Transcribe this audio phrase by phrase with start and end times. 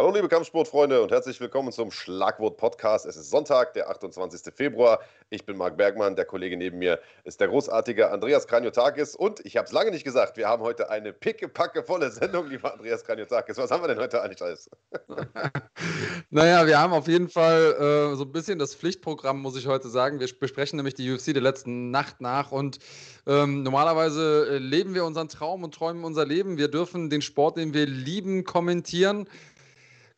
[0.00, 3.04] Hallo liebe Kampfsportfreunde und herzlich willkommen zum Schlagwort Podcast.
[3.04, 4.50] Es ist Sonntag, der 28.
[4.54, 5.00] Februar.
[5.28, 9.58] Ich bin Marc Bergmann, der Kollege neben mir ist der großartige Andreas Kranjotakis und ich
[9.58, 13.58] habe es lange nicht gesagt, wir haben heute eine pickepacke volle Sendung, lieber Andreas Kranjotakis.
[13.58, 14.70] Was haben wir denn heute eigentlich alles?
[16.30, 19.90] naja, wir haben auf jeden Fall äh, so ein bisschen das Pflichtprogramm, muss ich heute
[19.90, 20.18] sagen.
[20.18, 22.78] Wir besprechen nämlich die UFC der letzten Nacht nach und
[23.26, 26.56] ähm, normalerweise äh, leben wir unseren Traum und träumen unser Leben.
[26.56, 29.28] Wir dürfen den Sport, den wir lieben, kommentieren.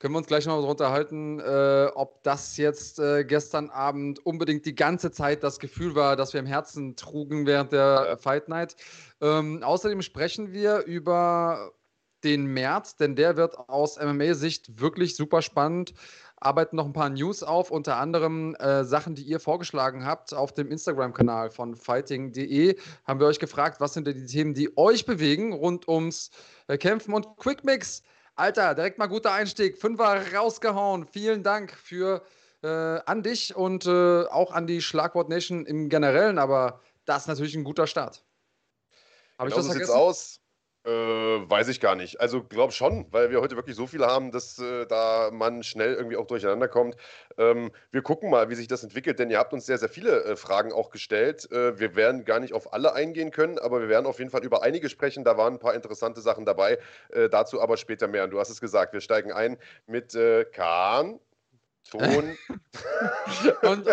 [0.03, 4.67] Können wir uns gleich noch darüber unterhalten, äh, ob das jetzt äh, gestern Abend unbedingt
[4.67, 8.17] die ganze Zeit das Gefühl war, das wir im Herzen trugen während der ja.
[8.17, 8.75] Fight Night.
[9.21, 11.71] Ähm, außerdem sprechen wir über
[12.25, 15.95] den März, denn der wird aus MMA-Sicht wirklich super spannend.
[16.35, 20.53] Arbeiten noch ein paar News auf, unter anderem äh, Sachen, die ihr vorgeschlagen habt auf
[20.53, 22.77] dem Instagram-Kanal von fighting.de.
[23.05, 26.33] Haben wir euch gefragt, was sind denn die Themen, die euch bewegen rund ums
[26.67, 28.03] äh, Kämpfen und Quickmix
[28.43, 29.79] Alter, direkt mal guter Einstieg.
[29.79, 31.07] Fünfer rausgehauen.
[31.07, 32.23] Vielen Dank für
[32.65, 37.29] äh, an dich und äh, auch an die Schlagwort Nation im Generellen, aber das ist
[37.29, 38.25] natürlich ein guter Start.
[39.39, 39.95] Habe genau ich das vergessen?
[39.95, 40.41] aus.
[40.85, 42.21] Äh, weiß ich gar nicht.
[42.21, 45.95] Also glaube schon, weil wir heute wirklich so viel haben, dass äh, da man schnell
[45.95, 46.97] irgendwie auch durcheinander kommt.
[47.39, 50.25] Ähm, wir gucken mal, wie sich das entwickelt, denn ihr habt uns sehr, sehr viele
[50.25, 51.49] äh, Fragen auch gestellt.
[51.53, 54.43] Äh, wir werden gar nicht auf alle eingehen können, aber wir werden auf jeden Fall
[54.43, 55.23] über einige sprechen.
[55.23, 56.81] Da waren ein paar interessante Sachen dabei.
[57.11, 58.25] Äh, dazu aber später mehr.
[58.25, 61.21] Und du hast es gesagt, wir steigen ein mit äh, Kahn.
[61.91, 62.01] Ton.
[63.63, 63.87] und,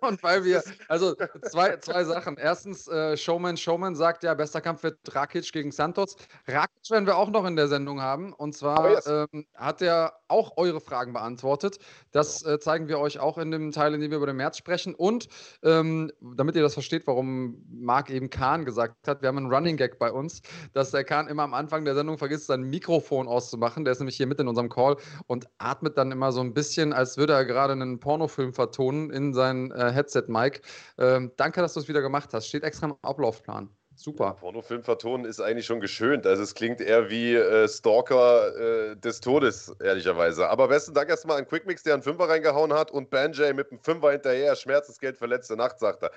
[0.00, 1.14] und, weil wir, also
[1.50, 2.36] zwei, zwei Sachen.
[2.36, 6.16] Erstens, äh, Showman Showman sagt ja, bester Kampf wird Rakic gegen Santos.
[6.46, 8.32] Rakic werden wir auch noch in der Sendung haben.
[8.32, 9.06] Und zwar oh yes.
[9.06, 11.78] ähm, hat er auch eure Fragen beantwortet.
[12.10, 14.56] Das äh, zeigen wir euch auch in dem Teil, in dem wir über den März
[14.56, 14.94] sprechen.
[14.94, 15.28] Und
[15.62, 19.76] ähm, damit ihr das versteht, warum Marc eben Kahn gesagt hat, wir haben einen Running
[19.76, 20.40] Gag bei uns,
[20.72, 23.84] dass der Kahn immer am Anfang der Sendung vergisst, sein Mikrofon auszumachen.
[23.84, 26.92] Der ist nämlich hier mit in unserem Call und atmet dann immer so ein bisschen,
[26.92, 30.62] als würde er gerade einen Pornofilm vertonen in sein äh, Headset-Mic.
[30.98, 32.46] Ähm, danke, dass du es wieder gemacht hast.
[32.46, 33.68] Steht extra im Ablaufplan.
[33.94, 34.36] Super.
[34.40, 36.26] Pornofilm vertonen ist eigentlich schon geschönt.
[36.26, 40.48] Also es klingt eher wie äh, Stalker äh, des Todes, ehrlicherweise.
[40.48, 43.80] Aber besten Dank erstmal an Quickmix, der einen Fünfer reingehauen hat und Banjay mit einem
[43.80, 44.56] Fünfer hinterher.
[44.56, 46.10] Schmerzensgeld für letzte Nacht, sagt er.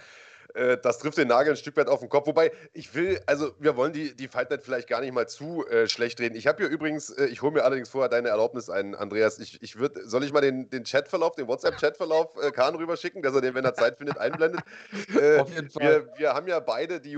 [0.53, 2.27] Äh, das trifft den Nagel ein Stück weit auf den Kopf.
[2.27, 5.65] Wobei, ich will, also wir wollen die, die Fight Night vielleicht gar nicht mal zu
[5.67, 6.35] äh, schlecht reden.
[6.35, 9.39] Ich habe hier übrigens, äh, ich hole mir allerdings vorher deine Erlaubnis ein, Andreas.
[9.39, 13.33] Ich, ich würd, soll ich mal den, den Chatverlauf, den WhatsApp-Chatverlauf äh, Kahn rüberschicken, dass
[13.33, 14.61] er den, wenn er Zeit findet, einblendet?
[15.15, 15.83] Äh, auf jeden Fall.
[15.83, 17.17] Wir, wir haben ja beide die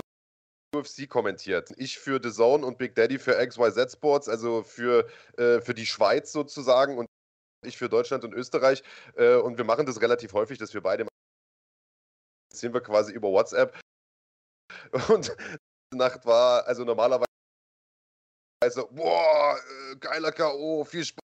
[0.75, 1.71] UFC kommentiert.
[1.77, 5.07] Ich für The Zone und Big Daddy für XYZ Sports, also für,
[5.37, 7.07] äh, für die Schweiz sozusagen und
[7.65, 8.83] ich für Deutschland und Österreich.
[9.15, 11.07] Äh, und wir machen das relativ häufig, dass wir beide
[12.59, 13.77] sind wir quasi über WhatsApp.
[15.09, 15.35] Und
[15.93, 17.27] die Nacht war, also normalerweise,
[18.91, 19.57] boah,
[19.91, 21.19] äh, geiler K.O., viel Spaß.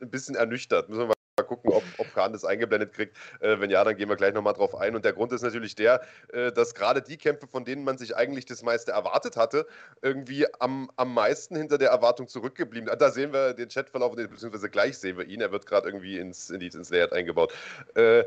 [0.00, 0.88] Ein bisschen ernüchtert.
[0.88, 3.16] Müssen wir mal gucken, ob, ob Kahn das eingeblendet kriegt.
[3.40, 4.94] Äh, wenn ja, dann gehen wir gleich nochmal drauf ein.
[4.94, 8.16] Und der Grund ist natürlich der, äh, dass gerade die Kämpfe, von denen man sich
[8.16, 9.66] eigentlich das meiste erwartet hatte,
[10.02, 12.90] irgendwie am, am meisten hinter der Erwartung zurückgeblieben.
[12.98, 15.40] Da sehen wir den Chatverlauf, beziehungsweise gleich sehen wir ihn.
[15.40, 17.52] Er wird gerade irgendwie ins, ins Layout eingebaut.
[17.94, 18.24] Äh,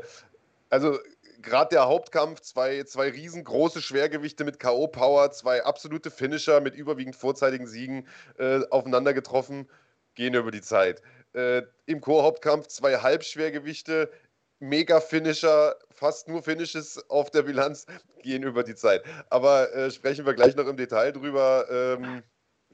[0.68, 0.98] also
[1.42, 7.66] gerade der Hauptkampf, zwei, zwei riesengroße Schwergewichte mit K.O.-Power, zwei absolute Finisher mit überwiegend vorzeitigen
[7.66, 8.06] Siegen
[8.38, 9.68] äh, aufeinander getroffen,
[10.14, 11.02] gehen über die Zeit.
[11.32, 14.10] Äh, Im Co-Hauptkampf zwei Halbschwergewichte,
[14.58, 17.86] Mega-Finisher, fast nur Finishes auf der Bilanz,
[18.22, 19.02] gehen über die Zeit.
[19.30, 21.66] Aber äh, sprechen wir gleich noch im Detail drüber.
[21.70, 22.22] Ähm,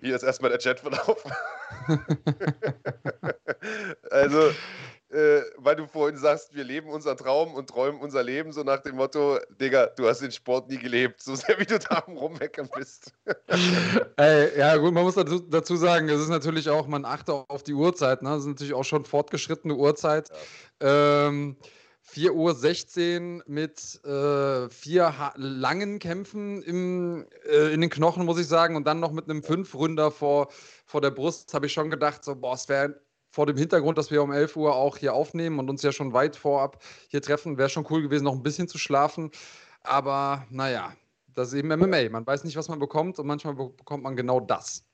[0.00, 1.22] hier ist erstmal der Chatverlauf.
[4.10, 4.52] also,
[5.10, 8.80] äh, weil du vorhin sagst, wir leben unser Traum und träumen unser Leben, so nach
[8.80, 12.68] dem Motto, Digga, du hast den Sport nie gelebt, so sehr wie du da rummeckern
[12.76, 13.12] bist.
[14.16, 17.62] Ey, ja gut, man muss dazu, dazu, sagen, es ist natürlich auch, man achte auf
[17.62, 18.30] die Uhrzeit, ne?
[18.30, 20.30] das ist natürlich auch schon fortgeschrittene Uhrzeit.
[20.82, 21.28] Ja.
[21.28, 21.56] Ähm,
[22.08, 28.76] 4.16 Uhr mit äh, vier langen Kämpfen im, äh, in den Knochen, muss ich sagen,
[28.76, 30.48] und dann noch mit einem Fünf-Ründer vor,
[30.84, 33.00] vor der Brust, habe ich schon gedacht, so, boah, es wäre
[33.36, 36.14] vor dem Hintergrund, dass wir um 11 Uhr auch hier aufnehmen und uns ja schon
[36.14, 39.30] weit vorab hier treffen, wäre schon cool gewesen, noch ein bisschen zu schlafen.
[39.82, 40.94] Aber naja,
[41.34, 42.08] das ist eben MMA.
[42.08, 44.86] Man weiß nicht, was man bekommt und manchmal bekommt man genau das.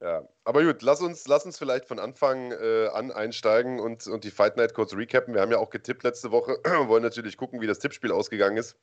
[0.00, 4.22] Ja, aber gut, lass uns, lass uns vielleicht von Anfang äh, an einsteigen und, und
[4.22, 5.34] die Fight Night kurz recappen.
[5.34, 8.76] Wir haben ja auch getippt letzte Woche, wollen natürlich gucken, wie das Tippspiel ausgegangen ist.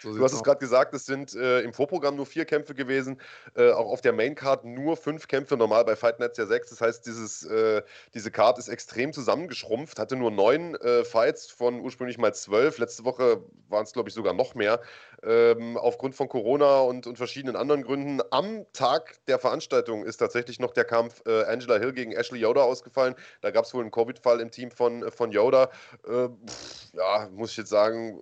[0.00, 3.20] So du hast es gerade gesagt, es sind äh, im Vorprogramm nur vier Kämpfe gewesen,
[3.54, 6.70] äh, auch auf der Maincard nur fünf Kämpfe, normal bei Fight Nights ja sechs.
[6.70, 7.82] Das heißt, dieses, äh,
[8.14, 12.78] diese Card ist extrem zusammengeschrumpft, hatte nur neun äh, Fights von ursprünglich mal zwölf.
[12.78, 14.80] Letzte Woche waren es, glaube ich, sogar noch mehr.
[15.22, 18.20] Ähm, aufgrund von Corona und, und, verschiedenen anderen Gründen.
[18.30, 22.62] Am Tag der Veranstaltung ist tatsächlich noch der Kampf äh, Angela Hill gegen Ashley Yoda
[22.62, 23.14] ausgefallen.
[23.40, 25.70] Da gab es wohl einen Covid-Fall im Team von, von Yoda.
[26.06, 28.18] Äh, pff, ja, muss ich jetzt sagen,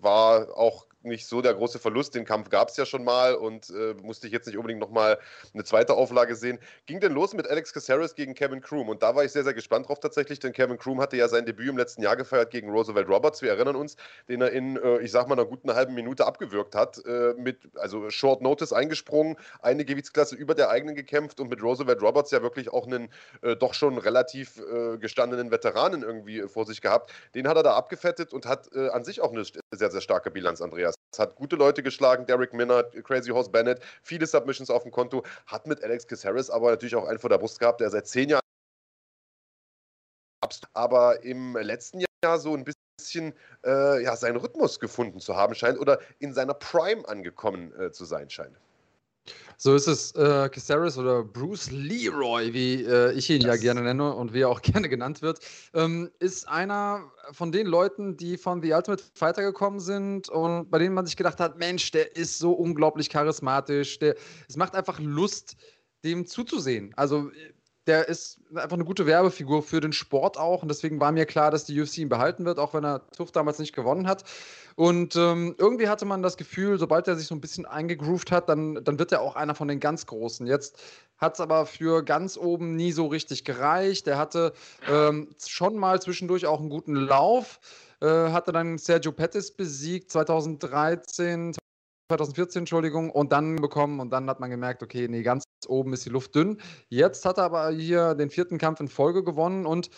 [0.00, 2.14] war auch nicht so der große Verlust.
[2.14, 5.18] Den Kampf gab es ja schon mal und äh, musste ich jetzt nicht unbedingt nochmal
[5.54, 6.58] eine zweite Auflage sehen.
[6.86, 9.54] Ging denn los mit Alex Caceres gegen Kevin Kroom und da war ich sehr, sehr
[9.54, 12.70] gespannt drauf tatsächlich, denn Kevin Kroom hatte ja sein Debüt im letzten Jahr gefeiert gegen
[12.70, 13.42] Roosevelt Roberts.
[13.42, 13.96] Wir erinnern uns,
[14.28, 17.58] den er in, äh, ich sag mal, einer guten halben Minute abgewürgt hat, äh, mit,
[17.76, 22.42] also Short Notice eingesprungen, eine Gewichtsklasse über der eigenen gekämpft und mit Roosevelt Roberts ja
[22.42, 23.08] wirklich auch einen
[23.42, 27.12] äh, doch schon relativ äh, gestandenen Veteranen irgendwie vor sich gehabt.
[27.34, 30.30] Den hat er da abgefettet und hat äh, an sich auch eine sehr, sehr starke
[30.30, 30.89] Bilanz, Andreas.
[31.12, 35.24] Es hat gute Leute geschlagen, Derek Minard, Crazy Horse Bennett, viele Submissions auf dem Konto,
[35.46, 38.28] hat mit Alex Caceres aber natürlich auch einen vor der Brust gehabt, der seit zehn
[38.28, 38.40] Jahren
[40.72, 43.34] aber im letzten Jahr so ein bisschen
[43.64, 48.04] äh, ja, seinen Rhythmus gefunden zu haben scheint oder in seiner Prime angekommen äh, zu
[48.04, 48.56] sein scheint.
[49.62, 53.82] So ist es, äh, Caceres oder Bruce Leroy, wie äh, ich ihn das ja gerne
[53.82, 55.40] nenne und wie er auch gerne genannt wird,
[55.74, 60.78] ähm, ist einer von den Leuten, die von The Ultimate Fighter gekommen sind und bei
[60.78, 64.16] denen man sich gedacht hat, Mensch, der ist so unglaublich charismatisch, der,
[64.48, 65.56] es macht einfach Lust,
[66.04, 66.94] dem zuzusehen.
[66.96, 67.30] Also
[67.90, 70.62] der ist einfach eine gute Werbefigur für den Sport auch.
[70.62, 73.32] Und deswegen war mir klar, dass die UFC ihn behalten wird, auch wenn er TUF
[73.32, 74.22] damals nicht gewonnen hat.
[74.76, 78.48] Und ähm, irgendwie hatte man das Gefühl, sobald er sich so ein bisschen eingegroovt hat,
[78.48, 80.46] dann, dann wird er auch einer von den ganz Großen.
[80.46, 80.80] Jetzt
[81.18, 84.06] hat es aber für ganz oben nie so richtig gereicht.
[84.06, 84.52] Er hatte
[84.88, 87.58] ähm, schon mal zwischendurch auch einen guten Lauf.
[88.00, 91.56] Äh, hatte dann Sergio Pettis besiegt 2013,
[92.10, 96.04] 2014, Entschuldigung, und dann bekommen und dann hat man gemerkt, okay, nee, ganz oben ist
[96.04, 96.60] die Luft dünn.
[96.88, 99.90] Jetzt hat er aber hier den vierten Kampf in Folge gewonnen und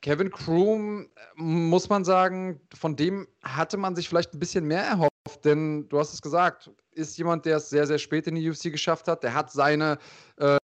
[0.00, 5.44] Kevin Kroom, muss man sagen, von dem hatte man sich vielleicht ein bisschen mehr erhofft,
[5.44, 8.64] denn du hast es gesagt, ist jemand, der es sehr, sehr spät in die UFC
[8.72, 9.22] geschafft hat.
[9.22, 9.98] Der hat seine
[10.38, 10.56] äh,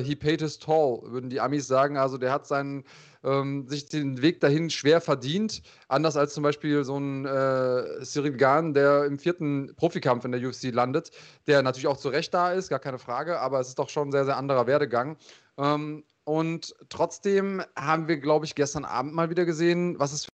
[0.00, 1.96] He paid his toll, würden die Amis sagen.
[1.96, 2.84] Also der hat seinen,
[3.22, 5.62] ähm, sich den Weg dahin schwer verdient.
[5.88, 10.46] Anders als zum Beispiel so ein äh, Cyril Gahn, der im vierten Profikampf in der
[10.46, 11.10] UFC landet,
[11.46, 14.08] der natürlich auch zu Recht da ist, gar keine Frage, aber es ist doch schon
[14.08, 15.16] ein sehr, sehr anderer Werdegang.
[15.58, 20.30] Ähm, und trotzdem haben wir, glaube ich, gestern Abend mal wieder gesehen, was es für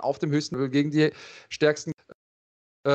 [0.00, 1.10] auf dem höchsten Level gegen die
[1.48, 1.93] stärksten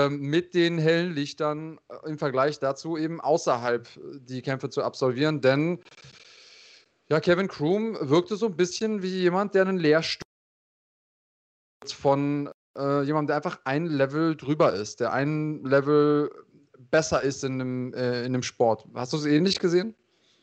[0.09, 5.41] mit den hellen Lichtern äh, im Vergleich dazu eben außerhalb äh, die Kämpfe zu absolvieren.
[5.41, 5.79] Denn
[7.09, 10.21] ja, Kevin Kroom wirkte so ein bisschen wie jemand, der einen Lehrstuhl
[11.87, 16.29] von äh, jemandem, der einfach ein Level drüber ist, der ein Level
[16.91, 18.85] besser ist in einem, äh, in einem Sport.
[18.93, 19.95] Hast du es ähnlich gesehen?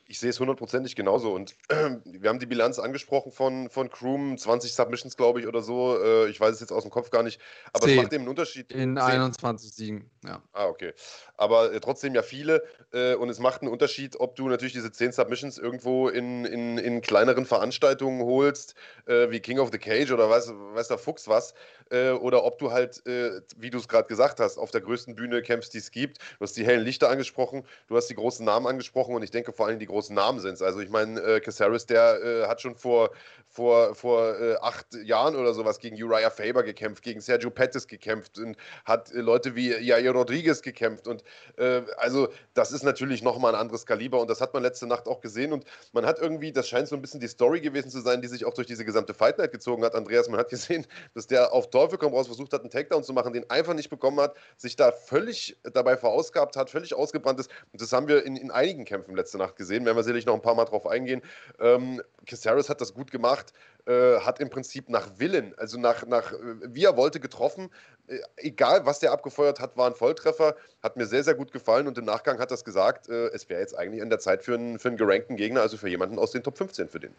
[0.09, 1.33] Ich sehe es hundertprozentig genauso.
[1.33, 1.75] Und äh,
[2.05, 5.99] wir haben die Bilanz angesprochen von, von Kroom, 20 Submissions, glaube ich, oder so.
[6.01, 7.41] Äh, ich weiß es jetzt aus dem Kopf gar nicht.
[7.73, 7.91] Aber 10.
[7.91, 8.73] es macht eben einen Unterschied.
[8.73, 8.99] In 10.
[8.99, 10.43] 21 Siegen, ja.
[10.53, 10.93] Ah, okay.
[11.37, 12.63] Aber äh, trotzdem ja viele.
[12.93, 16.79] Äh, und es macht einen Unterschied, ob du natürlich diese 10 Submissions irgendwo in, in,
[16.79, 18.75] in kleineren Veranstaltungen holst,
[19.07, 21.55] äh, wie King of the Cage oder weiß, weiß der Fuchs was.
[21.91, 25.43] Äh, oder ob du halt, wie du es gerade gesagt hast, auf der größten Bühne
[25.43, 26.19] kämpfst, die es gibt.
[26.19, 29.53] Du hast die hellen Lichter angesprochen, du hast die großen Namen angesprochen und ich denke
[29.53, 30.61] vor allem die großen Namen sind.
[30.63, 33.11] Also ich meine, äh, Caceres, der äh, hat schon vor,
[33.49, 38.39] vor, vor äh, acht Jahren oder sowas gegen Uriah Faber gekämpft, gegen Sergio Pettis gekämpft
[38.39, 41.09] und hat äh, Leute wie Jair Rodriguez gekämpft.
[41.09, 41.25] Und
[41.57, 45.09] äh, also das ist natürlich nochmal ein anderes Kaliber und das hat man letzte Nacht
[45.09, 45.53] auch gesehen.
[45.53, 48.29] Und man hat irgendwie, das scheint so ein bisschen die Story gewesen zu sein, die
[48.29, 49.95] sich auch durch diese gesamte Fight Night gezogen hat.
[49.95, 53.15] Andreas, man hat gesehen, dass der auf Teufel komm raus versucht hat, einen Takedown zu
[53.15, 57.51] machen, den einfach nicht bekommen hat, sich da völlig dabei verausgabt hat, völlig ausgebrannt ist.
[57.73, 59.86] Und das haben wir in, in einigen Kämpfen letzte Nacht gesehen.
[59.87, 61.23] Werden wir sicherlich noch ein paar Mal drauf eingehen.
[61.61, 63.53] Ähm, Caceres hat das gut gemacht,
[63.87, 67.71] äh, hat im Prinzip nach Willen, also nach, nach äh, wie er wollte, getroffen.
[68.09, 70.57] Äh, egal, was der abgefeuert hat, war ein Volltreffer.
[70.83, 73.61] Hat mir sehr, sehr gut gefallen und im Nachgang hat er gesagt, äh, es wäre
[73.61, 76.33] jetzt eigentlich an der Zeit für einen, für einen gerankten Gegner, also für jemanden aus
[76.33, 77.15] den Top 15 für den.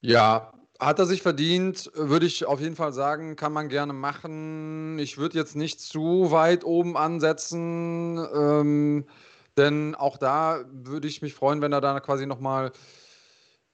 [0.00, 0.52] Ja,
[0.82, 4.98] hat er sich verdient, würde ich auf jeden Fall sagen, kann man gerne machen.
[4.98, 8.18] Ich würde jetzt nicht zu weit oben ansetzen.
[8.34, 9.04] Ähm,
[9.56, 12.72] denn auch da würde ich mich freuen, wenn er da quasi nochmal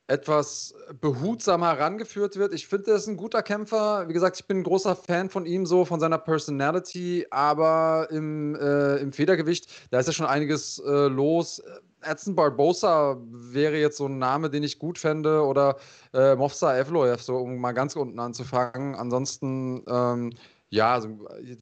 [0.08, 2.54] etwas behutsamer herangeführt wird.
[2.54, 4.08] Ich finde, er ist ein guter Kämpfer.
[4.08, 8.56] Wie gesagt, ich bin ein großer Fan von ihm, so von seiner Personality, aber im,
[8.56, 11.62] äh, im Federgewicht, da ist ja schon einiges äh, los.
[12.00, 15.76] Edson Barbosa wäre jetzt so ein Name, den ich gut fände, oder
[16.14, 18.94] äh, Mofsa Evloev, so um mal ganz unten anzufangen.
[18.94, 20.32] Ansonsten, ähm,
[20.70, 21.08] ja, also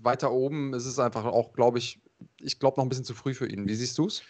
[0.00, 2.00] weiter oben ist es einfach auch, glaube ich,
[2.40, 3.68] ich glaube noch ein bisschen zu früh für ihn.
[3.68, 4.22] Wie siehst du es?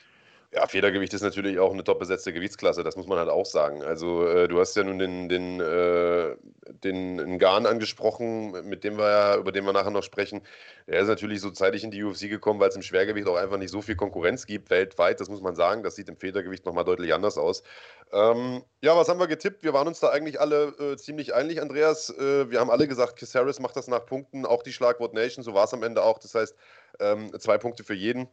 [0.53, 3.83] Ja, Federgewicht ist natürlich auch eine top besetzte Gewichtsklasse, das muss man halt auch sagen.
[3.83, 6.37] Also äh, du hast ja nun den, den, äh,
[6.85, 10.41] den Ngan angesprochen, mit dem wir ja, über den wir nachher noch sprechen.
[10.87, 13.59] Er ist natürlich so zeitig in die UFC gekommen, weil es im Schwergewicht auch einfach
[13.59, 15.83] nicht so viel Konkurrenz gibt weltweit, das muss man sagen.
[15.83, 17.65] Das sieht im Federgewicht nochmal deutlich anders aus.
[18.13, 19.65] Ähm, ja, was haben wir getippt?
[19.65, 22.09] Wir waren uns da eigentlich alle äh, ziemlich einig, Andreas.
[22.11, 25.55] Äh, wir haben alle gesagt, Caceres macht das nach Punkten, auch die Schlagwort Nation, so
[25.55, 26.19] war es am Ende auch.
[26.19, 26.55] Das heißt,
[27.01, 28.29] ähm, zwei Punkte für jeden.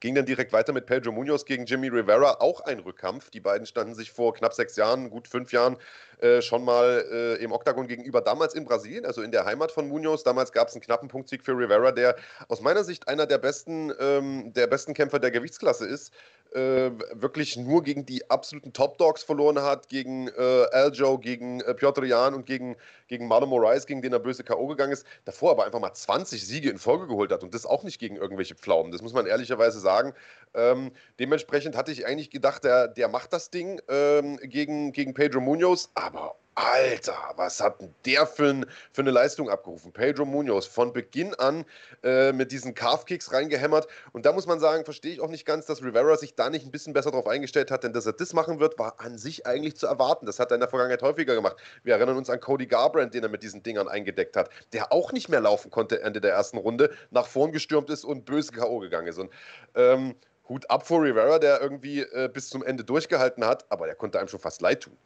[0.00, 3.30] Ging dann direkt weiter mit Pedro Munoz gegen Jimmy Rivera, auch ein Rückkampf.
[3.30, 5.76] Die beiden standen sich vor knapp sechs Jahren, gut fünf Jahren,
[6.22, 9.88] äh, schon mal äh, im Oktagon gegenüber, damals in Brasilien, also in der Heimat von
[9.88, 10.22] Munoz.
[10.22, 12.16] Damals gab es einen knappen Punktsieg für Rivera, der
[12.48, 16.12] aus meiner Sicht einer der besten, ähm, der besten Kämpfer der Gewichtsklasse ist
[16.54, 22.04] äh, wirklich nur gegen die absoluten Top-Dogs verloren hat, gegen äh, Aljo, gegen äh, Piotr
[22.04, 22.76] Jan und gegen,
[23.08, 24.66] gegen Marlon Moraes, gegen den er böse K.O.
[24.66, 27.84] gegangen ist, davor aber einfach mal 20 Siege in Folge geholt hat und das auch
[27.84, 28.92] nicht gegen irgendwelche Pflaumen.
[28.92, 30.14] Das muss man ehrlicherweise sagen.
[30.54, 35.40] Ähm, dementsprechend hatte ich eigentlich gedacht, der, der macht das Ding ähm, gegen, gegen Pedro
[35.40, 36.11] Munoz, aber
[36.54, 39.90] Alter, was hat denn der für, für, eine Leistung abgerufen?
[39.90, 41.64] Pedro Munoz von Beginn an
[42.02, 43.88] äh, mit diesen Calf-Kicks reingehämmert.
[44.12, 46.66] Und da muss man sagen, verstehe ich auch nicht ganz, dass Rivera sich da nicht
[46.66, 49.46] ein bisschen besser darauf eingestellt hat, denn dass er das machen wird, war an sich
[49.46, 50.26] eigentlich zu erwarten.
[50.26, 51.56] Das hat er in der Vergangenheit häufiger gemacht.
[51.84, 55.10] Wir erinnern uns an Cody Garbrandt, den er mit diesen Dingern eingedeckt hat, der auch
[55.12, 58.78] nicht mehr laufen konnte Ende der ersten Runde, nach vorn gestürmt ist und böse K.O.
[58.80, 59.18] gegangen ist.
[59.18, 59.30] Und
[59.74, 60.14] ähm,
[60.50, 64.18] Hut ab vor Rivera, der irgendwie äh, bis zum Ende durchgehalten hat, aber der konnte
[64.18, 64.98] einem schon fast leid tun.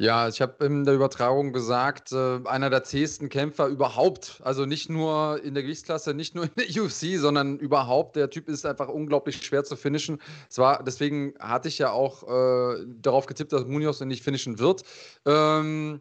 [0.00, 4.40] Ja, ich habe in der Übertragung gesagt, äh, einer der zähesten Kämpfer überhaupt.
[4.42, 8.16] Also nicht nur in der Gewichtsklasse, nicht nur in der UFC, sondern überhaupt.
[8.16, 10.18] Der Typ ist einfach unglaublich schwer zu finishen.
[10.48, 14.58] Es war, deswegen hatte ich ja auch äh, darauf getippt, dass Munoz ihn nicht finishen
[14.58, 14.84] wird.
[15.26, 16.00] Ähm,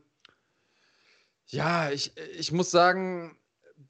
[1.47, 3.35] ja, ich, ich muss sagen,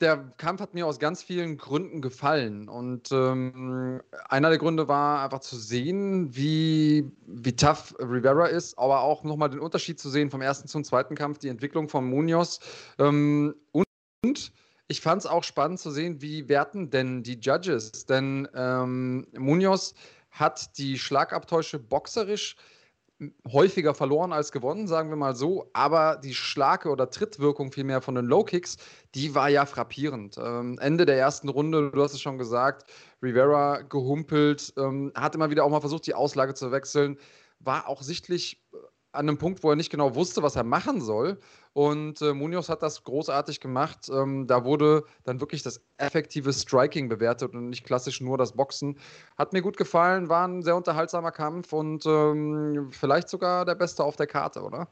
[0.02, 2.70] der Kampf hat mir aus ganz vielen Gründen gefallen.
[2.70, 9.02] Und ähm, einer der Gründe war einfach zu sehen, wie, wie tough Rivera ist, aber
[9.02, 12.60] auch nochmal den Unterschied zu sehen vom ersten zum zweiten Kampf, die Entwicklung von Munoz.
[12.98, 14.52] Ähm, und,
[14.88, 18.06] ich fand es auch spannend zu sehen, wie werten denn die Judges?
[18.06, 19.94] Denn ähm, Munoz
[20.32, 22.56] hat die Schlagabtäusche boxerisch
[23.52, 25.70] häufiger verloren als gewonnen, sagen wir mal so.
[25.74, 28.78] Aber die Schlage oder Trittwirkung vielmehr von den Low Kicks,
[29.16, 30.38] die war ja frappierend.
[30.38, 32.90] Ähm, Ende der ersten Runde, du hast es schon gesagt,
[33.22, 37.18] Rivera gehumpelt, ähm, hat immer wieder auch mal versucht, die Auslage zu wechseln,
[37.60, 38.78] war auch sichtlich äh,
[39.12, 41.40] an einem Punkt, wo er nicht genau wusste, was er machen soll.
[41.74, 44.10] Und äh, Munoz hat das großartig gemacht.
[44.10, 48.98] Ähm, da wurde dann wirklich das effektive Striking bewertet und nicht klassisch nur das Boxen.
[49.38, 54.04] Hat mir gut gefallen, war ein sehr unterhaltsamer Kampf und ähm, vielleicht sogar der beste
[54.04, 54.90] auf der Karte, oder?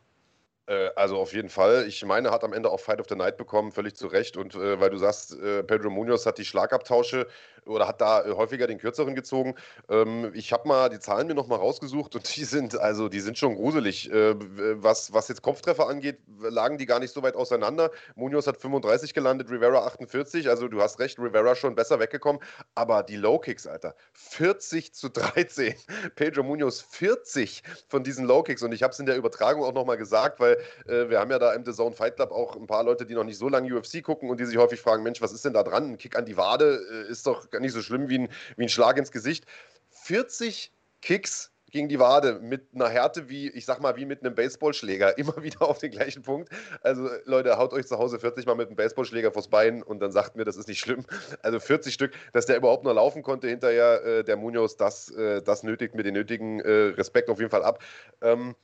[0.68, 1.86] Äh, also auf jeden Fall.
[1.88, 4.38] Ich meine, hat am Ende auch Fight of the Night bekommen, völlig zu Recht.
[4.38, 7.28] Und äh, weil du sagst, äh, Pedro Munoz hat die Schlagabtausche
[7.66, 9.56] oder hat da äh, häufiger den kürzeren gezogen.
[9.90, 13.22] Ähm, ich habe mal die Zahlen mir noch mal rausgesucht und die sind also die
[13.22, 14.12] sind schon gruselig.
[14.12, 14.36] Äh,
[14.82, 17.92] was, was jetzt Kopftreffer angeht, lagen die gar nicht so weit auseinander.
[18.16, 20.50] Munoz hat 35 gelandet, Rivera 48.
[20.50, 22.42] Also du hast recht, Rivera schon besser weggekommen.
[22.76, 25.76] Aber die Low Kicks, Alter, 40 zu 13.
[26.16, 28.64] Pedro Munoz 40 von diesen Low Kicks.
[28.64, 30.57] Und ich habe es in der Übertragung auch noch mal gesagt, weil
[30.88, 33.14] äh, wir haben ja da im The Zone Fight Club auch ein paar Leute, die
[33.14, 35.54] noch nicht so lange UFC gucken und die sich häufig fragen, Mensch, was ist denn
[35.54, 35.92] da dran?
[35.92, 38.64] Ein Kick an die Wade äh, ist doch gar nicht so schlimm wie ein, wie
[38.64, 39.46] ein Schlag ins Gesicht.
[39.90, 40.72] 40
[41.02, 45.18] Kicks gegen die Wade mit einer Härte wie, ich sag mal, wie mit einem Baseballschläger,
[45.18, 46.50] immer wieder auf den gleichen Punkt.
[46.82, 50.12] Also Leute, haut euch zu Hause 40 Mal mit einem Baseballschläger vors Bein und dann
[50.12, 51.06] sagt mir, das ist nicht schlimm.
[51.42, 55.42] Also 40 Stück, dass der überhaupt noch laufen konnte hinterher, äh, der Munoz, das, äh,
[55.42, 57.84] das nötigt mir den nötigen äh, Respekt auf jeden Fall ab.
[58.22, 58.56] Ähm,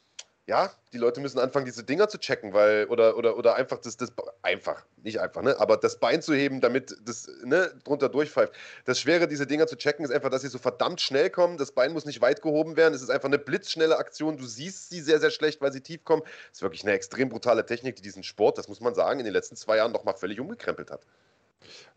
[0.45, 3.95] ja, die Leute müssen anfangen, diese Dinger zu checken, weil, oder, oder, oder einfach das,
[3.95, 8.53] das, einfach, nicht einfach, ne, aber das Bein zu heben, damit das, ne, drunter durchpfeift.
[8.83, 11.57] Das Schwere, diese Dinger zu checken, ist einfach, dass sie so verdammt schnell kommen.
[11.57, 12.93] Das Bein muss nicht weit gehoben werden.
[12.93, 14.37] Es ist einfach eine blitzschnelle Aktion.
[14.37, 16.23] Du siehst sie sehr, sehr schlecht, weil sie tief kommen.
[16.23, 19.25] Das ist wirklich eine extrem brutale Technik, die diesen Sport, das muss man sagen, in
[19.25, 21.05] den letzten zwei Jahren nochmal völlig umgekrempelt hat.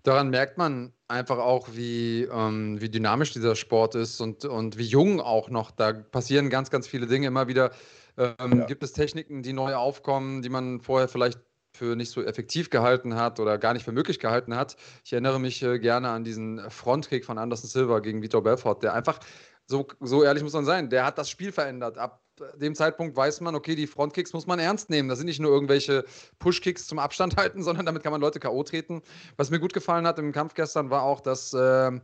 [0.02, 4.84] Daran merkt man einfach auch, wie, ähm, wie dynamisch dieser Sport ist und, und wie
[4.84, 5.70] jung auch noch.
[5.70, 7.72] Da passieren ganz, ganz viele Dinge immer wieder
[8.16, 8.64] ähm, ja.
[8.66, 11.40] Gibt es Techniken, die neu aufkommen, die man vorher vielleicht
[11.72, 14.76] für nicht so effektiv gehalten hat oder gar nicht für möglich gehalten hat?
[15.04, 18.94] Ich erinnere mich äh, gerne an diesen Frontkick von Anderson Silva gegen Vitor Belfort, der
[18.94, 19.20] einfach,
[19.66, 21.98] so, so ehrlich muss man sein, der hat das Spiel verändert.
[21.98, 22.22] Ab
[22.56, 25.08] dem Zeitpunkt weiß man, okay, die Frontkicks muss man ernst nehmen.
[25.08, 26.04] Das sind nicht nur irgendwelche
[26.38, 28.62] Pushkicks zum Abstand halten, sondern damit kann man Leute K.O.
[28.62, 29.02] treten.
[29.36, 31.52] Was mir gut gefallen hat im Kampf gestern war auch, dass.
[31.52, 32.00] Äh,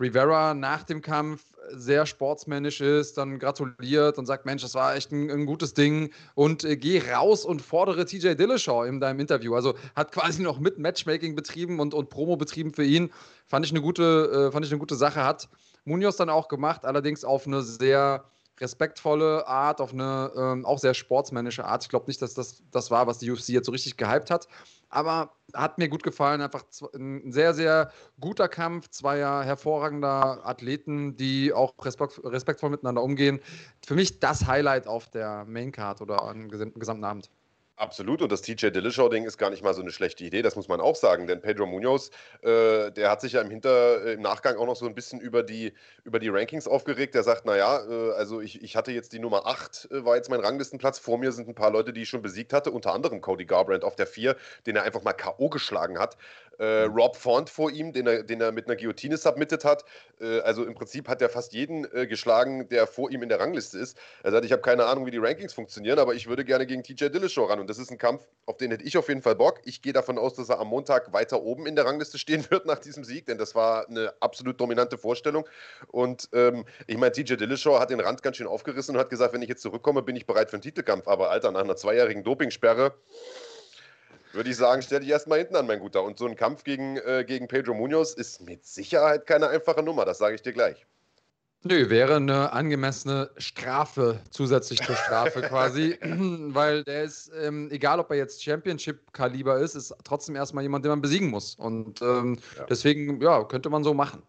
[0.00, 1.42] Rivera nach dem Kampf
[1.72, 6.12] sehr sportsmännisch ist, dann gratuliert und sagt, Mensch, das war echt ein, ein gutes Ding
[6.34, 9.54] und äh, geh raus und fordere TJ Dillashaw in deinem Interview.
[9.54, 13.10] Also hat quasi noch mit Matchmaking betrieben und, und Promo betrieben für ihn.
[13.46, 15.24] Fand ich eine gute, äh, fand ich eine gute Sache.
[15.24, 15.48] Hat
[15.84, 18.24] Munoz dann auch gemacht, allerdings auf eine sehr
[18.60, 21.84] respektvolle Art, auf eine ähm, auch sehr sportsmännische Art.
[21.84, 24.48] Ich glaube nicht, dass das das war, was die UFC jetzt so richtig gehypt hat.
[24.90, 26.40] Aber hat mir gut gefallen.
[26.40, 28.88] Einfach ein sehr, sehr guter Kampf.
[28.88, 33.40] Zweier hervorragender Athleten, die auch respekt, respektvoll miteinander umgehen.
[33.86, 37.30] Für mich das Highlight auf der Maincard oder am gesamten Abend.
[37.78, 40.66] Absolut, und das TJ Dillashaw-Ding ist gar nicht mal so eine schlechte Idee, das muss
[40.66, 42.10] man auch sagen, denn Pedro Munoz,
[42.42, 45.20] äh, der hat sich ja im, Hinter, äh, im Nachgang auch noch so ein bisschen
[45.20, 47.14] über die, über die Rankings aufgeregt.
[47.14, 50.28] Der sagt, naja, äh, also ich, ich hatte jetzt die Nummer 8, äh, war jetzt
[50.28, 53.20] mein Ranglistenplatz, vor mir sind ein paar Leute, die ich schon besiegt hatte, unter anderem
[53.20, 54.34] Cody Garbrandt auf der 4,
[54.66, 55.48] den er einfach mal K.O.
[55.48, 56.16] geschlagen hat.
[56.58, 56.82] Äh.
[56.84, 59.84] Rob Font vor ihm, den er, den er mit einer Guillotine submitted hat.
[60.20, 63.40] Äh, also im Prinzip hat er fast jeden äh, geschlagen, der vor ihm in der
[63.40, 63.96] Rangliste ist.
[64.22, 66.82] Er sagt, ich habe keine Ahnung, wie die Rankings funktionieren, aber ich würde gerne gegen
[66.82, 67.60] TJ Dillashaw ran.
[67.60, 69.60] Und das ist ein Kampf, auf den hätte ich auf jeden Fall Bock.
[69.64, 72.66] Ich gehe davon aus, dass er am Montag weiter oben in der Rangliste stehen wird
[72.66, 75.48] nach diesem Sieg, denn das war eine absolut dominante Vorstellung.
[75.88, 79.32] Und ähm, ich meine, TJ Dillashaw hat den Rand ganz schön aufgerissen und hat gesagt,
[79.32, 81.06] wenn ich jetzt zurückkomme, bin ich bereit für einen Titelkampf.
[81.06, 82.94] Aber Alter, nach einer zweijährigen Dopingsperre
[84.32, 86.02] würde ich sagen, stell dich erstmal hinten an, mein Guter.
[86.02, 90.04] Und so ein Kampf gegen, äh, gegen Pedro Munoz ist mit Sicherheit keine einfache Nummer,
[90.04, 90.86] das sage ich dir gleich.
[91.64, 98.10] Nö, wäre eine angemessene Strafe zusätzlich zur Strafe quasi, weil der ist, ähm, egal ob
[98.10, 101.56] er jetzt Championship-Kaliber ist, ist trotzdem erstmal jemand, den man besiegen muss.
[101.56, 102.64] Und ähm, ja.
[102.66, 104.22] deswegen, ja, könnte man so machen.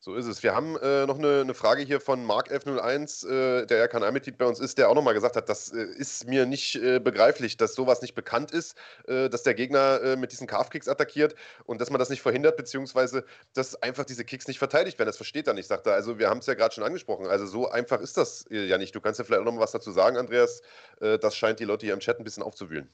[0.00, 0.44] So ist es.
[0.44, 4.46] Wir haben äh, noch eine, eine, Frage hier von Mark1101, äh, der ja Kanalmitglied bei
[4.46, 7.74] uns ist, der auch nochmal gesagt hat, das äh, ist mir nicht äh, begreiflich, dass
[7.74, 8.78] sowas nicht bekannt ist,
[9.08, 12.56] äh, dass der Gegner äh, mit diesen Calf-Kicks attackiert und dass man das nicht verhindert,
[12.56, 13.24] beziehungsweise
[13.54, 15.08] dass einfach diese Kicks nicht verteidigt werden.
[15.08, 15.94] Das versteht er nicht, sagt er.
[15.94, 17.26] Also wir haben es ja gerade schon angesprochen.
[17.26, 18.94] Also so einfach ist das ja nicht.
[18.94, 20.62] Du kannst ja vielleicht auch nochmal was dazu sagen, Andreas.
[21.00, 22.88] das scheint die Leute hier im Chat ein bisschen aufzuwühlen.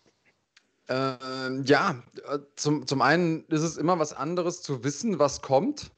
[0.89, 2.03] Ähm, ja,
[2.57, 5.91] zum, zum einen ist es immer was anderes zu wissen, was kommt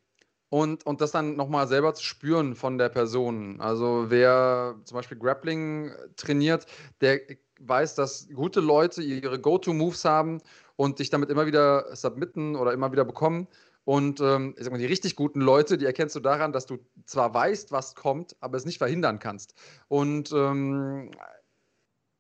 [0.57, 3.61] und, und das dann nochmal selber zu spüren von der Person.
[3.61, 6.65] Also wer zum Beispiel Grappling trainiert,
[7.03, 7.21] der
[7.61, 10.41] weiß, dass gute Leute ihre Go-To-Moves haben
[10.77, 13.49] und dich damit immer wieder submitten oder immer wieder bekommen.
[13.85, 16.79] Und ähm, ich sag mal, die richtig guten Leute, die erkennst du daran, dass du
[17.05, 19.55] zwar weißt, was kommt, aber es nicht verhindern kannst.
[19.89, 21.11] Und ähm,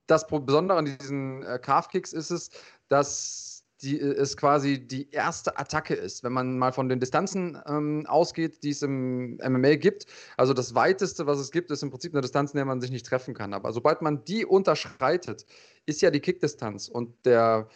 [0.09, 2.51] das Besondere an diesen äh, Calf-Kicks ist es,
[2.89, 3.46] dass
[3.87, 8.05] die äh, es quasi die erste Attacke ist, wenn man mal von den Distanzen ähm,
[8.07, 10.07] ausgeht, die es im MMA gibt.
[10.37, 12.91] Also das weiteste, was es gibt, ist im Prinzip eine Distanz, in der man sich
[12.91, 13.55] nicht treffen kann.
[13.55, 15.47] Aber sobald man die unterschreitet,
[15.87, 17.69] ist ja die Kickdistanz und der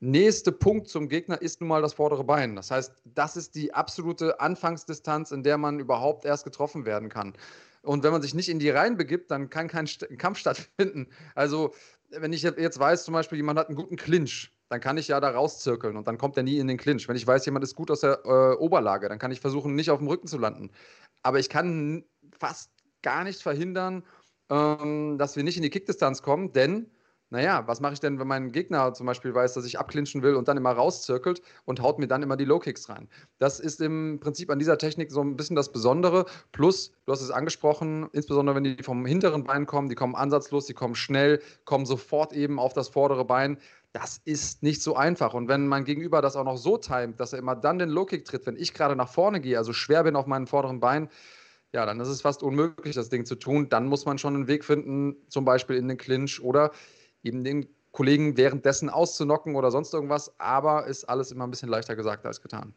[0.00, 2.56] nächste Punkt zum Gegner ist nun mal das vordere Bein.
[2.56, 7.32] Das heißt, das ist die absolute Anfangsdistanz, in der man überhaupt erst getroffen werden kann.
[7.82, 9.86] Und wenn man sich nicht in die Reihen begibt, dann kann kein
[10.18, 11.08] Kampf stattfinden.
[11.34, 11.74] Also,
[12.10, 15.20] wenn ich jetzt weiß, zum Beispiel, jemand hat einen guten Clinch, dann kann ich ja
[15.20, 17.08] da rauszirkeln und dann kommt er nie in den Clinch.
[17.08, 19.90] Wenn ich weiß, jemand ist gut aus der äh, Oberlage, dann kann ich versuchen, nicht
[19.90, 20.70] auf dem Rücken zu landen.
[21.22, 22.04] Aber ich kann
[22.38, 22.70] fast
[23.02, 24.04] gar nicht verhindern,
[24.50, 26.90] ähm, dass wir nicht in die Kickdistanz kommen, denn,
[27.34, 30.36] naja, was mache ich denn, wenn mein Gegner zum Beispiel weiß, dass ich abklinchen will
[30.36, 33.08] und dann immer rauszirkelt und haut mir dann immer die Low-Kicks rein?
[33.38, 36.26] Das ist im Prinzip an dieser Technik so ein bisschen das Besondere.
[36.52, 40.66] Plus, du hast es angesprochen, insbesondere wenn die vom hinteren Bein kommen, die kommen ansatzlos,
[40.66, 43.58] die kommen schnell, kommen sofort eben auf das vordere Bein
[43.92, 45.34] das ist nicht so einfach.
[45.34, 48.24] Und wenn mein Gegenüber das auch noch so timet, dass er immer dann den Low-Kick
[48.24, 51.08] tritt, wenn ich gerade nach vorne gehe, also schwer bin auf meinen vorderen Bein,
[51.74, 53.68] ja, dann ist es fast unmöglich, das Ding zu tun.
[53.68, 56.70] Dann muss man schon einen Weg finden, zum Beispiel in den Clinch oder
[57.24, 60.32] eben den Kollegen währenddessen auszunocken oder sonst irgendwas.
[60.38, 62.74] Aber ist alles immer ein bisschen leichter gesagt als getan.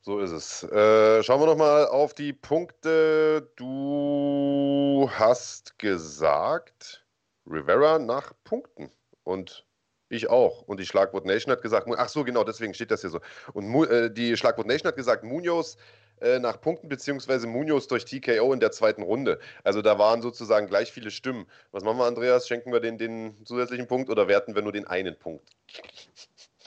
[0.00, 0.62] So ist es.
[0.64, 3.50] Äh, schauen wir nochmal auf die Punkte.
[3.56, 7.04] Du hast gesagt,
[7.46, 8.90] Rivera nach Punkten.
[9.24, 9.66] Und
[10.08, 10.62] ich auch.
[10.62, 13.20] Und die Schlagwort Nation hat gesagt, ach so, genau, deswegen steht das hier so.
[13.52, 15.76] Und äh, die Schlagwort Nation hat gesagt, Munoz
[16.20, 19.38] äh, nach Punkten, beziehungsweise Munoz durch TKO in der zweiten Runde.
[19.64, 21.46] Also da waren sozusagen gleich viele Stimmen.
[21.72, 22.48] Was machen wir, Andreas?
[22.48, 25.48] Schenken wir den, den zusätzlichen Punkt oder werten wir nur den einen Punkt?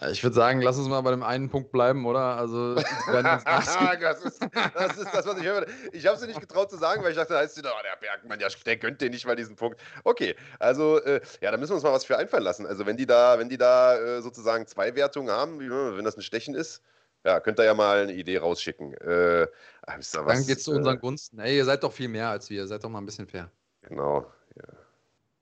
[0.10, 2.36] Ich würde sagen, lass uns mal bei dem einen Punkt bleiben, oder?
[2.38, 2.84] Also, das,
[4.24, 4.40] ist,
[4.74, 5.68] das ist das, was ich höre.
[5.92, 8.40] Ich habe es nicht getraut zu sagen, weil ich dachte, da heißt oh, der Bergmann,
[8.40, 9.80] ja, der gönnt dir nicht mal diesen Punkt.
[10.04, 12.66] Okay, also, äh, ja, da müssen wir uns mal was für einfallen lassen.
[12.66, 16.24] Also, wenn die da, wenn die da äh, sozusagen zwei Wertungen haben, wenn das ein
[16.24, 16.82] Stechen ist,
[17.24, 18.94] ja, könnt ihr ja mal eine Idee rausschicken.
[18.96, 19.48] Äh,
[19.86, 21.40] was, Dann geht's zu unseren äh, Gunsten.
[21.40, 22.66] Ey, ihr seid doch viel mehr als wir.
[22.68, 23.50] Seid doch mal ein bisschen fair.
[23.82, 24.68] Genau, ja.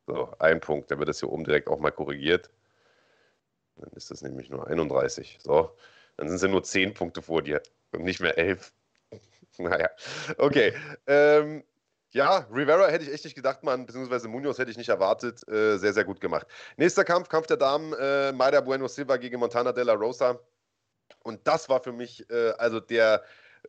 [0.08, 0.92] So, ein Punkt.
[0.92, 2.50] Dann wird das hier oben direkt auch mal korrigiert.
[3.78, 5.40] Dann ist das nämlich nur 31.
[5.42, 5.72] So,
[6.18, 7.62] dann sind sie nur 10 Punkte vor dir
[7.92, 8.74] und nicht mehr 11.
[9.58, 9.90] naja,
[10.38, 10.74] okay.
[11.08, 11.64] Ähm,
[12.12, 15.48] ja, Rivera hätte ich echt nicht gedacht, man, beziehungsweise Munoz hätte ich nicht erwartet.
[15.48, 16.48] Äh, sehr, sehr gut gemacht.
[16.76, 20.40] Nächster Kampf, Kampf der Damen, äh, Mayra Bueno Silva gegen Montana de la Rosa.
[21.24, 23.24] Und das war für mich äh, also der,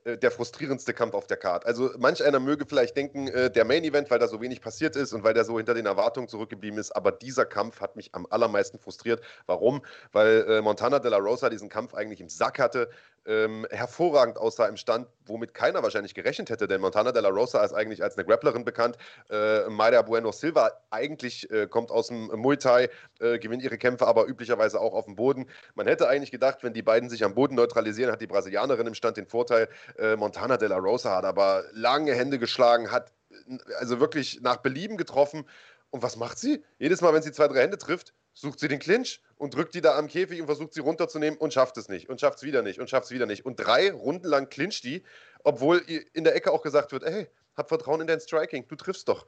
[0.04, 1.66] äh, der frustrierendste Kampf auf der Karte.
[1.66, 4.96] Also manch einer möge vielleicht denken, äh, der Main Event, weil da so wenig passiert
[4.96, 8.14] ist und weil der so hinter den Erwartungen zurückgeblieben ist, aber dieser Kampf hat mich
[8.14, 9.20] am allermeisten frustriert.
[9.46, 9.82] Warum?
[10.12, 12.88] Weil äh, Montana de la Rosa diesen Kampf eigentlich im Sack hatte,
[13.30, 17.64] ähm, hervorragend aussah im Stand, womit keiner wahrscheinlich gerechnet hätte, denn Montana de la Rosa
[17.64, 18.96] ist eigentlich als eine Grapplerin bekannt.
[19.30, 22.88] Äh, Mayra Bueno Silva eigentlich äh, kommt aus dem Muay Thai,
[23.20, 25.46] äh, gewinnt ihre Kämpfe aber üblicherweise auch auf dem Boden.
[25.76, 28.94] Man hätte eigentlich gedacht, wenn die beiden sich am Boden neutralisieren, hat die Brasilianerin im
[28.94, 29.68] Stand den Vorteil.
[29.96, 34.56] Äh, Montana de la Rosa hat aber lange Hände geschlagen, hat äh, also wirklich nach
[34.56, 35.46] Belieben getroffen.
[35.90, 36.64] Und was macht sie?
[36.78, 39.80] Jedes Mal, wenn sie zwei, drei Hände trifft, sucht sie den Clinch und drückt die
[39.80, 42.62] da am Käfig und versucht sie runterzunehmen und schafft es nicht und schafft es wieder
[42.62, 43.44] nicht und schafft es wieder nicht.
[43.44, 45.02] Und drei Runden lang clincht die,
[45.44, 45.78] obwohl
[46.12, 49.26] in der Ecke auch gesagt wird, ey, hab Vertrauen in dein Striking, du triffst doch.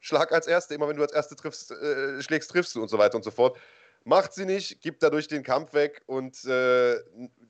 [0.00, 2.98] Schlag als Erste, immer wenn du als Erste triffst, äh, schlägst, triffst du und so
[2.98, 3.58] weiter und so fort.
[4.04, 6.96] Macht sie nicht, gibt dadurch den Kampf weg und äh,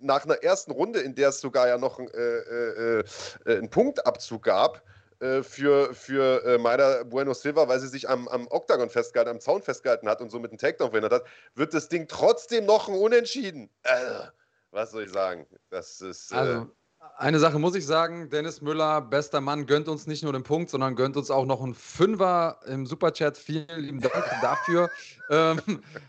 [0.01, 3.05] nach einer ersten Runde, in der es sogar ja noch äh, äh, äh
[3.45, 4.96] einen Punktabzug gab, äh,
[5.43, 9.63] für, für äh, Maida Bueno Silva, weil sie sich am, am Octagon festgehalten, am Zaun
[9.63, 11.25] festgehalten hat und so mit dem Takedown verhindert hat,
[11.55, 13.71] wird das Ding trotzdem noch ein Unentschieden.
[13.83, 14.27] Äh,
[14.71, 15.47] was soll ich sagen?
[15.71, 16.33] Das ist.
[16.33, 16.71] Äh, also,
[17.17, 20.71] eine Sache muss ich sagen: Dennis Müller, bester Mann, gönnt uns nicht nur den Punkt,
[20.71, 23.39] sondern gönnt uns auch noch einen Fünfer im Superchat.
[23.39, 24.91] Vielen lieben Dank dafür.
[25.31, 25.61] ähm,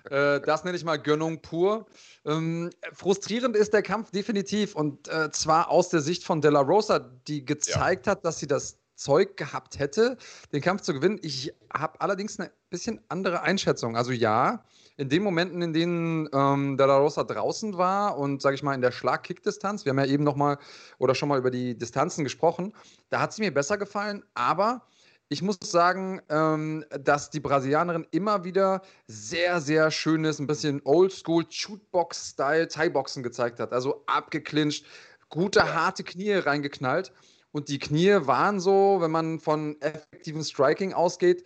[0.09, 1.85] äh, das nenne ich mal Gönnung pur.
[2.25, 6.61] Ähm, frustrierend ist der Kampf definitiv und äh, zwar aus der Sicht von De La
[6.61, 8.13] Rosa, die gezeigt ja.
[8.13, 10.17] hat, dass sie das Zeug gehabt hätte,
[10.51, 11.19] den Kampf zu gewinnen.
[11.21, 13.95] Ich habe allerdings eine bisschen andere Einschätzung.
[13.95, 14.65] Also ja,
[14.97, 18.73] in den Momenten, in denen ähm, De La Rosa draußen war und, sage ich mal,
[18.73, 20.57] in der Schlag-Kick-Distanz, wir haben ja eben noch mal
[20.97, 22.73] oder schon mal über die Distanzen gesprochen,
[23.09, 24.87] da hat sie mir besser gefallen, aber
[25.29, 31.45] ich muss sagen, ähm, dass die Brasilianerin immer wieder sehr, sehr schönes, ein bisschen Oldschool
[31.49, 33.73] Shootbox-Style Thai-Boxen gezeigt hat.
[33.73, 34.85] Also abgeklincht,
[35.29, 37.11] gute, harte Knie reingeknallt.
[37.57, 41.43] Und die Knie waren so, wenn man von effektivem Striking ausgeht,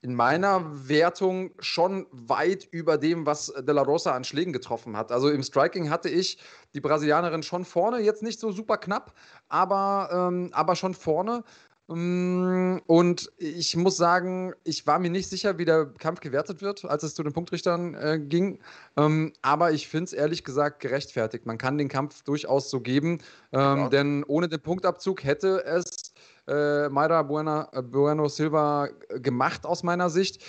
[0.00, 5.12] in meiner Wertung schon weit über dem, was De La Rosa an Schlägen getroffen hat.
[5.12, 6.38] Also im Striking hatte ich
[6.74, 9.14] die Brasilianerin schon vorne, jetzt nicht so super knapp,
[9.48, 11.44] aber, ähm, aber schon vorne.
[11.94, 16.84] Mm, und ich muss sagen, ich war mir nicht sicher, wie der Kampf gewertet wird,
[16.84, 18.58] als es zu den Punktrichtern äh, ging.
[18.96, 21.46] Ähm, aber ich finde es ehrlich gesagt gerechtfertigt.
[21.46, 23.18] Man kann den Kampf durchaus so geben,
[23.52, 23.88] ähm, ja.
[23.88, 26.12] denn ohne den Punktabzug hätte es
[26.48, 28.88] äh, Mayra Buena, äh, Bueno Silva
[29.20, 30.42] gemacht aus meiner Sicht.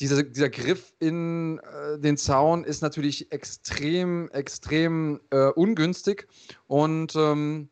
[0.00, 6.28] Dieser, dieser Griff in äh, den Zaun ist natürlich extrem, extrem äh, ungünstig
[6.68, 7.68] und ähm,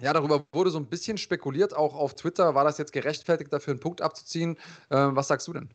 [0.00, 2.54] ja, darüber wurde so ein bisschen spekuliert, auch auf Twitter.
[2.54, 4.56] War das jetzt gerechtfertigt, dafür einen Punkt abzuziehen?
[4.90, 5.74] Äh, was sagst du denn?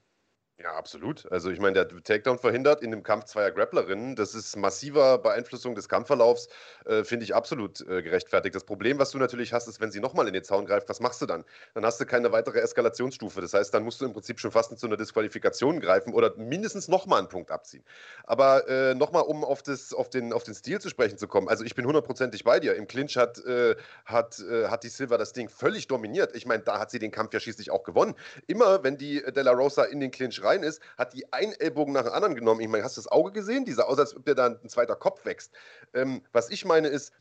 [0.58, 1.30] Ja, absolut.
[1.34, 4.16] Also ich meine, der Takedown verhindert in dem Kampf zweier Grapplerinnen.
[4.16, 6.48] Das ist massiver Beeinflussung des Kampfverlaufs,
[6.86, 8.56] äh, finde ich absolut äh, gerechtfertigt.
[8.56, 11.02] Das Problem, was du natürlich hast, ist, wenn sie nochmal in den Zaun greift, was
[11.02, 11.44] machst du dann?
[11.74, 13.42] Dann hast du keine weitere Eskalationsstufe.
[13.42, 16.88] Das heißt, dann musst du im Prinzip schon fast zu einer Disqualifikation greifen oder mindestens
[16.88, 17.84] nochmal einen Punkt abziehen.
[18.24, 21.50] Aber äh, nochmal, um auf, das, auf, den, auf den Stil zu sprechen zu kommen.
[21.50, 22.76] Also ich bin hundertprozentig bei dir.
[22.76, 26.34] Im Clinch hat, äh, hat, äh, hat die Silva das Ding völlig dominiert.
[26.34, 28.16] Ich meine, da hat sie den Kampf ja schließlich auch gewonnen.
[28.48, 31.94] Immer, wenn die De La Rosa in den Clinch rein ist, hat die einen Ellbogen
[31.94, 32.62] nach dem anderen genommen.
[32.62, 33.66] Ich meine, hast du das Auge gesehen?
[33.66, 35.52] Dieser aus, als ob der da ein zweiter Kopf wächst.
[35.94, 37.14] Ähm, was ich meine ist,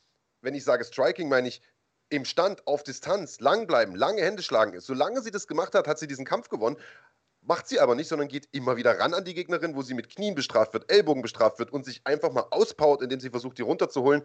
[0.42, 1.62] wenn ich sage Striking, meine ich
[2.10, 4.78] im Stand, auf Distanz, lang bleiben, lange Hände schlagen.
[4.80, 6.76] Solange sie das gemacht hat, hat sie diesen Kampf gewonnen.
[7.40, 10.08] Macht sie aber nicht, sondern geht immer wieder ran an die Gegnerin, wo sie mit
[10.08, 13.62] Knien bestraft wird, Ellbogen bestraft wird und sich einfach mal auspowert, indem sie versucht, die
[13.62, 14.22] runterzuholen.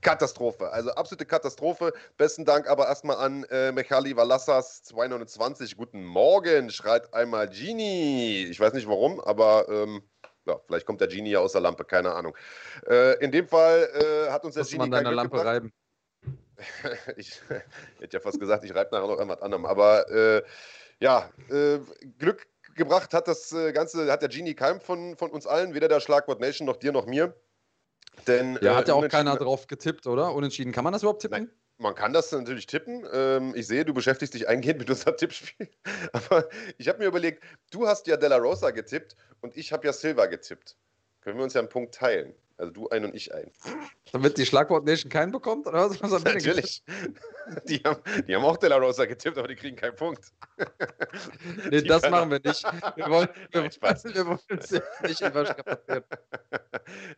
[0.00, 1.92] Katastrophe, also absolute Katastrophe.
[2.16, 5.76] Besten Dank aber erstmal an äh, Mechali Valassas 229.
[5.76, 8.46] Guten Morgen, schreit einmal Genie.
[8.46, 10.02] Ich weiß nicht warum, aber ähm,
[10.46, 12.34] ja, vielleicht kommt der Genie ja aus der Lampe, keine Ahnung.
[12.88, 14.80] Äh, in dem Fall äh, hat uns der Muss Genie.
[14.80, 15.46] man deine Lampe gebracht.
[15.46, 15.72] reiben?
[17.16, 17.40] ich
[18.00, 20.42] hätte ja fast gesagt, ich reibe nachher noch irgendwas anderem, aber äh,
[21.00, 21.78] ja, äh,
[22.18, 25.88] Glück gebracht hat das äh, Ganze, hat der Genie keinem von, von uns allen, weder
[25.88, 27.34] der Schlagwort Nation noch dir noch mir.
[28.26, 30.34] Denn, ja, hat ja äh, auch keiner drauf getippt, oder?
[30.34, 30.72] Unentschieden.
[30.72, 31.44] Kann man das überhaupt tippen?
[31.44, 31.50] Nein.
[31.80, 33.06] Man kann das natürlich tippen.
[33.12, 35.68] Ähm, ich sehe, du beschäftigst dich eingehend mit unserem Tippspiel.
[36.12, 39.92] Aber ich habe mir überlegt, du hast ja Della Rosa getippt und ich habe ja
[39.92, 40.76] Silva getippt.
[41.20, 42.34] Können wir uns ja einen Punkt teilen?
[42.56, 43.52] Also du ein und ich ein.
[44.10, 45.68] Damit die Schlagwort Nation keinen bekommt?
[45.68, 46.02] Oder was?
[46.02, 46.82] was Natürlich.
[47.68, 50.32] Die haben, die haben auch De La Rosa getippt, aber die kriegen keinen Punkt.
[51.70, 52.64] nee, die das machen wir nicht.
[52.96, 53.70] Wir wollen, wir, Nein,
[54.12, 56.04] wir wollen es nicht überstrapazieren.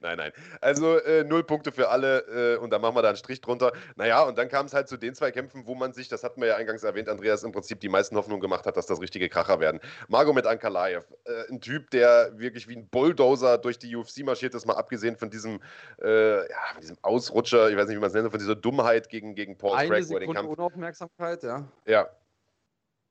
[0.00, 0.32] Nein, nein.
[0.60, 3.72] Also äh, null Punkte für alle äh, und dann machen wir da einen Strich drunter.
[3.96, 6.40] Naja, und dann kam es halt zu den zwei Kämpfen, wo man sich, das hatten
[6.40, 9.28] wir ja eingangs erwähnt, Andreas, im Prinzip die meisten Hoffnungen gemacht hat, dass das richtige
[9.28, 9.80] Kracher werden.
[10.08, 14.66] Magomed Ankalaev, äh, ein Typ, der wirklich wie ein Bulldozer durch die UFC marschiert ist,
[14.66, 15.60] mal abgesehen von diesem,
[16.02, 19.08] äh, ja, von diesem Ausrutscher, ich weiß nicht, wie man es nennt, von dieser Dummheit
[19.08, 20.48] gegen, gegen Paul Eine Craig, wo er den Kampf.
[20.50, 21.64] Unaufmerksamkeit, ja.
[21.86, 22.08] Ja,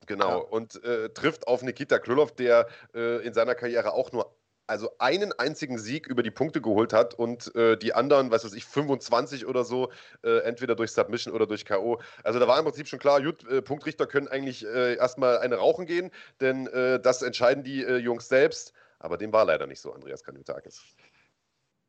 [0.09, 0.35] Genau, ja.
[0.37, 4.33] und äh, trifft auf Nikita Krylov, der äh, in seiner Karriere auch nur
[4.69, 8.53] also einen einzigen Sieg über die Punkte geholt hat und äh, die anderen, was weiß
[8.53, 9.89] ich, 25 oder so,
[10.23, 11.99] äh, entweder durch Submission oder durch K.O.
[12.23, 15.55] Also da war im Prinzip schon klar, gut, äh, Punktrichter können eigentlich äh, erstmal eine
[15.55, 18.73] rauchen gehen, denn äh, das entscheiden die äh, Jungs selbst.
[18.99, 20.83] Aber dem war leider nicht so, Andreas Kanyotakis.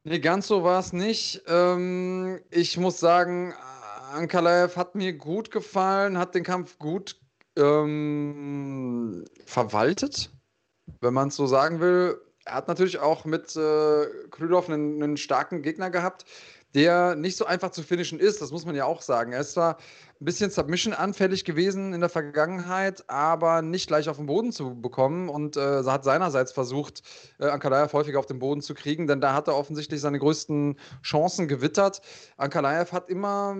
[0.04, 1.42] Nee, ganz so war es nicht.
[1.48, 3.52] Ähm, ich muss sagen,
[4.12, 7.20] Ankalaev hat mir gut gefallen, hat den Kampf gut
[7.56, 10.30] ähm, verwaltet,
[11.00, 15.16] wenn man es so sagen will er hat natürlich auch mit äh, Krylov einen, einen,
[15.16, 16.24] starken Gegner gehabt,
[16.74, 18.40] der nicht so einfach zu finishen ist.
[18.40, 19.32] Das muss man ja auch sagen.
[19.32, 19.76] Er ist zwar
[20.20, 24.80] ein bisschen Submission anfällig gewesen in der Vergangenheit, aber nicht gleich auf den Boden zu
[24.80, 27.02] bekommen und äh, hat seinerseits versucht,
[27.38, 30.78] äh, Ankalaev häufiger auf den Boden zu kriegen, denn da hat er offensichtlich seine größten
[31.02, 32.02] Chancen gewittert.
[32.36, 33.56] Ankalaev hat immer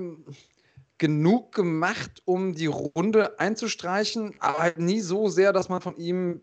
[0.98, 6.42] genug gemacht, um die Runde einzustreichen, aber halt nie so sehr, dass man von ihm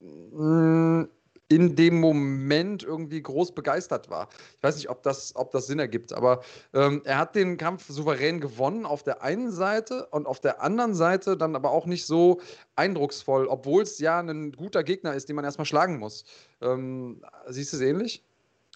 [0.00, 1.04] mm,
[1.48, 4.28] in dem Moment irgendwie groß begeistert war.
[4.56, 6.42] Ich weiß nicht, ob das, ob das Sinn ergibt, aber
[6.74, 10.94] ähm, er hat den Kampf souverän gewonnen auf der einen Seite und auf der anderen
[10.94, 12.40] Seite dann aber auch nicht so
[12.76, 16.24] eindrucksvoll, obwohl es ja ein guter Gegner ist, den man erstmal schlagen muss.
[16.60, 18.22] Ähm, siehst du es ähnlich?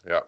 [0.06, 0.24] Ja,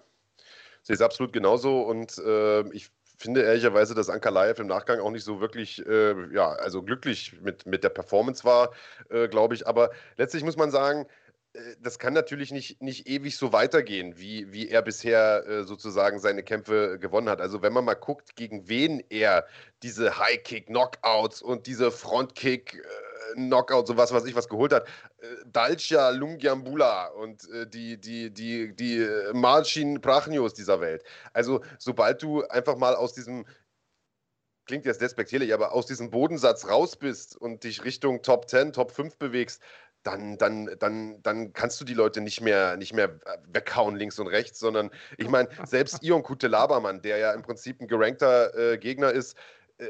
[0.82, 5.10] sehe es absolut genauso und äh, ich finde ehrlicherweise, dass Anka Laev im Nachgang auch
[5.10, 8.72] nicht so wirklich, äh, ja, also glücklich mit, mit der Performance war,
[9.08, 9.66] äh, glaube ich.
[9.66, 11.06] Aber letztlich muss man sagen,
[11.80, 16.42] das kann natürlich nicht, nicht ewig so weitergehen, wie, wie er bisher äh, sozusagen seine
[16.42, 17.40] Kämpfe gewonnen hat.
[17.40, 19.46] Also wenn man mal guckt, gegen wen er
[19.82, 22.82] diese High-Kick-Knockouts und diese Front-Kick-
[23.34, 24.86] Knockout, sowas, was ich was geholt hat.
[25.18, 31.04] Äh, Dalcia Lungiambula und äh, die, die, die, die äh, Marcin Prachnios dieser Welt.
[31.32, 33.44] Also, sobald du einfach mal aus diesem
[34.66, 38.92] klingt jetzt despektierlich, aber aus diesem Bodensatz raus bist und dich Richtung Top 10, Top
[38.92, 39.60] 5 bewegst,
[40.04, 43.18] dann, dann, dann, dann kannst du die Leute nicht mehr, nicht mehr
[43.52, 47.88] weghauen links und rechts, sondern ich meine, selbst Ion Kute-Labermann, der ja im Prinzip ein
[47.88, 49.40] gerankter äh, Gegner ist, äh,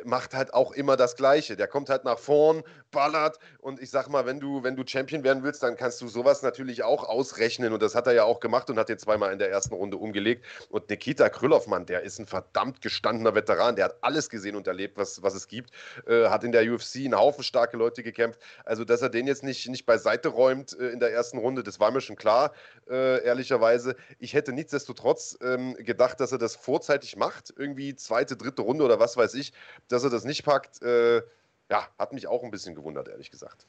[0.04, 1.56] macht halt auch immer das Gleiche.
[1.56, 5.24] Der kommt halt nach vorn, ballert und ich sag mal, wenn du, wenn du Champion
[5.24, 8.40] werden willst, dann kannst du sowas natürlich auch ausrechnen und das hat er ja auch
[8.40, 10.44] gemacht und hat den zweimal in der ersten Runde umgelegt.
[10.70, 14.96] Und Nikita Krylov, der ist ein verdammt gestandener Veteran, der hat alles gesehen und erlebt,
[14.96, 15.70] was, was es gibt,
[16.06, 18.40] äh, hat in der UFC einen Haufen starke Leute gekämpft.
[18.64, 21.80] Also, dass er den jetzt nicht, nicht beiseite räumt äh, in der ersten Runde, das
[21.80, 22.52] war mir schon klar,
[22.88, 23.96] äh, ehrlicherweise.
[24.18, 29.00] Ich hätte nichtsdestotrotz ähm, gedacht, dass er das vorzeitig macht, irgendwie zweite, dritte Runde oder
[29.00, 29.52] was weiß ich
[29.88, 31.22] dass er das nicht packt, äh,
[31.70, 33.66] ja, hat mich auch ein bisschen gewundert, ehrlich gesagt.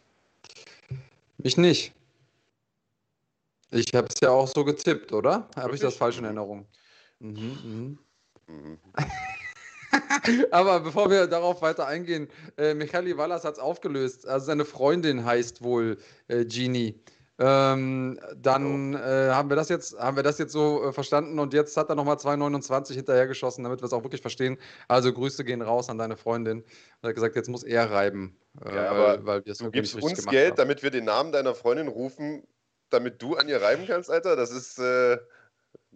[1.37, 1.93] Mich nicht.
[3.71, 5.49] Ich habe es ja auch so getippt, oder?
[5.55, 6.65] Habe ich das falsch in Erinnerung?
[7.19, 7.99] Mhm, mhm.
[8.47, 8.79] mhm.
[10.51, 14.27] Aber bevor wir darauf weiter eingehen, äh, Michaeli Wallas hat es aufgelöst.
[14.27, 16.99] Also seine Freundin heißt wohl äh, Genie.
[17.37, 21.53] Ähm, dann äh, haben, wir das jetzt, haben wir das jetzt so äh, verstanden und
[21.53, 24.57] jetzt hat er nochmal 2,29 hinterhergeschossen, damit wir es auch wirklich verstehen.
[24.87, 26.63] Also Grüße gehen raus an deine Freundin.
[27.01, 28.37] Er hat gesagt, jetzt muss er reiben.
[28.63, 30.57] Äh, ja, aber weil, weil du gibst uns Geld, haben.
[30.57, 32.47] damit wir den Namen deiner Freundin rufen,
[32.89, 34.37] damit du an ihr reiben kannst, Alter.
[34.37, 34.79] Das ist.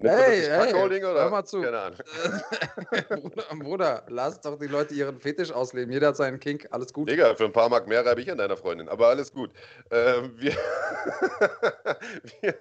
[0.01, 1.23] Hey, hey, oder?
[1.23, 1.61] hör mal zu.
[1.61, 1.99] Keine Ahnung.
[3.09, 5.91] Bruder, Bruder, lass doch die Leute ihren Fetisch ausleben.
[5.91, 7.09] Jeder hat seinen Kink, alles gut.
[7.09, 9.51] Digga, für ein paar Mark mehr reibe ich an deiner Freundin, aber alles gut.
[9.91, 10.53] Ähm, wir,
[12.41, 12.55] wir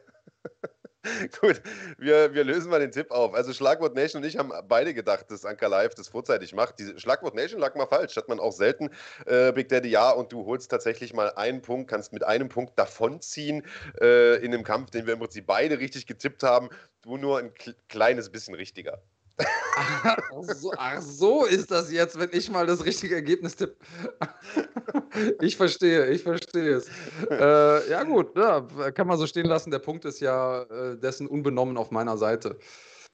[1.41, 1.63] Gut,
[1.97, 3.33] wir, wir lösen mal den Tipp auf.
[3.35, 6.79] Also Schlagwort Nation und ich haben beide gedacht, dass Anker Live das vorzeitig macht.
[6.79, 8.91] Die Schlagwort Nation lag mal falsch, hat man auch selten.
[9.27, 12.79] Äh, Big Daddy, ja, und du holst tatsächlich mal einen Punkt, kannst mit einem Punkt
[12.79, 13.65] davonziehen
[14.01, 16.69] äh, in einem Kampf, den wir im Prinzip beide richtig getippt haben.
[17.03, 17.53] Du nur ein
[17.89, 19.01] kleines bisschen richtiger.
[19.39, 20.19] Ach
[20.55, 23.77] so, ach so, ist das jetzt, wenn ich mal das richtige Ergebnis tippe.
[25.41, 26.89] ich verstehe, ich verstehe es.
[27.31, 29.71] Äh, ja, gut, ja, kann man so stehen lassen.
[29.71, 32.59] Der Punkt ist ja äh, dessen unbenommen auf meiner Seite.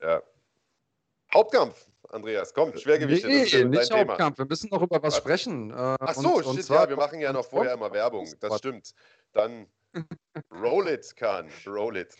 [0.00, 0.22] Ja.
[1.32, 3.26] Hauptkampf, Andreas, komm, Schwergewichte.
[3.26, 4.38] Nee, das nicht Hauptkampf, Thema.
[4.38, 5.70] wir müssen noch über was sprechen.
[5.70, 8.94] Äh, ach so, und, shit, ja, wir machen ja noch vorher immer Werbung, das stimmt.
[9.32, 9.66] Dann
[10.50, 12.14] roll it, Khan, roll it.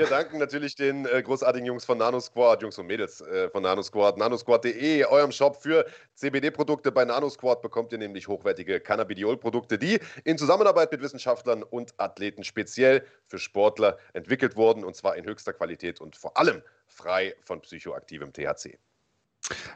[0.00, 3.62] Wir danken natürlich den äh, großartigen Jungs von Nano Squad, Jungs und Mädels äh, von
[3.62, 5.84] Nano Squad, nanosquad.de, eurem Shop für
[6.14, 6.90] CBD-Produkte.
[6.90, 12.44] Bei Nano Squad bekommt ihr nämlich hochwertige Cannabidiol-Produkte, die in Zusammenarbeit mit Wissenschaftlern und Athleten
[12.44, 17.60] speziell für Sportler entwickelt wurden und zwar in höchster Qualität und vor allem frei von
[17.60, 18.78] psychoaktivem THC.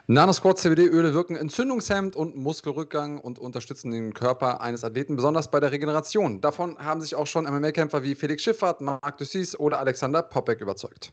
[0.07, 5.71] Nanosquat CBD-Öle wirken entzündungshemmend und Muskelrückgang und unterstützen den Körper eines Athleten, besonders bei der
[5.71, 6.41] Regeneration.
[6.41, 11.11] Davon haben sich auch schon MMA-Kämpfer wie Felix Schifffahrt, Marc Dussis oder Alexander Popek überzeugt.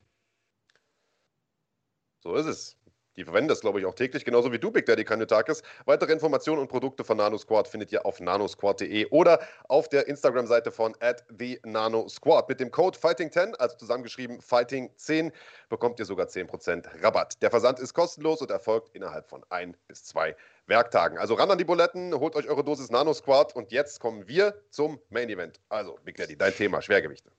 [2.23, 2.77] So ist es.
[3.17, 5.63] Die verwenden das, glaube ich, auch täglich, genauso wie du, Big Daddy Kanyotakis.
[5.85, 10.95] Weitere Informationen und Produkte von NanoSquad findet ihr auf nanosquad.de oder auf der Instagram-Seite von
[11.39, 12.49] @thenanosquad.
[12.49, 15.31] Mit dem Code Fighting10, also zusammengeschrieben Fighting10,
[15.69, 17.43] bekommt ihr sogar 10% Rabatt.
[17.43, 20.35] Der Versand ist kostenlos und erfolgt innerhalb von ein bis zwei
[20.67, 21.19] Werktagen.
[21.19, 24.99] Also ran an die Buletten, holt euch eure Dosis NanoSquad und jetzt kommen wir zum
[25.11, 25.61] Main Event.
[25.69, 27.31] Also, Big Daddy, dein Thema, Schwergewichte.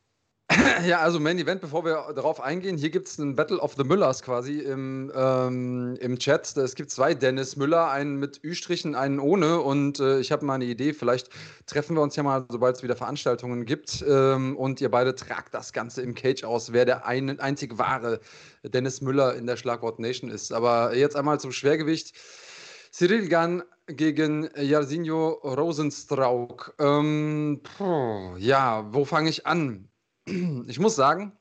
[0.86, 3.84] Ja, also Main Event, bevor wir darauf eingehen, hier gibt es einen Battle of the
[3.84, 6.56] Müllers quasi im, ähm, im Chat.
[6.58, 9.62] Es gibt zwei Dennis Müller, einen mit Ü-Strichen, einen ohne.
[9.62, 11.29] Und äh, ich habe mal eine Idee, vielleicht
[11.65, 14.03] treffen wir uns ja mal, sobald es wieder Veranstaltungen gibt.
[14.08, 18.19] Ähm, und ihr beide tragt das Ganze im Cage aus, wer der ein, einzig wahre
[18.63, 20.51] Dennis Müller in der Schlagwort Nation ist.
[20.51, 22.13] Aber jetzt einmal zum Schwergewicht.
[22.91, 26.75] Cyril Gann gegen Jarzinho Rosenstrauk.
[26.79, 27.62] Ähm,
[28.38, 29.89] ja, wo fange ich an?
[30.67, 31.38] ich muss sagen,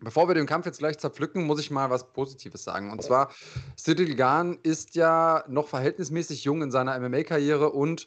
[0.00, 2.90] bevor wir den Kampf jetzt gleich zerpflücken, muss ich mal was Positives sagen.
[2.90, 3.32] Und zwar,
[3.76, 8.06] Cyril Gahn ist ja noch verhältnismäßig jung in seiner MMA-Karriere und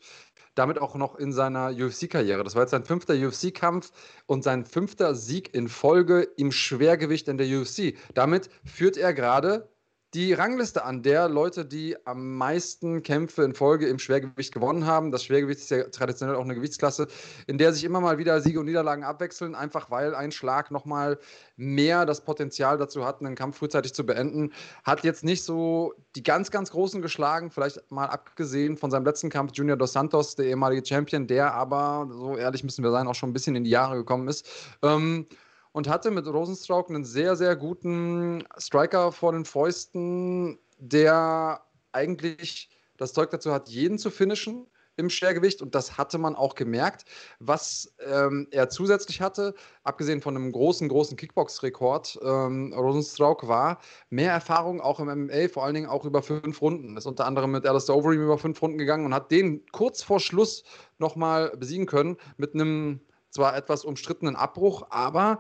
[0.55, 2.43] damit auch noch in seiner UFC-Karriere.
[2.43, 3.91] Das war jetzt sein fünfter UFC-Kampf
[4.25, 7.95] und sein fünfter Sieg in Folge im Schwergewicht in der UFC.
[8.13, 9.69] Damit führt er gerade
[10.13, 15.11] die Rangliste an der Leute, die am meisten Kämpfe in Folge im Schwergewicht gewonnen haben.
[15.11, 17.07] Das Schwergewicht ist ja traditionell auch eine Gewichtsklasse,
[17.47, 21.17] in der sich immer mal wieder Siege und Niederlagen abwechseln, einfach weil ein Schlag nochmal
[21.55, 24.51] mehr das Potenzial dazu hat, einen Kampf frühzeitig zu beenden.
[24.83, 29.29] Hat jetzt nicht so die ganz, ganz Großen geschlagen, vielleicht mal abgesehen von seinem letzten
[29.29, 33.15] Kampf Junior Dos Santos, der ehemalige Champion, der aber, so ehrlich müssen wir sein, auch
[33.15, 34.45] schon ein bisschen in die Jahre gekommen ist.
[34.81, 35.25] Ähm,
[35.71, 43.13] und hatte mit Rosenstrauk einen sehr, sehr guten Striker vor den Fäusten, der eigentlich das
[43.13, 47.05] Zeug dazu hat, jeden zu finishen im Schwergewicht und das hatte man auch gemerkt.
[47.39, 53.79] Was ähm, er zusätzlich hatte, abgesehen von einem großen, großen Kickbox-Rekord, ähm, Rosenstrauk war
[54.09, 56.97] mehr Erfahrung auch im MMA, vor allen Dingen auch über fünf Runden.
[56.97, 60.19] Ist unter anderem mit Alistair Overeem über fünf Runden gegangen und hat den kurz vor
[60.19, 60.63] Schluss
[60.99, 65.39] nochmal besiegen können mit einem zwar etwas umstrittenen Abbruch, aber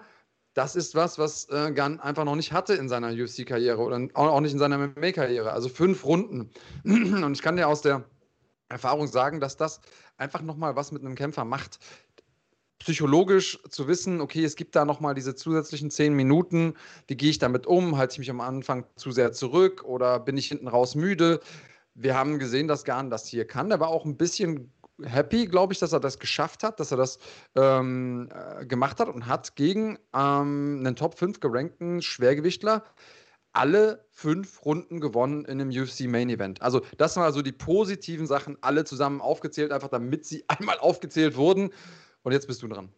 [0.53, 4.41] das ist was, was äh, Gunn einfach noch nicht hatte in seiner UFC-Karriere oder auch
[4.41, 5.51] nicht in seiner MMA-Karriere.
[5.51, 6.49] Also fünf Runden.
[6.83, 8.03] Und ich kann dir aus der
[8.67, 9.79] Erfahrung sagen, dass das
[10.17, 11.79] einfach nochmal was mit einem Kämpfer macht.
[12.79, 16.73] Psychologisch zu wissen, okay, es gibt da nochmal diese zusätzlichen zehn Minuten,
[17.07, 17.97] wie gehe ich damit um?
[17.97, 21.41] Halte ich mich am Anfang zu sehr zurück oder bin ich hinten raus müde?
[21.93, 23.69] Wir haben gesehen, dass Garn das hier kann.
[23.69, 24.71] Der war auch ein bisschen
[25.03, 27.19] happy, glaube ich, dass er das geschafft hat, dass er das
[27.55, 32.83] ähm, äh, gemacht hat und hat gegen ähm, einen Top 5 gerankten Schwergewichtler
[33.53, 36.61] alle fünf Runden gewonnen in einem UFC Main Event.
[36.61, 41.35] Also das waren also die positiven Sachen alle zusammen aufgezählt, einfach damit sie einmal aufgezählt
[41.35, 41.71] wurden.
[42.23, 42.89] Und jetzt bist du dran.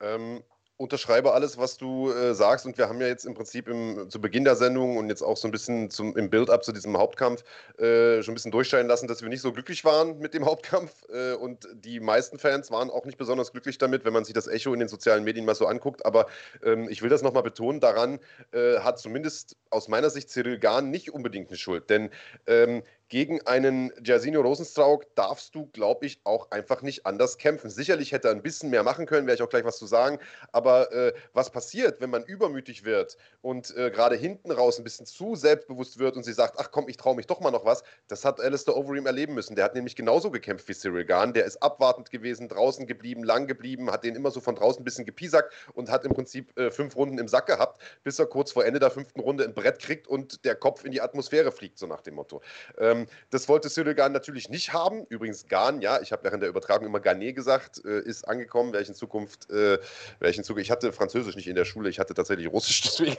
[0.00, 0.42] Ähm,
[0.78, 2.66] unterschreibe alles, was du äh, sagst.
[2.66, 5.36] Und wir haben ja jetzt im Prinzip im, zu Beginn der Sendung und jetzt auch
[5.36, 7.42] so ein bisschen zum, im Build-up zu diesem Hauptkampf
[7.78, 10.92] äh, schon ein bisschen durchscheinen lassen, dass wir nicht so glücklich waren mit dem Hauptkampf.
[11.08, 14.46] Äh, und die meisten Fans waren auch nicht besonders glücklich damit, wenn man sich das
[14.46, 16.04] Echo in den sozialen Medien mal so anguckt.
[16.04, 16.26] Aber
[16.62, 18.18] ähm, ich will das nochmal betonen, daran
[18.52, 21.88] äh, hat zumindest aus meiner Sicht Cyril Gahn nicht unbedingt eine Schuld.
[21.88, 22.10] Denn
[22.46, 27.70] ähm, gegen einen Jairzinho Rosenstrauk darfst du, glaube ich, auch einfach nicht anders kämpfen.
[27.70, 30.18] Sicherlich hätte er ein bisschen mehr machen können, werde ich auch gleich was zu sagen.
[30.52, 35.06] Aber äh, was passiert, wenn man übermütig wird und äh, gerade hinten raus ein bisschen
[35.06, 37.84] zu selbstbewusst wird und sie sagt, ach komm, ich traue mich doch mal noch was,
[38.08, 39.54] das hat Alistair Overeem erleben müssen.
[39.54, 41.32] Der hat nämlich genauso gekämpft wie Cyril Gahn.
[41.32, 44.84] Der ist abwartend gewesen, draußen geblieben, lang geblieben, hat den immer so von draußen ein
[44.84, 48.50] bisschen gepiesackt und hat im Prinzip äh, fünf Runden im Sack gehabt, bis er kurz
[48.50, 51.78] vor Ende der fünften Runde ein Brett kriegt und der Kopf in die Atmosphäre fliegt,
[51.78, 52.42] so nach dem Motto.
[52.78, 55.06] Ähm, ähm, das wollte Södegan natürlich nicht haben.
[55.08, 58.94] Übrigens Gan, ja, ich habe während der Übertragung immer Garnet gesagt, äh, ist angekommen, in
[58.94, 59.78] Zukunft, äh,
[60.20, 63.16] ich in ich hatte Französisch nicht in der Schule, ich hatte tatsächlich Russisch, deswegen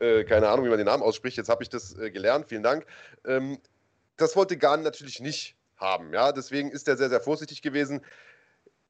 [0.00, 1.36] äh, keine Ahnung, wie man den Namen ausspricht.
[1.36, 2.86] Jetzt habe ich das äh, gelernt, vielen Dank.
[3.24, 3.58] Ähm,
[4.16, 8.02] das wollte Gan natürlich nicht haben, ja, deswegen ist er sehr, sehr vorsichtig gewesen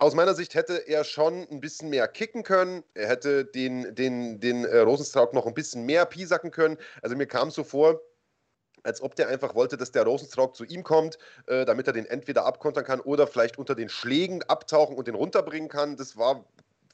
[0.00, 2.82] aus meiner Sicht hätte er schon ein bisschen mehr kicken können.
[2.94, 6.78] Er hätte den, den, den äh, Rosenstrauk noch ein bisschen mehr piesacken können.
[7.02, 8.00] Also mir kam es so vor,
[8.84, 12.06] als ob der einfach wollte, dass der Rosenstrauk zu ihm kommt, äh, damit er den
[12.06, 15.96] entweder abkontern kann oder vielleicht unter den Schlägen abtauchen und den runterbringen kann.
[15.96, 16.44] Das war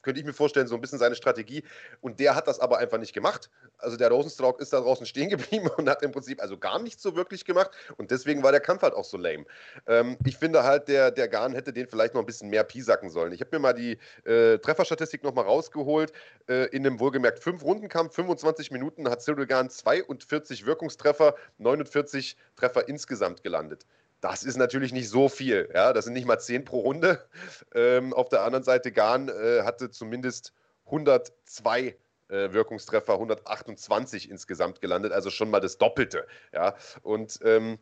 [0.07, 1.65] könnte ich mir vorstellen, so ein bisschen seine Strategie.
[1.99, 3.49] Und der hat das aber einfach nicht gemacht.
[3.77, 7.03] Also der Rosenstrauch ist da draußen stehen geblieben und hat im Prinzip also gar nichts
[7.03, 7.71] so wirklich gemacht.
[7.97, 9.43] Und deswegen war der Kampf halt auch so lame.
[9.85, 13.09] Ähm, ich finde halt, der, der Garn hätte den vielleicht noch ein bisschen mehr piesacken
[13.09, 13.33] sollen.
[13.33, 16.13] Ich habe mir mal die äh, Trefferstatistik nochmal rausgeholt.
[16.47, 23.43] Äh, in einem wohlgemerkt 5-Runden-Kampf, 25 Minuten, hat Cyril Garn 42 Wirkungstreffer, 49 Treffer insgesamt
[23.43, 23.85] gelandet.
[24.21, 25.69] Das ist natürlich nicht so viel.
[25.73, 25.93] Ja?
[25.93, 27.27] Das sind nicht mal 10 pro Runde.
[27.75, 30.53] Ähm, auf der anderen Seite, Garn äh, hatte zumindest
[30.85, 31.95] 102
[32.29, 36.27] äh, Wirkungstreffer, 128 insgesamt gelandet, also schon mal das Doppelte.
[36.53, 36.75] Ja?
[37.03, 37.77] Und ähm,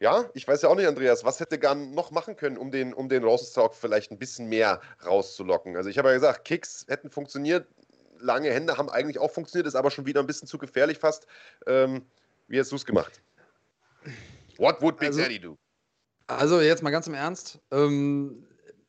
[0.00, 2.94] ja, ich weiß ja auch nicht, Andreas, was hätte Garn noch machen können, um den,
[2.94, 5.76] um den Rosenstock vielleicht ein bisschen mehr rauszulocken?
[5.76, 7.66] Also ich habe ja gesagt, Kicks hätten funktioniert,
[8.20, 11.26] lange Hände haben eigentlich auch funktioniert, ist aber schon wieder ein bisschen zu gefährlich fast.
[11.66, 12.06] Ähm,
[12.46, 13.20] wie hast du es gemacht?
[14.56, 15.58] What would Big also, Daddy do?
[16.28, 17.58] Also jetzt mal ganz im Ernst.
[17.72, 18.44] Ähm,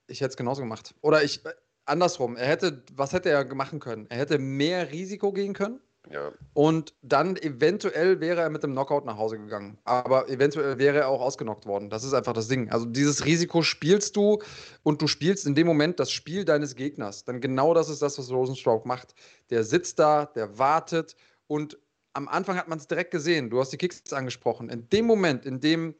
[0.07, 0.93] ich hätte es genauso gemacht.
[1.01, 1.53] Oder ich äh,
[1.85, 2.35] andersrum.
[2.35, 4.05] Er hätte, was hätte er machen können?
[4.09, 5.79] Er hätte mehr Risiko gehen können.
[6.11, 6.31] Ja.
[6.53, 9.77] Und dann eventuell wäre er mit dem Knockout nach Hause gegangen.
[9.83, 11.89] Aber eventuell wäre er auch ausgenockt worden.
[11.89, 12.69] Das ist einfach das Ding.
[12.71, 14.39] Also dieses Risiko spielst du
[14.83, 17.25] und du spielst in dem Moment das Spiel deines Gegners.
[17.25, 19.13] Dann genau das ist das, was Rosenstroke macht.
[19.49, 21.15] Der sitzt da, der wartet
[21.47, 21.77] und
[22.13, 23.49] am Anfang hat man es direkt gesehen.
[23.49, 24.69] Du hast die Kicks angesprochen.
[24.69, 25.95] In dem Moment, in dem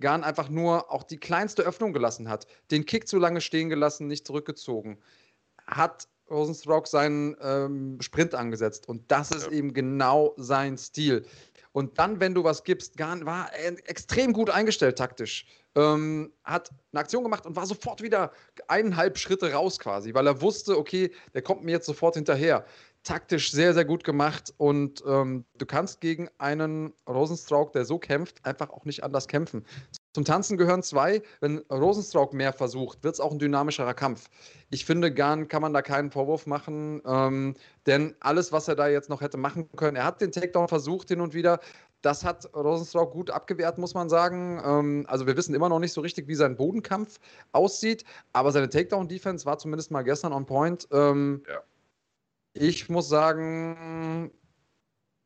[0.00, 4.06] Garn einfach nur auch die kleinste Öffnung gelassen hat, den Kick zu lange stehen gelassen,
[4.06, 4.98] nicht zurückgezogen,
[5.66, 8.88] hat Rosenstruck seinen ähm, Sprint angesetzt.
[8.88, 9.52] Und das ist ja.
[9.52, 11.26] eben genau sein Stil.
[11.72, 13.50] Und dann, wenn du was gibst, Garn war
[13.86, 15.46] extrem gut eingestellt taktisch.
[15.76, 18.32] Ähm, hat eine Aktion gemacht und war sofort wieder
[18.66, 22.64] eineinhalb Schritte raus quasi, weil er wusste, okay, der kommt mir jetzt sofort hinterher
[23.02, 28.44] taktisch sehr, sehr gut gemacht und ähm, du kannst gegen einen Rosenstrauk, der so kämpft,
[28.44, 29.64] einfach auch nicht anders kämpfen.
[30.12, 31.22] Zum Tanzen gehören zwei.
[31.40, 34.28] Wenn Rosenstrauk mehr versucht, wird es auch ein dynamischerer Kampf.
[34.70, 37.54] Ich finde, Garn kann man da keinen Vorwurf machen, ähm,
[37.86, 41.08] denn alles, was er da jetzt noch hätte machen können, er hat den Takedown versucht
[41.08, 41.60] hin und wieder.
[42.02, 44.60] Das hat Rosenstrauk gut abgewehrt, muss man sagen.
[44.64, 47.18] Ähm, also wir wissen immer noch nicht so richtig, wie sein Bodenkampf
[47.52, 50.86] aussieht, aber seine Takedown-Defense war zumindest mal gestern on point.
[50.92, 51.62] Ähm, ja
[52.52, 54.30] ich muss sagen,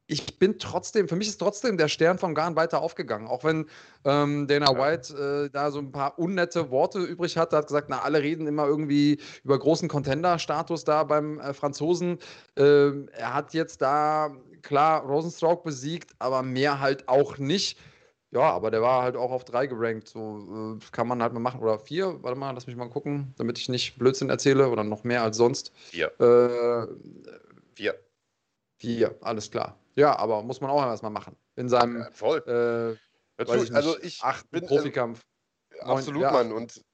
[0.06, 3.26] ich bin trotzdem, für mich ist trotzdem der Stern von Garn weiter aufgegangen.
[3.26, 3.66] Auch wenn
[4.04, 4.76] ähm, Dana.
[4.76, 8.46] White äh, da so ein paar unnette Worte übrig hatte, hat gesagt, na, alle reden
[8.46, 12.18] immer irgendwie über großen Contender-Status da beim äh, Franzosen.
[12.58, 17.78] Äh, er hat jetzt da klar Rosenstrauch besiegt, aber mehr halt auch nicht.
[18.35, 20.09] Ja, aber der war halt auch auf drei gerankt.
[20.09, 21.61] So äh, kann man halt mal machen.
[21.61, 25.05] Oder vier, warte mal, lass mich mal gucken, damit ich nicht Blödsinn erzähle oder noch
[25.05, 25.72] mehr als sonst.
[25.76, 26.09] Vier.
[26.20, 26.89] Äh,
[27.74, 27.95] vier.
[28.78, 29.78] Vier, alles klar.
[29.95, 31.37] Ja, aber muss man auch erstmal machen.
[31.55, 32.99] In seinem ja, voll.
[33.39, 35.24] Äh, ich nicht, also ich acht bin Profikampf.
[35.70, 36.22] Äh, absolut.
[36.22, 36.51] Mann.
[36.51, 36.85] Und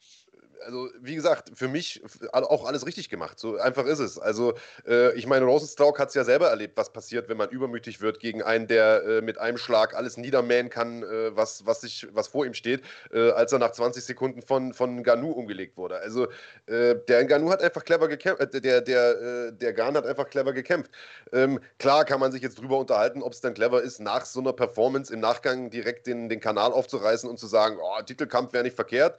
[0.64, 2.02] also wie gesagt, für mich
[2.32, 3.38] auch alles richtig gemacht.
[3.38, 4.18] So einfach ist es.
[4.18, 4.54] Also
[4.86, 8.20] äh, ich meine, Rosenstrauk hat es ja selber erlebt, was passiert, wenn man übermütig wird
[8.20, 12.28] gegen einen, der äh, mit einem Schlag alles niedermähen kann, äh, was, was, sich, was
[12.28, 12.82] vor ihm steht,
[13.12, 15.98] äh, als er nach 20 Sekunden von, von Ganu umgelegt wurde.
[15.98, 16.28] Also
[16.66, 20.52] äh, der Ganu hat einfach clever gekämpft, äh, der, der, der Gan hat einfach clever
[20.52, 20.90] gekämpft.
[21.32, 24.40] Ähm, klar kann man sich jetzt drüber unterhalten, ob es dann clever ist, nach so
[24.40, 28.64] einer Performance im Nachgang direkt den, den Kanal aufzureißen und zu sagen, oh, Titelkampf wäre
[28.64, 29.18] nicht verkehrt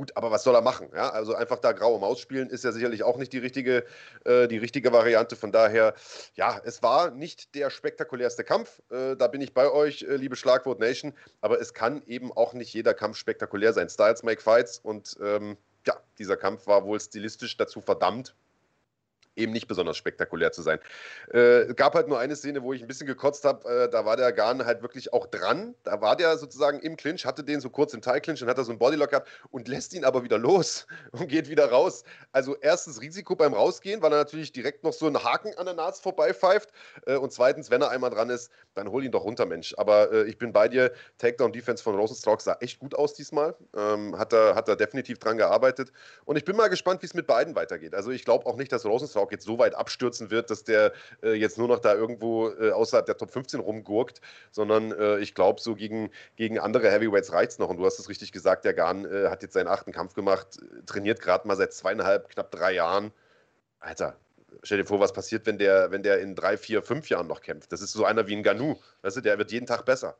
[0.00, 0.88] Gut, aber was soll er machen?
[0.94, 3.84] Ja, also einfach da graue Maus spielen ist ja sicherlich auch nicht die richtige,
[4.24, 5.36] äh, die richtige Variante.
[5.36, 5.92] Von daher,
[6.36, 8.80] ja, es war nicht der spektakulärste Kampf.
[8.90, 11.12] Äh, da bin ich bei euch, äh, liebe Schlagwort Nation.
[11.42, 13.90] Aber es kann eben auch nicht jeder Kampf spektakulär sein.
[13.90, 18.34] Styles make fights und ähm, ja, dieser Kampf war wohl stilistisch dazu verdammt,
[19.36, 20.78] eben nicht besonders spektakulär zu sein.
[21.32, 23.68] Äh, gab halt nur eine Szene, wo ich ein bisschen gekotzt habe.
[23.68, 25.74] Äh, da war der Garn halt wirklich auch dran.
[25.84, 28.64] Da war der sozusagen im Clinch, hatte den so kurz im Teil-Clinch und hat er
[28.64, 32.04] so einen Bodylock gehabt und lässt ihn aber wieder los und geht wieder raus.
[32.32, 35.74] Also erstens Risiko beim Rausgehen, weil er natürlich direkt noch so einen Haken an der
[35.74, 36.70] Nase vorbeipfeift.
[37.06, 39.74] Äh, und zweitens, wenn er einmal dran ist, dann hol ihn doch runter, Mensch.
[39.76, 40.92] Aber äh, ich bin bei dir.
[41.18, 43.54] Takedown-Defense von Rosenstrauch sah echt gut aus diesmal.
[43.76, 45.92] Ähm, hat, er, hat er definitiv dran gearbeitet.
[46.24, 47.94] Und ich bin mal gespannt, wie es mit beiden weitergeht.
[47.94, 50.92] Also ich glaube auch nicht, dass Rosenstrauch Underdog jetzt so weit abstürzen wird, dass der
[51.22, 55.34] äh, jetzt nur noch da irgendwo äh, außerhalb der Top 15 rumgurkt, sondern äh, ich
[55.34, 57.68] glaube, so gegen, gegen andere Heavyweights reicht es noch.
[57.68, 60.58] Und du hast es richtig gesagt, der Garn äh, hat jetzt seinen achten Kampf gemacht,
[60.86, 63.12] trainiert gerade mal seit zweieinhalb, knapp drei Jahren.
[63.80, 64.16] Alter,
[64.62, 67.40] stell dir vor, was passiert, wenn der, wenn der in drei, vier, fünf Jahren noch
[67.40, 67.72] kämpft.
[67.72, 68.76] Das ist so einer wie ein Ganu.
[69.02, 70.16] Weißt du, der wird jeden Tag besser.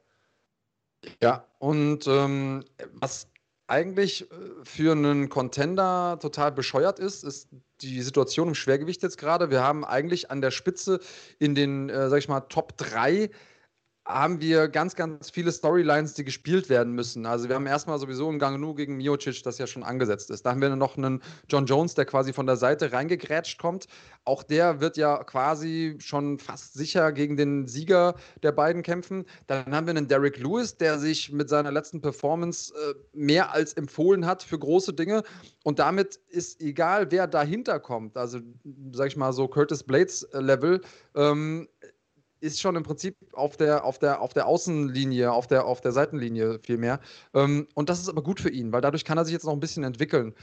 [1.23, 3.27] Ja, und ähm, was
[3.71, 7.49] eigentlich äh, für einen Contender total bescheuert ist, ist
[7.81, 9.51] die Situation im Schwergewicht jetzt gerade.
[9.51, 11.01] Wir haben eigentlich an der Spitze
[11.39, 13.31] in den, äh, sag ich mal, Top 3
[14.13, 17.27] haben wir ganz, ganz viele Storylines, die gespielt werden müssen.
[17.27, 20.45] Also wir haben erstmal sowieso einen Ganganu gegen Miocic, das ja schon angesetzt ist.
[20.45, 23.87] Da haben wir noch einen John Jones, der quasi von der Seite reingegrätscht kommt.
[24.25, 29.25] Auch der wird ja quasi schon fast sicher gegen den Sieger der beiden kämpfen.
[29.47, 33.75] Dann haben wir einen Derek Lewis, der sich mit seiner letzten Performance äh, mehr als
[33.75, 35.23] empfohlen hat für große Dinge.
[35.65, 38.41] Und damit ist egal, wer dahinter kommt, also
[38.93, 40.81] sag ich mal so Curtis Blades äh, Level,
[41.15, 41.69] ähm,
[42.41, 45.93] ist schon im Prinzip auf der, auf der, auf der Außenlinie, auf der, auf der
[45.93, 47.01] Seitenlinie vielmehr.
[47.35, 49.53] Ähm, und das ist aber gut für ihn, weil dadurch kann er sich jetzt noch
[49.53, 50.35] ein bisschen entwickeln.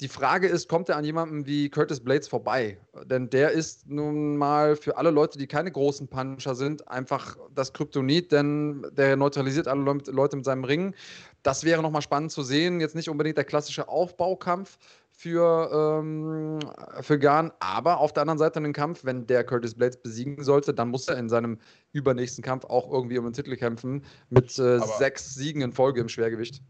[0.00, 2.78] Die Frage ist, kommt er an jemanden wie Curtis Blades vorbei?
[3.04, 7.72] Denn der ist nun mal für alle Leute, die keine großen Puncher sind, einfach das
[7.72, 10.94] Kryptonit, denn der neutralisiert alle Leute mit seinem Ring.
[11.42, 12.80] Das wäre nochmal spannend zu sehen.
[12.80, 14.76] Jetzt nicht unbedingt der klassische Aufbaukampf,
[15.16, 16.60] für, ähm,
[17.00, 17.50] für Garn.
[17.58, 21.08] Aber auf der anderen Seite einen Kampf, wenn der Curtis Blades besiegen sollte, dann muss
[21.08, 21.58] er in seinem
[21.92, 26.08] übernächsten Kampf auch irgendwie um den Titel kämpfen mit äh, sechs Siegen in Folge im
[26.08, 26.62] Schwergewicht.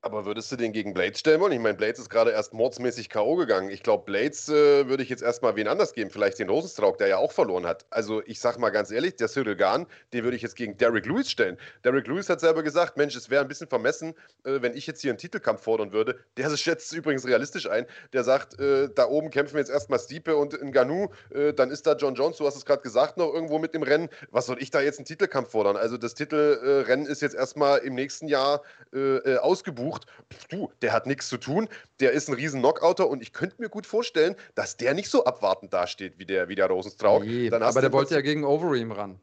[0.00, 1.50] Aber würdest du den gegen Blades stellen wollen?
[1.50, 3.34] Ich meine, Blades ist gerade erst mordsmäßig K.O.
[3.34, 3.68] gegangen.
[3.68, 6.10] Ich glaube, Blades äh, würde ich jetzt erstmal wen anders geben.
[6.10, 7.84] Vielleicht den Rosenstrauk, der ja auch verloren hat.
[7.90, 11.04] Also, ich sag mal ganz ehrlich, der Cyril Gahn, den würde ich jetzt gegen Derek
[11.04, 11.58] Lewis stellen.
[11.82, 15.00] Derek Lewis hat selber gesagt: Mensch, es wäre ein bisschen vermessen, äh, wenn ich jetzt
[15.00, 16.20] hier einen Titelkampf fordern würde.
[16.36, 17.84] Der schätzt es übrigens realistisch ein.
[18.12, 21.08] Der sagt: äh, Da oben kämpfen wir jetzt erstmal Stiepe und Ngannou.
[21.30, 23.82] Äh, dann ist da John Jones, du hast es gerade gesagt, noch irgendwo mit im
[23.82, 24.08] Rennen.
[24.30, 25.76] Was soll ich da jetzt einen Titelkampf fordern?
[25.76, 28.62] Also, das Titelrennen ist jetzt erstmal im nächsten Jahr
[28.94, 29.87] äh, äh, ausgebucht.
[29.96, 31.68] Pff, du, der hat nichts zu tun,
[32.00, 35.24] der ist ein riesen Knockouter und ich könnte mir gut vorstellen, dass der nicht so
[35.24, 37.24] abwartend dasteht wie der, wie der Rosenstrauch.
[37.24, 39.20] Nee, aber der wollte ja gegen Overeem ran.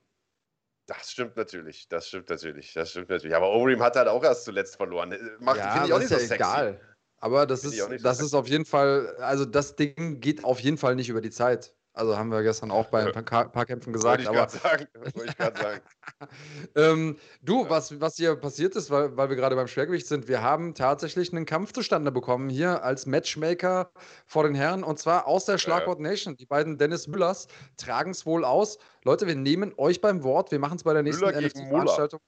[0.88, 3.36] Das stimmt natürlich, das stimmt natürlich, das stimmt natürlich.
[3.36, 5.12] Aber Overeem hat halt auch erst zuletzt verloren.
[5.12, 6.36] Äh, macht, ja, finde ich auch nicht so ja sexy.
[6.36, 6.80] Egal.
[7.18, 10.78] Aber das ist, das so ist auf jeden Fall, also das Ding geht auf jeden
[10.78, 11.75] Fall nicht über die Zeit.
[11.96, 14.26] Also haben wir gestern auch bei ein paar, paar Kämpfen gesagt.
[14.26, 14.88] Wollte ich gerade sagen.
[15.16, 15.82] Wollte ich sagen.
[16.76, 20.42] ähm, du, was, was hier passiert ist, weil, weil wir gerade beim Schwergewicht sind, wir
[20.42, 23.92] haben tatsächlich einen Kampf zustande bekommen hier als Matchmaker
[24.26, 26.00] vor den Herren und zwar aus der Schlagwort.
[26.00, 26.36] Nation.
[26.36, 28.78] Die beiden Dennis Müllers tragen es wohl aus.
[29.04, 30.52] Leute, wir nehmen euch beim Wort.
[30.52, 32.20] Wir machen es bei der nächsten NFT-Veranstaltung.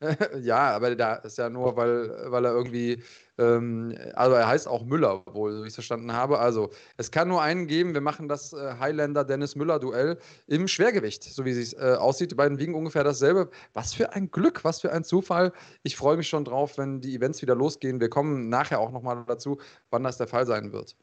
[0.42, 3.02] ja, aber da ist ja nur, weil, weil er irgendwie,
[3.38, 6.38] ähm, also er heißt auch Müller wohl, so wie ich es verstanden habe.
[6.38, 10.18] Also es kann nur einen geben, wir machen das äh, Highlander-Dennis Müller-Duell
[10.48, 12.30] im Schwergewicht, so wie es äh, aussieht.
[12.30, 13.48] Die beiden wiegen ungefähr dasselbe.
[13.72, 15.52] Was für ein Glück, was für ein Zufall.
[15.82, 17.98] Ich freue mich schon drauf, wenn die Events wieder losgehen.
[17.98, 19.58] Wir kommen nachher auch nochmal dazu,
[19.90, 20.94] wann das der Fall sein wird.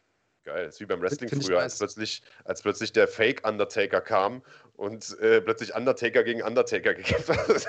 [0.44, 4.44] Geil, das ist wie beim Wrestling früher, als plötzlich, als plötzlich der Fake Undertaker kam
[4.76, 7.68] und äh, plötzlich Undertaker gegen Undertaker gekämpft hat.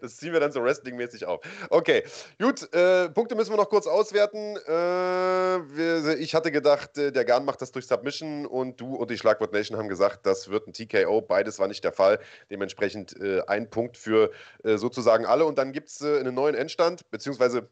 [0.00, 1.40] Das ziehen wir dann so wrestlingmäßig auf.
[1.70, 2.04] Okay,
[2.40, 2.72] gut.
[2.74, 4.56] Äh, Punkte müssen wir noch kurz auswerten.
[4.56, 9.10] Äh, wir, ich hatte gedacht, äh, der Garn macht das durch Submission und du und
[9.10, 11.22] die Schlagwort Nation haben gesagt, das wird ein TKO.
[11.22, 12.18] Beides war nicht der Fall.
[12.50, 14.30] Dementsprechend äh, ein Punkt für
[14.64, 15.44] äh, sozusagen alle.
[15.44, 17.68] Und dann gibt es äh, einen neuen Endstand, beziehungsweise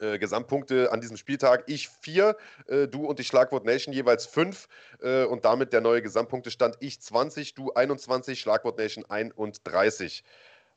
[0.00, 1.64] äh, Gesamtpunkte an diesem Spieltag.
[1.66, 4.68] Ich vier, äh, du und die Schlagwort Nation jeweils fünf
[5.00, 6.76] äh, und damit der neue Gesamtpunktestand.
[6.80, 10.24] Ich 20, du 21, Schlagwort Nation 31.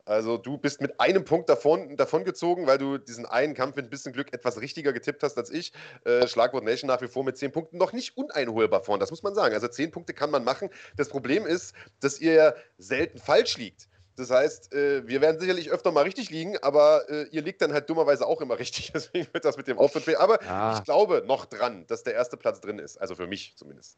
[0.08, 3.86] Also du bist mit einem Punkt davon, davon gezogen, weil du diesen einen Kampf mit
[3.86, 5.74] ein bisschen Glück etwas richtiger getippt hast als ich.
[6.06, 9.22] Äh, Schlagwort Nation nach wie vor mit zehn Punkten noch nicht uneinholbar vorn, das muss
[9.22, 9.54] man sagen.
[9.54, 10.70] Also zehn Punkte kann man machen.
[10.96, 13.90] Das Problem ist, dass ihr selten falsch liegt.
[14.16, 17.74] Das heißt, äh, wir werden sicherlich öfter mal richtig liegen, aber äh, ihr liegt dann
[17.74, 18.92] halt dummerweise auch immer richtig.
[18.94, 20.78] Deswegen wird das mit dem Auftritt Aber ja.
[20.78, 22.98] ich glaube noch dran, dass der erste Platz drin ist.
[22.98, 23.98] Also für mich zumindest.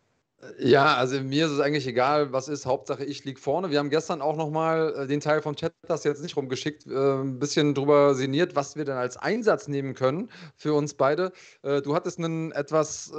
[0.58, 2.66] Ja, also mir ist es eigentlich egal, was ist.
[2.66, 3.72] Hauptsache, ich liege vorne.
[3.72, 7.22] Wir haben gestern auch nochmal äh, den Teil vom Chat, das jetzt nicht rumgeschickt, äh,
[7.22, 11.34] ein bisschen drüber sinniert, was wir denn als Einsatz nehmen können für uns beide.
[11.62, 13.12] Äh, du hattest einen etwas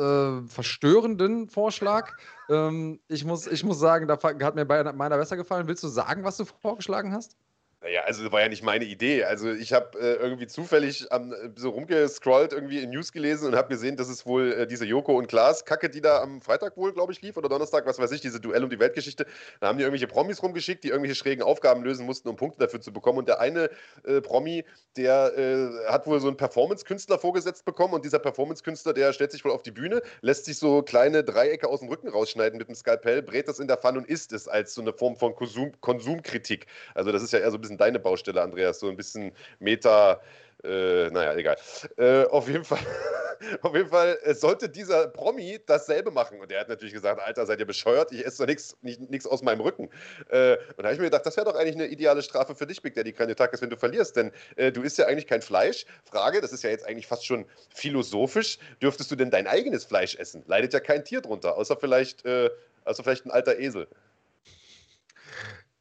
[0.47, 2.13] verstörenden Vorschlag.
[2.49, 5.69] Ähm, ich, muss, ich muss sagen, da hat mir meiner besser gefallen.
[5.69, 7.37] Willst du sagen, was du vorgeschlagen hast?
[7.83, 9.25] Naja, also war ja nicht meine Idee.
[9.25, 13.57] Also ich habe äh, irgendwie zufällig am, äh, so rumgescrollt, irgendwie in News gelesen und
[13.57, 16.77] habe gesehen, dass es wohl äh, diese Joko und Klaas Kacke, die da am Freitag
[16.77, 19.25] wohl, glaube ich, lief oder Donnerstag, was weiß ich, diese Duell um die Weltgeschichte.
[19.61, 22.83] Da haben die irgendwelche Promis rumgeschickt, die irgendwelche schrägen Aufgaben lösen mussten, um Punkte dafür
[22.83, 23.21] zu bekommen.
[23.21, 23.71] Und der eine
[24.05, 24.63] äh, Promi,
[24.99, 29.43] der äh, hat wohl so einen Performance-Künstler vorgesetzt bekommen und dieser Performance-Künstler, der stellt sich
[29.43, 32.75] wohl auf die Bühne, lässt sich so kleine Dreiecke aus dem Rücken rausschneiden mit dem
[32.75, 35.73] Skalpell, brät das in der Pfanne und isst es als so eine Form von Konsum
[35.81, 36.67] Konsumkritik.
[36.95, 39.33] Also das ist ja eher so ein bisschen bisschen deine Baustelle, Andreas, so ein bisschen
[39.59, 40.21] Meta.
[40.63, 41.57] Äh, naja, egal.
[41.97, 42.79] Äh, auf jeden Fall,
[43.63, 46.39] auf jeden Fall äh, sollte dieser Promi dasselbe machen.
[46.39, 48.13] Und er hat natürlich gesagt: Alter, seid ihr bescheuert?
[48.13, 49.89] Ich esse doch nichts aus meinem Rücken.
[50.29, 52.67] Äh, und da habe ich mir gedacht, das wäre doch eigentlich eine ideale Strafe für
[52.67, 54.17] dich, Big Daddy Kranjotakis, wenn du verlierst.
[54.17, 55.87] Denn äh, du isst ja eigentlich kein Fleisch.
[56.05, 60.15] Frage, das ist ja jetzt eigentlich fast schon philosophisch: Dürftest du denn dein eigenes Fleisch
[60.17, 60.43] essen?
[60.47, 62.51] Leidet ja kein Tier drunter, außer vielleicht, äh,
[62.85, 63.89] außer vielleicht ein alter Esel.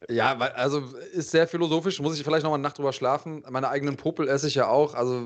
[0.08, 0.82] Ja, also
[1.12, 3.44] ist sehr philosophisch, muss ich vielleicht noch mal eine Nacht drüber schlafen.
[3.50, 5.22] Meine eigenen Popel esse ich ja auch, also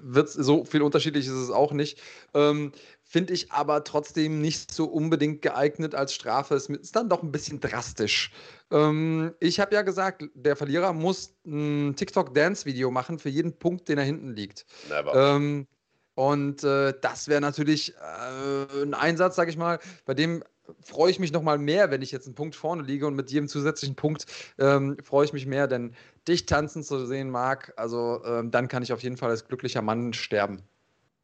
[0.00, 2.00] wird so viel unterschiedlich ist es auch nicht.
[2.34, 2.72] Ähm,
[3.08, 6.56] Finde ich aber trotzdem nicht so unbedingt geeignet als Strafe.
[6.56, 8.32] Es ist dann doch ein bisschen drastisch.
[8.72, 13.98] Ähm, ich habe ja gesagt, der Verlierer muss ein TikTok-Dance-Video machen für jeden Punkt, den
[13.98, 14.66] er hinten liegt.
[15.14, 15.68] Ähm,
[16.16, 20.42] und äh, das wäre natürlich äh, ein Einsatz, sag ich mal, bei dem
[20.82, 23.30] freue ich mich noch mal mehr, wenn ich jetzt einen Punkt vorne liege und mit
[23.30, 24.26] jedem zusätzlichen Punkt
[24.58, 25.94] ähm, freue ich mich mehr, denn
[26.28, 29.82] dich tanzen zu sehen mag, also ähm, dann kann ich auf jeden Fall als glücklicher
[29.82, 30.62] Mann sterben.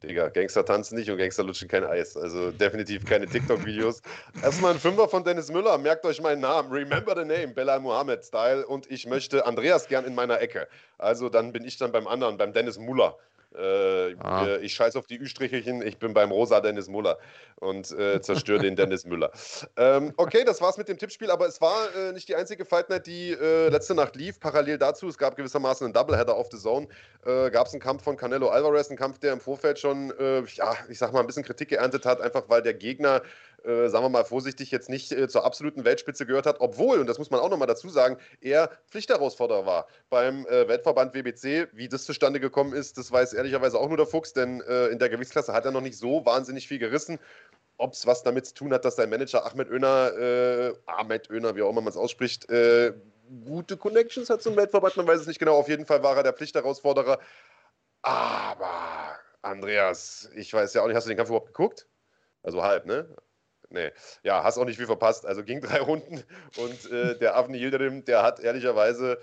[0.03, 2.17] Digga, Gangster tanzen nicht und Gangster lutschen kein Eis.
[2.17, 4.01] Also definitiv keine TikTok-Videos.
[4.43, 5.77] Erstmal ein Fünfer von Dennis Müller.
[5.77, 6.71] Merkt euch meinen Namen.
[6.71, 7.53] Remember the name.
[7.53, 8.67] Bella Mohammed Style.
[8.67, 10.67] Und ich möchte Andreas gern in meiner Ecke.
[10.97, 13.17] Also dann bin ich dann beim anderen, beim Dennis Muller.
[13.55, 14.57] Äh, ah.
[14.61, 17.17] Ich scheiße auf die Ü-Strichelchen, ich bin beim rosa Dennis Müller
[17.57, 19.31] und äh, zerstöre den Dennis Müller.
[19.77, 22.89] Ähm, okay, das war's mit dem Tippspiel, aber es war äh, nicht die einzige Fight
[22.89, 24.39] Night, die äh, letzte Nacht lief.
[24.39, 26.87] Parallel dazu, es gab gewissermaßen einen Doubleheader auf The Zone,
[27.25, 30.43] äh, gab es einen Kampf von Canelo Alvarez, einen Kampf, der im Vorfeld schon, äh,
[30.55, 33.21] ja, ich sag mal, ein bisschen Kritik geerntet hat, einfach weil der Gegner
[33.63, 37.07] äh, sagen wir mal vorsichtig, jetzt nicht äh, zur absoluten Weltspitze gehört hat, obwohl, und
[37.07, 41.69] das muss man auch nochmal dazu sagen, er Pflichtherausforderer war beim äh, Weltverband WBC.
[41.73, 44.99] Wie das zustande gekommen ist, das weiß ehrlicherweise auch nur der Fuchs, denn äh, in
[44.99, 47.19] der Gewichtsklasse hat er noch nicht so wahnsinnig viel gerissen.
[47.77, 51.55] Ob es was damit zu tun hat, dass sein Manager Ahmed Öner, äh, Ahmed Öner,
[51.55, 52.93] wie auch immer man es ausspricht, äh,
[53.45, 55.55] gute Connections hat zum Weltverband, man weiß es nicht genau.
[55.55, 57.19] Auf jeden Fall war er der Pflichtherausforderer.
[58.01, 61.87] Aber Andreas, ich weiß ja auch nicht, hast du den Kampf überhaupt geguckt?
[62.43, 63.07] Also halb, ne?
[63.73, 63.91] Nee.
[64.23, 65.25] Ja, hast auch nicht viel verpasst.
[65.25, 66.23] Also ging drei Runden
[66.57, 69.19] und äh, der Avni Yildirim, der hat ehrlicherweise,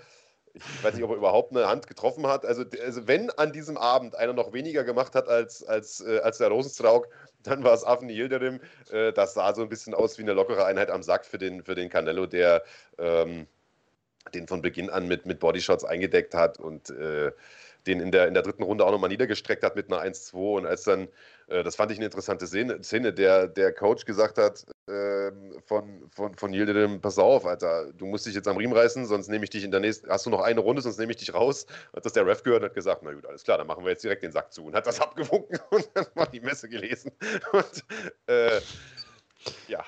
[0.53, 2.45] ich weiß nicht, ob er überhaupt eine Hand getroffen hat.
[2.45, 6.37] Also, also wenn an diesem Abend einer noch weniger gemacht hat als, als, äh, als
[6.37, 7.07] der Rosenstrauk,
[7.43, 8.59] dann war es Avni Yildirim.
[8.91, 11.63] Äh, das sah so ein bisschen aus wie eine lockere Einheit am Sack für den,
[11.63, 12.63] für den Canelo, der
[12.99, 13.47] ähm,
[14.33, 17.31] den von Beginn an mit, mit Bodyshots eingedeckt hat und äh,
[17.87, 20.57] den in der, in der dritten Runde auch nochmal niedergestreckt hat mit einer 1-2.
[20.57, 21.07] Und als dann,
[21.63, 25.31] das fand ich eine interessante Szene, Szene der, der Coach gesagt hat äh,
[25.65, 29.27] von, von, von Yildirim, pass auf, Alter, du musst dich jetzt am Riemen reißen, sonst
[29.27, 31.33] nehme ich dich in der nächsten, hast du noch eine Runde, sonst nehme ich dich
[31.33, 31.65] raus.
[31.93, 33.91] Hat das der Ref gehört und hat gesagt, na gut, alles klar, dann machen wir
[33.91, 34.63] jetzt direkt den Sack zu.
[34.65, 37.11] Und hat das abgewunken und dann war die Messe gelesen.
[37.51, 37.83] Und
[38.27, 38.61] äh,
[39.67, 39.83] ja.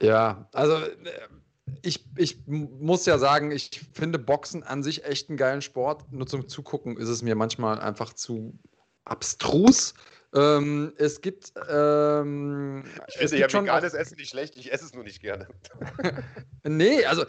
[0.00, 0.92] Ja, also äh,
[1.82, 6.12] ich, ich muss ja sagen, ich finde Boxen an sich echt einen geilen Sport.
[6.12, 8.58] Nur zum Zugucken ist es mir manchmal einfach zu
[9.04, 9.94] abstrus.
[10.34, 11.52] Ähm, es gibt.
[11.68, 15.48] Ähm, ich finde ja veganes Essen nicht schlecht, ich esse es nur nicht gerne.
[16.64, 17.26] nee, also äh,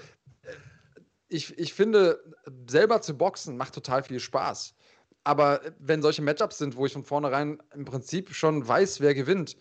[1.27, 2.19] ich, ich finde,
[2.67, 4.75] selber zu boxen macht total viel Spaß.
[5.23, 9.57] Aber wenn solche Matchups sind, wo ich von vornherein im Prinzip schon weiß, wer gewinnt,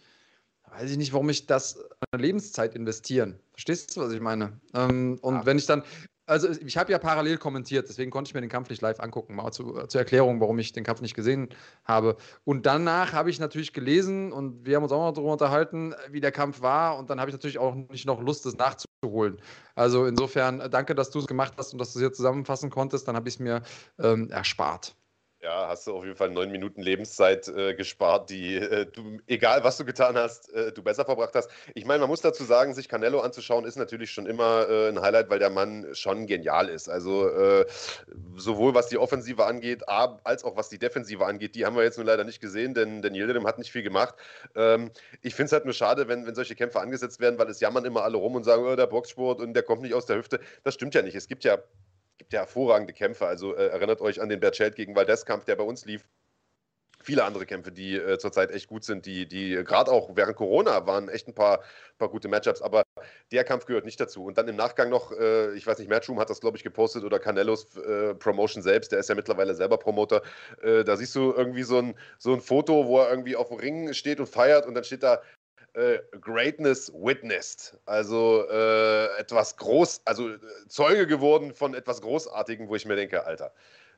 [0.70, 1.78] weiß ich nicht, warum ich das
[2.12, 3.41] an Lebenszeit investieren.
[3.53, 4.61] Verstehst du, was ich meine?
[4.74, 5.47] Ähm, und ja.
[5.47, 5.82] wenn ich dann,
[6.27, 9.37] also ich habe ja parallel kommentiert, deswegen konnte ich mir den Kampf nicht live angucken,
[9.37, 11.49] mal zu, zur Erklärung, warum ich den Kampf nicht gesehen
[11.85, 12.16] habe.
[12.45, 16.20] Und danach habe ich natürlich gelesen und wir haben uns auch noch darüber unterhalten, wie
[16.20, 16.99] der Kampf war.
[16.99, 19.41] Und dann habe ich natürlich auch nicht noch Lust, das nachzuholen.
[19.74, 22.70] Also insofern äh, danke, dass du es gemacht hast und dass du es hier zusammenfassen
[22.70, 23.07] konntest.
[23.09, 23.62] Dann habe ich es mir
[23.99, 24.97] ähm, erspart.
[25.47, 29.62] Ja, hast du auf jeden Fall neun Minuten Lebenszeit äh, gespart, die äh, du, egal
[29.62, 31.49] was du getan hast, äh, du besser verbracht hast.
[31.76, 35.01] Ich meine, man muss dazu sagen, sich Canelo anzuschauen, ist natürlich schon immer äh, ein
[35.01, 36.88] Highlight, weil der Mann schon genial ist.
[36.88, 37.64] Also äh,
[38.34, 41.97] sowohl was die Offensive angeht, als auch was die Defensive angeht, die haben wir jetzt
[41.97, 44.16] nur leider nicht gesehen, denn, denn Yildirim hat nicht viel gemacht.
[44.57, 44.90] Ähm,
[45.22, 47.84] ich finde es halt nur schade, wenn, wenn solche Kämpfe angesetzt werden, weil es jammern
[47.84, 50.40] immer alle rum und sagen, oh, der Boxsport und der kommt nicht aus der Hüfte.
[50.64, 51.14] Das stimmt ja nicht.
[51.14, 51.59] Es gibt ja
[52.19, 53.27] gibt ja hervorragende Kämpfe.
[53.27, 56.05] Also äh, erinnert euch an den Berchelt gegen Valdez-Kampf, der bei uns lief.
[57.03, 60.89] Viele andere Kämpfe, die äh, zurzeit echt gut sind, die, die gerade auch während Corona
[60.89, 61.62] waren echt ein paar,
[61.99, 62.83] paar gute Matchups, aber
[63.31, 64.25] der Kampf gehört nicht dazu.
[64.25, 67.05] Und dann im Nachgang noch, äh, ich weiß nicht, Matchroom hat das, glaube ich, gepostet
[67.05, 70.23] oder Canelos äh, Promotion selbst, der ist ja mittlerweile selber Promoter.
[70.62, 73.59] Äh, da siehst du irgendwie so ein, so ein Foto, wo er irgendwie auf dem
[73.59, 75.23] Ring steht und feiert und dann steht da
[75.77, 77.77] äh, Greatness witnessed.
[77.85, 83.24] Also äh, etwas groß, also äh, Zeuge geworden von etwas Großartigem, wo ich mir denke,
[83.24, 83.53] Alter,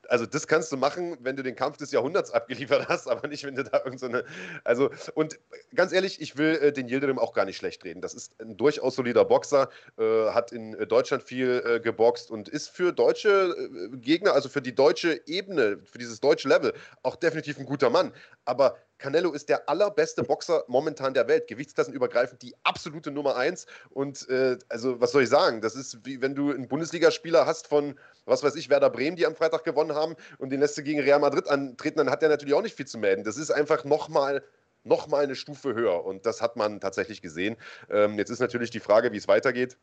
[0.09, 3.45] also das kannst du machen, wenn du den Kampf des Jahrhunderts abgeliefert hast, aber nicht,
[3.45, 4.25] wenn du da irgendeine.
[4.25, 4.29] So
[4.65, 5.39] also, und
[5.75, 8.01] ganz ehrlich, ich will äh, den Yildirim auch gar nicht schlecht reden.
[8.01, 9.69] Das ist ein durchaus solider Boxer,
[9.99, 14.49] äh, hat in äh, Deutschland viel äh, geboxt und ist für deutsche äh, Gegner, also
[14.49, 16.73] für die deutsche Ebene, für dieses deutsche Level,
[17.03, 18.13] auch definitiv ein guter Mann.
[18.45, 23.67] Aber Canelo ist der allerbeste Boxer momentan der Welt, gewichtsklassenübergreifend die absolute Nummer eins.
[23.91, 25.61] Und äh, also, was soll ich sagen?
[25.61, 29.27] Das ist wie wenn du einen Bundesligaspieler hast von, was weiß ich, Werder Bremen, die
[29.27, 32.29] am Freitag gewonnen haben und den lässt du gegen Real Madrid antreten, dann hat der
[32.29, 33.25] natürlich auch nicht viel zu melden.
[33.25, 34.43] Das ist einfach nochmal
[34.85, 37.57] noch mal eine Stufe höher und das hat man tatsächlich gesehen.
[37.91, 39.77] Ähm, jetzt ist natürlich die Frage, wie es weitergeht.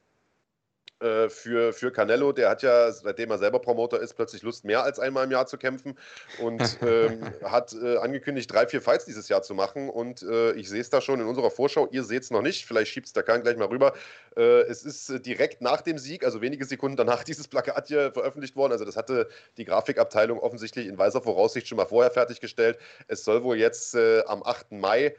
[1.05, 2.31] Äh, für, für Canelo.
[2.31, 5.45] Der hat ja, seitdem er selber Promoter ist, plötzlich Lust, mehr als einmal im Jahr
[5.45, 5.97] zu kämpfen
[6.39, 9.89] und ähm, hat äh, angekündigt, drei, vier Fights dieses Jahr zu machen.
[9.89, 11.87] Und äh, ich sehe es da schon in unserer Vorschau.
[11.91, 12.65] Ihr seht es noch nicht.
[12.65, 13.93] Vielleicht schiebt es da kein gleich mal rüber.
[14.35, 18.11] Äh, es ist äh, direkt nach dem Sieg, also wenige Sekunden danach, dieses Plakat hier
[18.11, 18.71] veröffentlicht worden.
[18.71, 22.79] Also, das hatte die Grafikabteilung offensichtlich in weiser Voraussicht schon mal vorher fertiggestellt.
[23.07, 24.71] Es soll wohl jetzt äh, am 8.
[24.71, 25.15] Mai,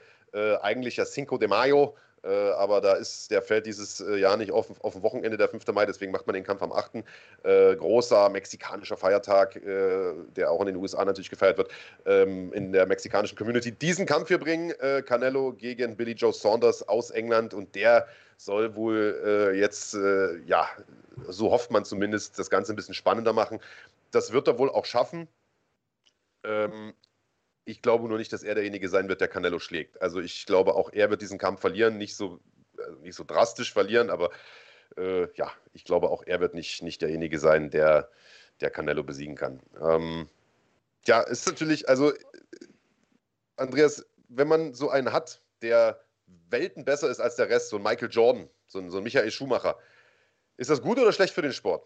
[0.61, 1.97] eigentlich ja Cinco de Mayo,
[2.27, 5.49] äh, aber da ist, der fällt dieses äh, Jahr nicht auf, auf dem Wochenende, der
[5.49, 5.67] 5.
[5.69, 7.05] Mai, deswegen macht man den Kampf am 8.
[7.45, 11.71] Äh, großer mexikanischer Feiertag, äh, der auch in den USA natürlich gefeiert wird,
[12.05, 13.71] ähm, in der mexikanischen Community.
[13.71, 18.09] Diesen Kampf hier bringen, äh, Canelo gegen Billy Joe Saunders aus England und der
[18.39, 19.95] soll wohl äh, jetzt,
[20.47, 20.69] ja,
[21.27, 23.61] so hofft man zumindest, das Ganze ein bisschen spannender machen.
[24.11, 25.27] Das wird er wohl auch schaffen.
[26.45, 26.93] Ähm,
[27.67, 30.01] ich glaube nur nicht, dass er derjenige sein wird, der Canelo schlägt.
[30.01, 32.41] Also ich glaube, auch er wird diesen Kampf verlieren, nicht so,
[32.79, 34.31] also nicht so drastisch verlieren, aber
[34.97, 38.09] äh, ja, ich glaube, auch er wird nicht, nicht derjenige sein, der,
[38.61, 39.61] der Canelo besiegen kann.
[39.83, 40.29] Ähm,
[41.07, 42.13] ja, ist natürlich, also
[43.57, 46.01] Andreas, wenn man so einen hat, der
[46.49, 49.31] Welten besser ist als der Rest, so ein Michael Jordan, so ein, so ein Michael
[49.33, 49.77] Schumacher,
[50.57, 51.85] ist das gut oder schlecht für den Sport?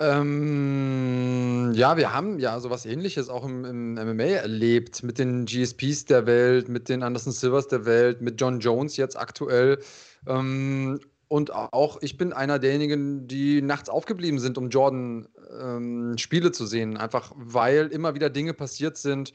[0.00, 6.06] Ähm, ja, wir haben ja sowas ähnliches auch im, im MMA erlebt, mit den GSPs
[6.06, 9.78] der Welt, mit den Anderson Silvers der Welt, mit John Jones jetzt aktuell.
[10.26, 15.28] Ähm, und auch ich bin einer derjenigen, die nachts aufgeblieben sind, um Jordan
[15.60, 16.96] ähm, Spiele zu sehen.
[16.96, 19.32] Einfach weil immer wieder Dinge passiert sind,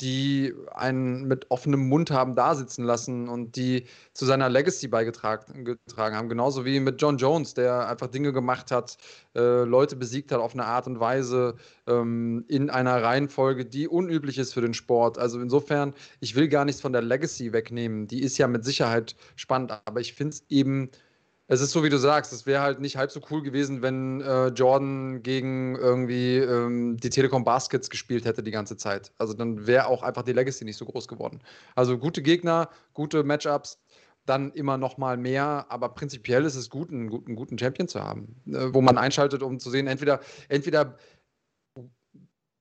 [0.00, 3.84] die einen mit offenem Mund haben da sitzen lassen und die
[4.14, 6.30] zu seiner Legacy beigetragen getragen haben.
[6.30, 8.96] Genauso wie mit John Jones, der einfach Dinge gemacht hat,
[9.36, 14.38] äh, Leute besiegt hat auf eine Art und Weise ähm, in einer Reihenfolge, die unüblich
[14.38, 15.18] ist für den Sport.
[15.18, 18.06] Also insofern, ich will gar nichts von der Legacy wegnehmen.
[18.06, 20.88] Die ist ja mit Sicherheit spannend, aber ich finde es eben
[21.46, 24.22] es ist so, wie du sagst, es wäre halt nicht halb so cool gewesen, wenn
[24.22, 29.12] äh, Jordan gegen irgendwie ähm, die Telekom Baskets gespielt hätte die ganze Zeit.
[29.18, 31.40] Also dann wäre auch einfach die Legacy nicht so groß geworden.
[31.74, 33.78] Also gute Gegner, gute Matchups,
[34.24, 38.02] dann immer noch mal mehr, aber prinzipiell ist es gut, einen guten, guten Champion zu
[38.02, 40.96] haben, äh, wo man einschaltet, um zu sehen, entweder, entweder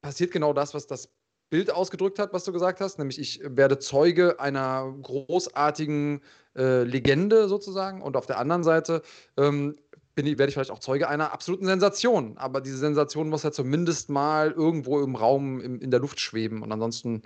[0.01, 1.09] passiert genau das, was das
[1.53, 6.19] Bild ausgedrückt hat, was du gesagt hast, nämlich ich werde Zeuge einer großartigen
[6.55, 9.03] äh, Legende sozusagen und auf der anderen Seite
[9.37, 9.75] ähm,
[10.15, 12.39] bin ich, werde ich vielleicht auch Zeuge einer absoluten Sensation.
[12.39, 16.63] Aber diese Sensation muss ja zumindest mal irgendwo im Raum, im, in der Luft schweben
[16.63, 17.21] und ansonsten,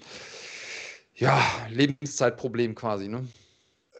[1.15, 3.25] ja, Lebenszeitproblem quasi, ne?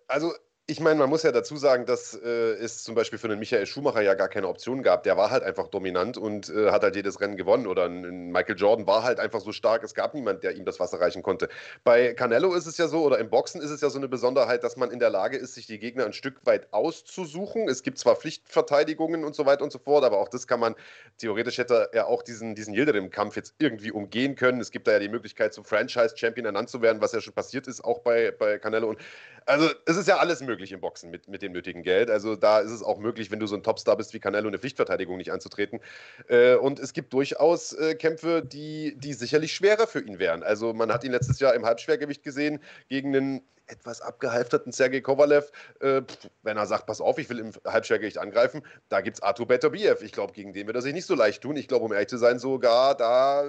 [0.09, 0.33] Also
[0.69, 3.65] ich meine, man muss ja dazu sagen, dass äh, es zum Beispiel für einen Michael
[3.65, 5.03] Schumacher ja gar keine Option gab.
[5.03, 7.67] Der war halt einfach dominant und äh, hat halt jedes Rennen gewonnen.
[7.67, 10.81] Oder ein Michael Jordan war halt einfach so stark, es gab niemand, der ihm das
[10.81, 11.47] Wasser reichen konnte.
[11.85, 14.61] Bei Canelo ist es ja so, oder im Boxen ist es ja so eine Besonderheit,
[14.65, 17.69] dass man in der Lage ist, sich die Gegner ein Stück weit auszusuchen.
[17.69, 20.75] Es gibt zwar Pflichtverteidigungen und so weiter und so fort, aber auch das kann man,
[21.17, 24.59] theoretisch hätte er auch diesen, diesen Yildirim-Kampf jetzt irgendwie umgehen können.
[24.59, 27.67] Es gibt da ja die Möglichkeit, zum Franchise-Champion ernannt zu werden, was ja schon passiert
[27.67, 28.89] ist, auch bei, bei Canelo.
[28.89, 28.99] Und
[29.45, 32.09] also es ist ja alles möglich im Boxen mit, mit dem nötigen Geld.
[32.09, 34.57] Also da ist es auch möglich, wenn du so ein Topstar bist wie Canelo, eine
[34.57, 35.79] Pflichtverteidigung nicht anzutreten.
[36.27, 40.43] Äh, und es gibt durchaus äh, Kämpfe, die, die sicherlich schwerer für ihn wären.
[40.43, 45.51] Also man hat ihn letztes Jahr im Halbschwergewicht gesehen gegen einen etwas abgehalfterten Sergei Kovalev,
[45.79, 46.01] äh,
[46.43, 50.01] wenn er sagt, pass auf, ich will im Halbschwergewicht angreifen, da gibt es Artur Beterbiev.
[50.01, 51.55] Ich glaube, gegen den wird er sich nicht so leicht tun.
[51.55, 53.43] Ich glaube, um ehrlich zu sein, sogar da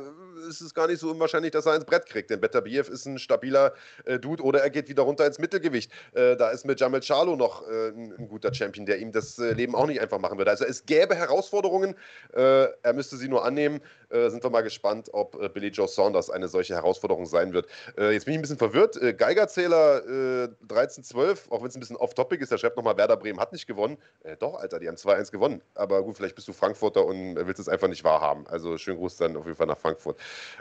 [0.49, 2.31] ist es gar nicht so unwahrscheinlich, dass er ins Brett kriegt.
[2.31, 5.91] Denn Beterbiev ist ein stabiler äh, Dude oder er geht wieder runter ins Mittelgewicht.
[6.13, 9.39] Äh, da ist mit Jamel Charlo noch äh, ein, ein, guter Champion, der ihm das
[9.39, 10.51] äh, Leben auch nicht einfach machen würde.
[10.51, 11.95] Also es gäbe Herausforderungen,
[12.35, 13.81] äh, er müsste sie nur annehmen.
[14.11, 17.67] sind wir mal gespannt, ob Billy Joe Saunders eine solche Herausforderung sein wird.
[17.99, 18.99] jetzt bin ich ein bisschen verwirrt.
[19.19, 23.39] Geigerzähler äh, 13-12, auch wenn es ein bisschen off-topic ist, der schreibt nochmal, Werder Bremen
[23.39, 23.99] hat nicht gewonnen.
[24.25, 25.63] Äh, doch, Alter, die haben 2-1 gewonnen.
[25.75, 28.47] Aber gut, vielleicht bist du Frankfurter und willst es einfach nicht wahrhaben.
[28.49, 30.19] Also schönen Gruß dann auf jeden Fall nach Frankfurt.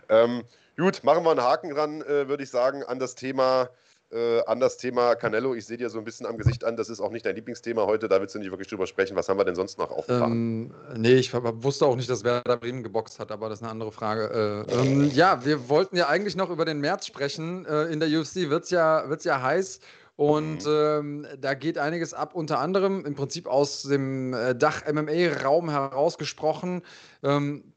[0.09, 0.43] Ähm,
[0.77, 3.69] gut, machen wir einen Haken dran, äh, würde ich sagen, an das Thema
[4.12, 5.53] äh, an das Thema Canelo.
[5.55, 7.86] Ich sehe dir so ein bisschen am Gesicht an, das ist auch nicht dein Lieblingsthema
[7.86, 9.16] heute, da willst du nicht wirklich drüber sprechen.
[9.16, 10.72] Was haben wir denn sonst noch aufgefahren?
[10.93, 13.72] Ähm, nee, ich wusste auch nicht, dass Werder Bremen geboxt hat, aber das ist eine
[13.72, 14.66] andere Frage.
[14.70, 17.66] Äh, ähm, ja, wir wollten ja eigentlich noch über den März sprechen.
[17.66, 19.80] Äh, in der UFC wird es ja, wird's ja heiß.
[20.16, 20.72] Und mhm.
[20.72, 26.82] ähm, da geht einiges ab, unter anderem im Prinzip aus dem äh, Dach-MMA-Raum herausgesprochen.
[27.22, 27.74] Ähm,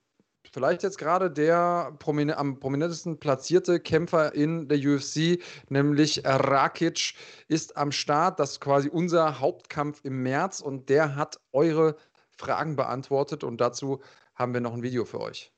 [0.53, 7.15] vielleicht jetzt gerade der promin am prominentesten platzierte Kämpfer in der UFC, nämlich Rakic,
[7.49, 8.41] ist am Start.
[8.41, 11.97] Das ist quasi unser Hauptkampf im März und der hat eure
[12.37, 14.01] Fragen beantwortet und dazu
[14.35, 15.53] haben wir noch ein Video für euch.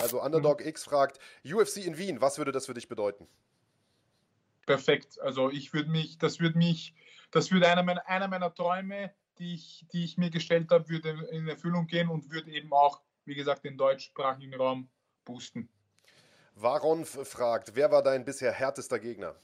[0.00, 3.26] Also Underdog X fragt, UFC in Wien, was würde das für dich bedeuten?
[4.66, 5.20] Perfekt.
[5.20, 6.94] Also ich würde mich, das würde mich
[7.30, 11.10] das würde einer meiner, einer meiner Träume, die ich, die ich mir gestellt habe, würde
[11.30, 14.88] in Erfüllung gehen und würde eben auch, wie gesagt, den deutschsprachigen Raum
[15.24, 15.68] boosten.
[16.54, 19.34] Varon fragt, wer war dein bisher härtester Gegner?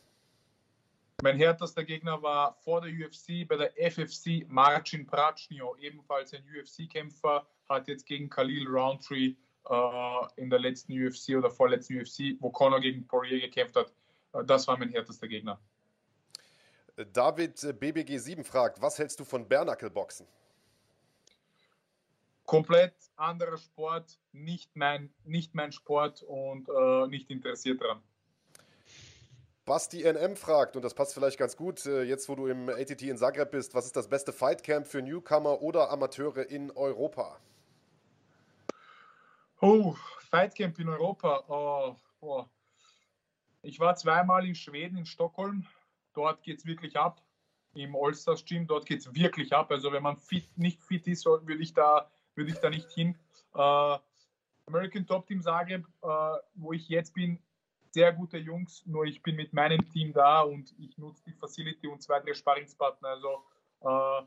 [1.22, 7.46] Mein härtester Gegner war vor der UFC bei der FFC Marcin Prachnio, ebenfalls ein UFC-Kämpfer,
[7.68, 9.34] hat jetzt gegen Khalil Roundtree
[9.68, 13.92] äh, in der letzten UFC oder vorletzten UFC, wo Conor gegen Poirier gekämpft hat.
[14.32, 15.60] Äh, das war mein härtester Gegner.
[16.96, 20.26] David äh, BBG7 fragt, was hältst du von Bernackelboxen?
[22.46, 28.02] Komplett anderer Sport, nicht mein, nicht mein Sport und äh, nicht interessiert daran.
[29.64, 33.00] Basti NM fragt, und das passt vielleicht ganz gut, äh, jetzt wo du im ATT
[33.02, 37.40] in Zagreb bist, was ist das beste Fightcamp für Newcomer oder Amateure in Europa?
[39.60, 39.96] Oh,
[40.28, 41.44] Fightcamp in Europa.
[41.48, 42.44] Oh, oh.
[43.62, 45.66] Ich war zweimal in Schweden, in Stockholm.
[46.14, 47.22] Dort geht es wirklich ab.
[47.74, 49.70] Im Allstars Gym, dort geht es wirklich ab.
[49.70, 53.18] Also wenn man fit, nicht fit ist, würde ich da, ich da nicht hin.
[53.54, 53.98] Uh,
[54.66, 57.38] American Top Team Zagreb, uh, wo ich jetzt bin,
[57.94, 61.86] sehr gute Jungs, nur ich bin mit meinem Team da und ich nutze die Facility
[61.86, 63.08] und zwei, drei Sparringspartner.
[63.08, 63.44] Also
[63.82, 64.26] äh,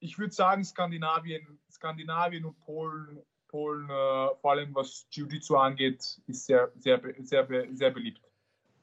[0.00, 6.44] ich würde sagen, Skandinavien, Skandinavien und Polen, Polen äh, vor allem was Jiu-Jitsu angeht, ist
[6.44, 8.20] sehr, sehr, sehr, sehr beliebt.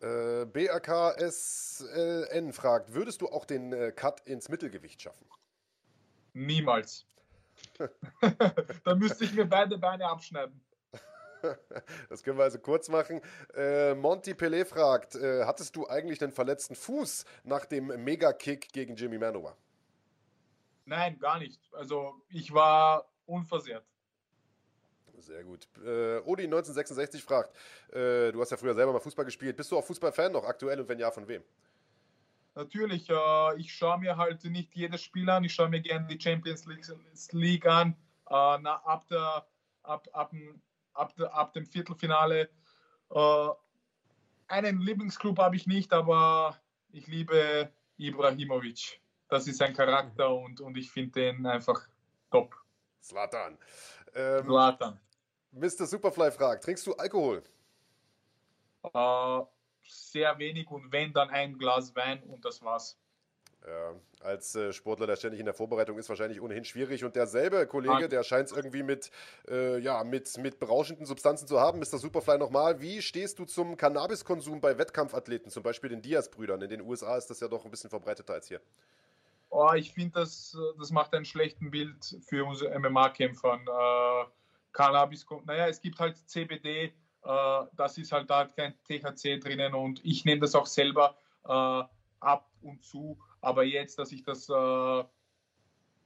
[0.02, 5.28] Äh, BRKSLN fragt, würdest du auch den äh, Cut ins Mittelgewicht schaffen?
[6.34, 7.06] Niemals.
[8.84, 10.60] da müsste ich mir beide Beine abschneiden.
[12.08, 13.20] Das können wir also kurz machen.
[13.56, 18.95] Äh, Monty Pelé fragt: äh, Hattest du eigentlich einen verletzten Fuß nach dem Mega-Kick gegen
[18.95, 19.58] Jimmy Manoa?
[20.86, 21.60] Nein, gar nicht.
[21.74, 23.91] Also ich war unversehrt.
[25.22, 25.67] Sehr gut.
[25.78, 27.55] Äh, Odi 1966 fragt:
[27.93, 29.55] äh, Du hast ja früher selber mal Fußball gespielt.
[29.55, 31.43] Bist du auch Fußballfan noch aktuell und wenn ja, von wem?
[32.55, 35.43] Natürlich, äh, ich schaue mir halt nicht jedes Spiel an.
[35.43, 36.86] Ich schaue mir gerne die Champions League,
[37.32, 37.95] League an.
[38.30, 39.45] Äh, na, ab, der,
[39.84, 40.34] ab, ab,
[40.93, 42.49] ab, ab dem Viertelfinale.
[43.09, 43.49] Äh,
[44.47, 46.57] einen Lieblingsclub habe ich nicht, aber
[46.91, 48.99] ich liebe Ibrahimovic.
[49.30, 51.88] Das ist ein Charakter und, und ich finde den einfach
[52.32, 52.53] top.
[53.01, 53.57] Slatan.
[54.13, 54.99] Ähm, Slatan.
[55.52, 55.86] Mr.
[55.86, 57.43] Superfly fragt: Trinkst du Alkohol?
[58.84, 59.41] Äh,
[59.84, 62.97] sehr wenig und wenn, dann ein Glas Wein und das war's.
[63.68, 67.04] Ja, als äh, Sportler, der ständig in der Vorbereitung ist, wahrscheinlich ohnehin schwierig.
[67.04, 69.12] Und derselbe Kollege, der scheint es irgendwie mit,
[69.47, 71.78] äh, ja, mit, mit berauschenden Substanzen zu haben.
[71.78, 71.99] Mr.
[71.99, 76.60] Superfly nochmal, wie stehst du zum Cannabiskonsum bei Wettkampfathleten, zum Beispiel den Diaz-Brüdern?
[76.64, 78.62] In den USA ist das ja doch ein bisschen verbreiteter als hier.
[79.52, 83.60] Oh, ich finde, das, das macht einen schlechten Bild für unsere MMA-Kämpfer.
[83.60, 84.32] Äh,
[84.74, 86.93] Cannabis, naja, es gibt halt CBD,
[87.24, 91.84] äh, das ist halt da kein THC drinnen und ich nehme das auch selber äh,
[92.19, 93.19] ab und zu.
[93.41, 95.03] Aber jetzt, dass ich das, äh,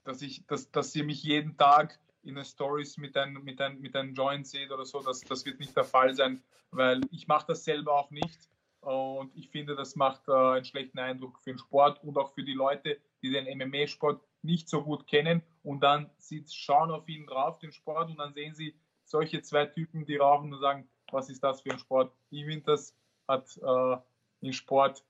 [0.03, 3.79] dass ich, dass, dass ihr mich jeden Tag in den Stories mit einem mit ein,
[3.79, 7.27] mit ein Joint seht oder so, das, das wird nicht der Fall sein, weil ich
[7.27, 8.49] mache das selber auch nicht.
[8.81, 12.43] Und ich finde, das macht äh, einen schlechten Eindruck für den Sport und auch für
[12.43, 17.27] die Leute, die den MMA-Sport nicht so gut kennen und dann sie schauen auf ihn
[17.27, 21.29] drauf, den Sport, und dann sehen sie solche zwei Typen, die rauchen und sagen, was
[21.29, 22.13] ist das für ein Sport?
[22.29, 22.95] Ich finde, das
[23.27, 23.97] hat äh,
[24.41, 25.03] im Sport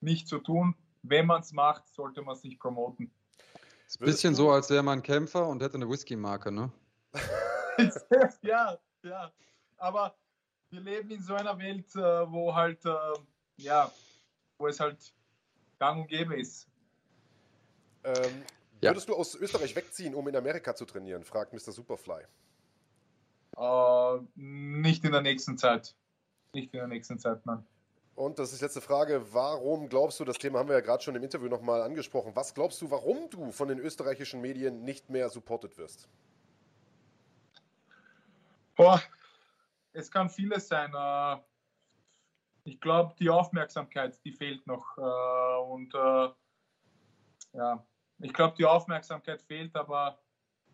[0.00, 3.10] nicht zu tun wenn man es macht, sollte man es nicht promoten.
[3.86, 6.72] Ist ein bisschen so, als wäre man Kämpfer und hätte eine Whisky-Marke, ne?
[8.42, 9.32] ja, ja.
[9.76, 10.16] Aber
[10.70, 13.18] wir leben in so einer Welt, äh, wo halt, äh,
[13.56, 13.90] ja,
[14.58, 15.12] wo es halt
[15.78, 16.68] gang und gäbe ist.
[18.04, 18.44] Ähm,
[18.82, 18.90] ja.
[18.90, 21.22] Würdest du aus Österreich wegziehen, um in Amerika zu trainieren?
[21.22, 21.72] fragt Mr.
[21.72, 22.24] Superfly.
[23.56, 25.94] Äh, nicht in der nächsten Zeit.
[26.52, 27.64] Nicht in der nächsten Zeit, nein.
[28.14, 29.32] Und das ist die letzte Frage.
[29.32, 32.54] Warum glaubst du, das Thema haben wir ja gerade schon im Interview nochmal angesprochen, was
[32.54, 36.08] glaubst du, warum du von den österreichischen Medien nicht mehr supported wirst?
[38.74, 39.00] Boah,
[39.92, 40.92] es kann vieles sein.
[40.92, 41.40] Äh,
[42.64, 44.98] ich glaube, die Aufmerksamkeit, die fehlt noch.
[44.98, 45.94] Äh, und
[47.54, 47.86] ja,
[48.22, 50.18] ich glaube, die Aufmerksamkeit fehlt, aber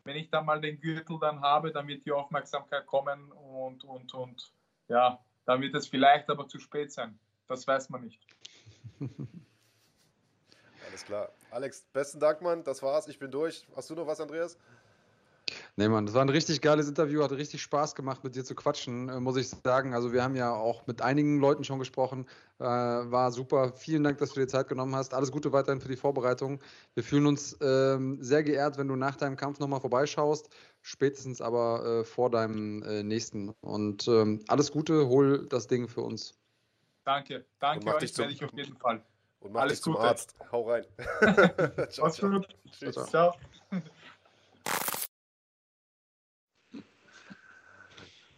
[0.04, 4.14] wenn ich dann mal den Gürtel dann habe, dann wird die Aufmerksamkeit kommen und, und,
[4.14, 4.52] und
[4.88, 7.18] ja, dann wird es vielleicht aber zu spät sein.
[7.46, 8.20] Das weiß man nicht.
[10.88, 11.32] Alles klar.
[11.50, 12.64] Alex, besten Dank, Mann.
[12.64, 13.08] Das war's.
[13.08, 13.66] Ich bin durch.
[13.74, 14.58] Hast du noch was, Andreas?
[15.78, 18.56] Nee, Mann, das war ein richtig geiles Interview, hat richtig Spaß gemacht, mit dir zu
[18.56, 19.94] quatschen, äh, muss ich sagen.
[19.94, 22.26] Also wir haben ja auch mit einigen Leuten schon gesprochen,
[22.58, 23.72] äh, war super.
[23.74, 25.14] Vielen Dank, dass du dir Zeit genommen hast.
[25.14, 26.58] Alles Gute weiterhin für die Vorbereitung.
[26.94, 30.48] Wir fühlen uns ähm, sehr geehrt, wenn du nach deinem Kampf nochmal vorbeischaust,
[30.82, 33.50] spätestens aber äh, vor deinem äh, nächsten.
[33.60, 36.34] Und ähm, alles Gute, hol das Ding für uns.
[37.04, 39.00] Danke, danke euch, werde ich auf jeden Fall.
[39.38, 40.06] Und mach Alles dich zum Gute.
[40.06, 40.34] Arzt.
[40.50, 40.84] Hau rein.
[41.90, 42.40] ciao, ciao.
[42.72, 42.96] Tschüss.
[43.06, 43.36] ciao.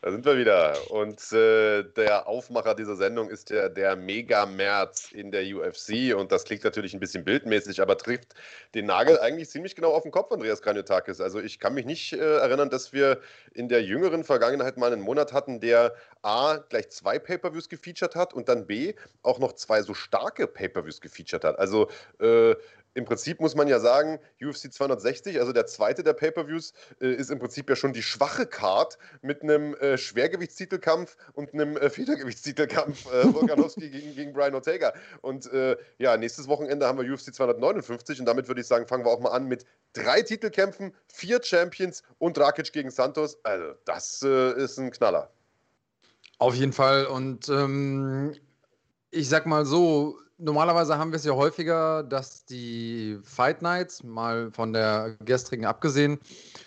[0.03, 0.91] Da sind wir wieder.
[0.91, 6.17] Und äh, der Aufmacher dieser Sendung ist ja der Mega-März in der UFC.
[6.17, 8.35] Und das klingt natürlich ein bisschen bildmäßig, aber trifft
[8.75, 11.21] den Nagel eigentlich ziemlich genau auf den Kopf, Andreas Kranjotakis.
[11.21, 13.21] Also ich kann mich nicht äh, erinnern, dass wir
[13.53, 18.33] in der jüngeren Vergangenheit mal einen Monat hatten, der A, gleich zwei Pay-Per-Views gefeatured hat
[18.33, 21.59] und dann B, auch noch zwei so starke Pay-Per-Views gefeatured hat.
[21.59, 21.91] Also
[22.21, 22.55] äh,
[22.95, 27.31] im Prinzip muss man ja sagen, UFC 260, also der zweite der Pay-Per-Views, äh, ist
[27.31, 33.07] im Prinzip ja schon die schwache Card mit einem äh, Schwergewichtstitelkampf und einem äh, Federgewichtstitelkampf
[33.13, 34.93] äh, Volkanovski gegen, gegen Brian Ortega.
[35.21, 39.05] Und äh, ja, nächstes Wochenende haben wir UFC 259 und damit würde ich sagen, fangen
[39.05, 43.39] wir auch mal an mit drei Titelkämpfen, vier Champions und Rakic gegen Santos.
[43.45, 45.31] Also, das äh, ist ein Knaller.
[46.39, 47.07] Auf jeden Fall.
[47.07, 48.35] Und ähm,
[49.11, 54.51] ich sag mal so, normalerweise haben wir es ja häufiger, dass die Fight Nights, mal
[54.53, 56.19] von der gestrigen abgesehen,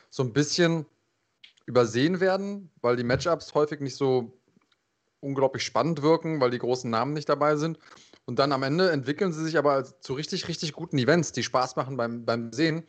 [0.09, 0.85] so ein bisschen
[1.65, 4.37] übersehen werden, weil die Matchups häufig nicht so
[5.19, 7.79] unglaublich spannend wirken, weil die großen Namen nicht dabei sind.
[8.25, 11.75] Und dann am Ende entwickeln sie sich aber zu richtig, richtig guten Events, die Spaß
[11.75, 12.83] machen beim, beim Sehen.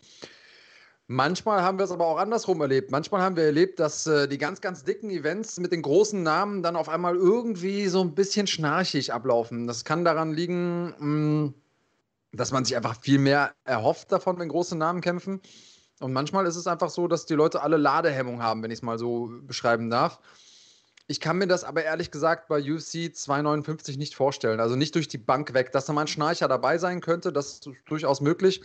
[1.07, 2.90] Manchmal haben wir es aber auch andersrum erlebt.
[2.90, 6.62] Manchmal haben wir erlebt, dass äh, die ganz, ganz dicken Events mit den großen Namen
[6.62, 9.66] dann auf einmal irgendwie so ein bisschen schnarchig ablaufen.
[9.66, 11.55] Das kann daran liegen, mh, mm,
[12.32, 15.40] dass man sich einfach viel mehr erhofft davon, wenn große Namen kämpfen.
[16.00, 18.82] Und manchmal ist es einfach so, dass die Leute alle Ladehemmung haben, wenn ich es
[18.82, 20.20] mal so beschreiben darf.
[21.07, 24.59] Ich kann mir das aber ehrlich gesagt bei UFC 259 nicht vorstellen.
[24.59, 25.70] Also nicht durch die Bank weg.
[25.70, 28.62] Dass da mal ein Schnarcher dabei sein könnte, das ist durchaus möglich.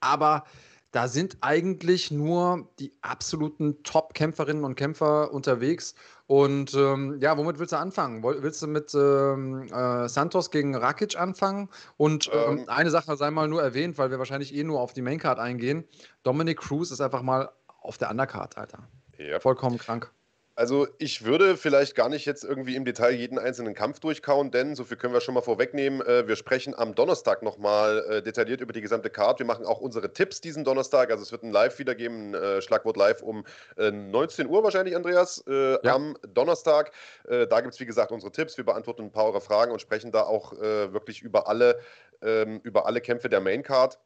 [0.00, 0.44] Aber
[0.90, 5.94] da sind eigentlich nur die absoluten Top-Kämpferinnen und Kämpfer unterwegs.
[6.26, 8.22] Und ähm, ja, womit willst du anfangen?
[8.22, 11.68] Willst du mit ähm, äh, Santos gegen Rakic anfangen?
[11.96, 14.92] Und ähm, ähm, eine Sache sei mal nur erwähnt, weil wir wahrscheinlich eh nur auf
[14.92, 15.84] die Maincard eingehen.
[16.22, 18.88] Dominic Cruz ist einfach mal auf der Undercard, Alter.
[19.18, 19.40] Ja.
[19.40, 20.10] Vollkommen krank.
[20.58, 24.74] Also ich würde vielleicht gar nicht jetzt irgendwie im Detail jeden einzelnen Kampf durchkauen, denn
[24.74, 26.00] so viel können wir schon mal vorwegnehmen.
[26.04, 29.38] Äh, wir sprechen am Donnerstag nochmal äh, detailliert über die gesamte Card.
[29.38, 31.12] Wir machen auch unsere Tipps diesen Donnerstag.
[31.12, 33.44] Also es wird ein Live wieder geben, äh, Schlagwort Live um
[33.76, 35.78] 19 Uhr wahrscheinlich, Andreas, ja.
[35.84, 36.90] am Donnerstag.
[37.24, 38.56] Da gibt es wie gesagt unsere Tipps.
[38.56, 41.78] Wir beantworten ein paar eurer Fragen und sprechen da auch wirklich über alle,
[42.20, 43.98] ähm, über alle Kämpfe der Main Card.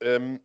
[0.00, 0.40] Ähm,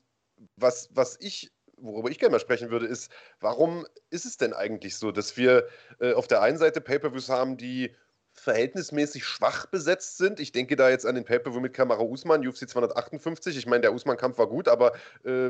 [0.56, 1.52] was, was ich
[1.82, 5.68] worüber ich gerne mal sprechen würde, ist, warum ist es denn eigentlich so, dass wir
[6.00, 7.96] äh, auf der einen Seite Pay-Per-Views haben, die
[8.34, 10.40] verhältnismäßig schwach besetzt sind.
[10.40, 13.58] Ich denke da jetzt an den Pay-Per-View mit Kamara Usman, UFC 258.
[13.58, 14.94] Ich meine, der Usman-Kampf war gut, aber
[15.26, 15.50] äh,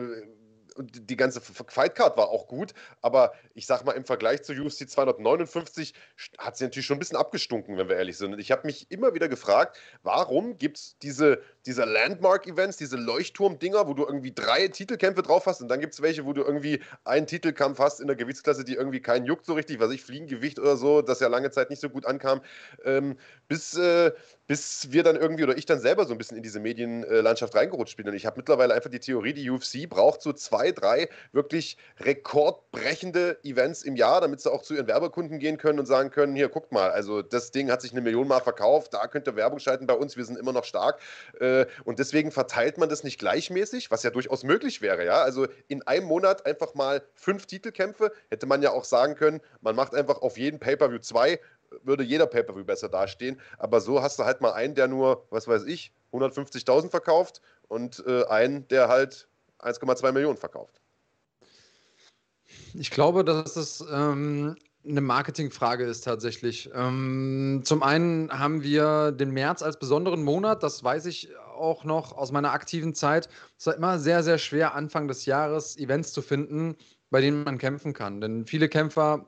[0.79, 4.89] und die ganze Fightcard war auch gut, aber ich sag mal, im Vergleich zu UFC
[4.89, 5.93] 259
[6.37, 8.33] hat sie natürlich schon ein bisschen abgestunken, wenn wir ehrlich sind.
[8.33, 13.87] Und ich habe mich immer wieder gefragt, warum gibt es diese, diese Landmark-Events, diese Leuchtturm-Dinger,
[13.87, 16.81] wo du irgendwie drei Titelkämpfe drauf hast und dann gibt es welche, wo du irgendwie
[17.03, 20.59] einen Titelkampf hast in der Gewichtsklasse, die irgendwie keinen juckt so richtig, was ich, Fliegengewicht
[20.59, 22.41] oder so, das ja lange Zeit nicht so gut ankam,
[22.85, 23.17] ähm,
[23.49, 24.13] bis, äh,
[24.47, 27.97] bis wir dann irgendwie oder ich dann selber so ein bisschen in diese Medienlandschaft reingerutscht
[27.97, 28.07] bin.
[28.07, 33.37] Und ich habe mittlerweile einfach die Theorie, die UFC braucht so zwei, drei wirklich rekordbrechende
[33.43, 36.49] Events im Jahr, damit sie auch zu ihren Werbekunden gehen können und sagen können, hier,
[36.49, 39.59] guckt mal, also das Ding hat sich eine Million Mal verkauft, da könnt ihr Werbung
[39.59, 40.99] schalten bei uns, wir sind immer noch stark.
[41.39, 45.21] Äh, und deswegen verteilt man das nicht gleichmäßig, was ja durchaus möglich wäre, ja.
[45.21, 49.75] Also in einem Monat einfach mal fünf Titelkämpfe, hätte man ja auch sagen können, man
[49.75, 51.39] macht einfach auf jeden Pay-Per-View zwei
[51.83, 53.39] würde jeder Pay-Per-View besser dastehen.
[53.57, 58.03] Aber so hast du halt mal einen, der nur, was weiß ich, 150.000 verkauft und
[58.07, 59.27] äh, einen, der halt
[59.59, 60.81] 1,2 Millionen verkauft.
[62.73, 64.55] Ich glaube, dass es ähm,
[64.87, 66.69] eine Marketingfrage ist tatsächlich.
[66.73, 72.15] Ähm, zum einen haben wir den März als besonderen Monat, das weiß ich auch noch
[72.17, 73.27] aus meiner aktiven Zeit.
[73.57, 76.75] Es war immer sehr, sehr schwer, Anfang des Jahres Events zu finden,
[77.09, 78.21] bei denen man kämpfen kann.
[78.21, 79.27] Denn viele Kämpfer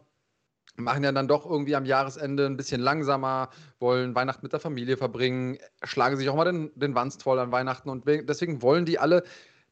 [0.78, 4.96] machen ja dann doch irgendwie am Jahresende ein bisschen langsamer, wollen Weihnachten mit der Familie
[4.96, 8.98] verbringen, schlagen sich auch mal den, den Wanst voll an Weihnachten und deswegen wollen die
[8.98, 9.24] alle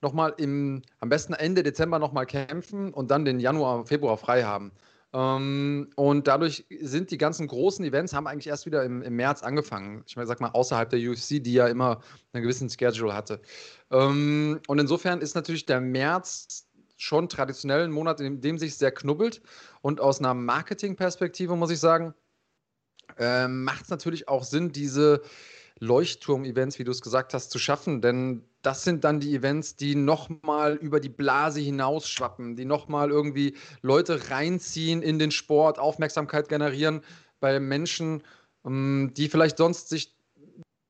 [0.02, 4.72] nochmal im, am besten Ende Dezember nochmal kämpfen und dann den Januar, Februar frei haben.
[5.12, 9.42] Ähm, und dadurch sind die ganzen großen Events, haben eigentlich erst wieder im, im März
[9.42, 10.04] angefangen.
[10.06, 12.02] Ich sag mal, außerhalb der UFC, die ja immer
[12.34, 13.42] einen gewissen Schedule hatte.
[13.92, 18.92] Ähm, und insofern ist natürlich der März schon traditionell ein Monat, in dem sich sehr
[18.92, 19.42] knubbelt.
[19.82, 22.14] Und aus einer Marketingperspektive muss ich sagen,
[23.18, 25.22] äh, macht es natürlich auch Sinn, diese
[25.80, 28.02] Leuchtturm-Events, wie du es gesagt hast, zu schaffen.
[28.02, 33.56] Denn das sind dann die Events, die nochmal über die Blase hinausschwappen, die nochmal irgendwie
[33.82, 37.02] Leute reinziehen in den Sport, Aufmerksamkeit generieren
[37.40, 38.24] bei Menschen,
[38.66, 40.19] ähm, die vielleicht sonst sich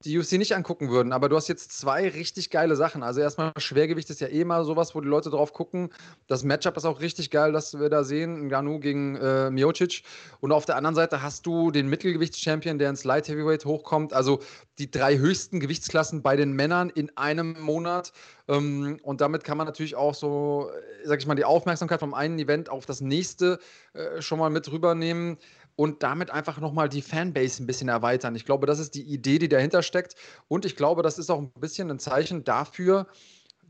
[0.06, 1.12] die UFC nicht angucken würden.
[1.12, 3.04] Aber du hast jetzt zwei richtig geile Sachen.
[3.04, 5.90] Also erstmal Schwergewicht ist ja eh mal sowas, wo die Leute drauf gucken.
[6.28, 8.48] Das Matchup ist auch richtig geil, dass wir da sehen.
[8.48, 10.04] Ganu gegen äh, Miocic.
[10.40, 14.14] Und auf der anderen Seite hast du den Mittelgewichtschampion, der ins Light Heavyweight hochkommt.
[14.14, 14.40] Also
[14.78, 18.14] die drei höchsten Gewichtsklassen bei den Männern in einem Monat.
[18.48, 20.72] Ähm, und damit kann man natürlich auch so,
[21.04, 23.60] sag ich mal, die Aufmerksamkeit vom einen Event auf das nächste
[23.94, 25.38] äh, schon mal mit rübernehmen
[25.80, 28.36] und damit einfach nochmal die Fanbase ein bisschen erweitern.
[28.36, 30.14] Ich glaube, das ist die Idee, die dahinter steckt.
[30.50, 33.08] Und ich glaube, das ist auch ein bisschen ein Zeichen dafür,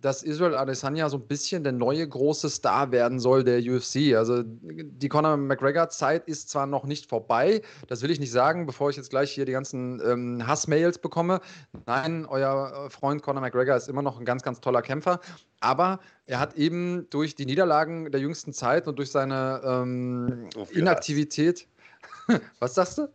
[0.01, 4.15] dass Israel Adesanya so ein bisschen der neue große Star werden soll der UFC.
[4.15, 8.89] Also die Conor McGregor-Zeit ist zwar noch nicht vorbei, das will ich nicht sagen, bevor
[8.89, 11.41] ich jetzt gleich hier die ganzen ähm, Hassmails bekomme.
[11.85, 15.19] Nein, euer äh, Freund Conor McGregor ist immer noch ein ganz, ganz toller Kämpfer.
[15.59, 21.67] Aber er hat eben durch die Niederlagen der jüngsten Zeit und durch seine ähm, Inaktivität.
[22.59, 23.07] Was sagst du?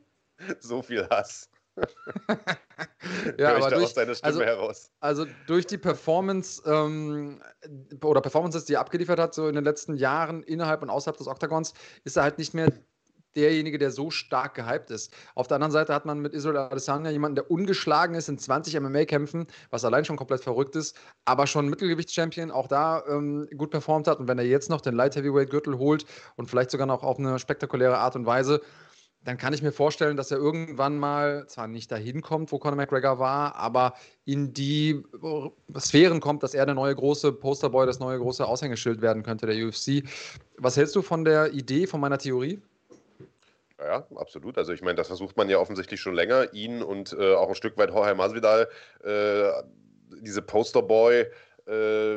[0.60, 1.48] So viel Hass.
[3.38, 4.90] ja, aber durch, aus Stimme also, heraus.
[5.00, 7.40] Also durch die Performance ähm,
[8.02, 11.26] oder Performances, die er abgeliefert hat, so in den letzten Jahren innerhalb und außerhalb des
[11.26, 12.68] Oktagons, ist er halt nicht mehr
[13.36, 15.12] derjenige, der so stark gehypt ist.
[15.34, 18.78] Auf der anderen Seite hat man mit Israel Adesanya jemanden, der ungeschlagen ist in 20
[18.80, 24.06] MMA-Kämpfen, was allein schon komplett verrückt ist, aber schon Mittelgewichtschampion, auch da ähm, gut performt
[24.06, 24.20] hat.
[24.20, 26.06] Und wenn er jetzt noch den Light Heavyweight-Gürtel holt
[26.36, 28.60] und vielleicht sogar noch auf eine spektakuläre Art und Weise,
[29.24, 32.76] dann kann ich mir vorstellen, dass er irgendwann mal zwar nicht dahin kommt, wo Conor
[32.76, 33.94] McGregor war, aber
[34.26, 35.02] in die
[35.78, 39.66] Sphären kommt, dass er der neue große Posterboy, das neue große Aushängeschild werden könnte der
[39.66, 40.04] UFC.
[40.58, 42.60] Was hältst du von der Idee, von meiner Theorie?
[43.78, 44.58] Ja, absolut.
[44.58, 47.54] Also ich meine, das versucht man ja offensichtlich schon länger, ihn und äh, auch ein
[47.54, 48.68] Stück weit Jorge Masvidal,
[49.02, 49.50] äh,
[50.20, 51.26] diese Posterboy
[51.66, 52.16] äh,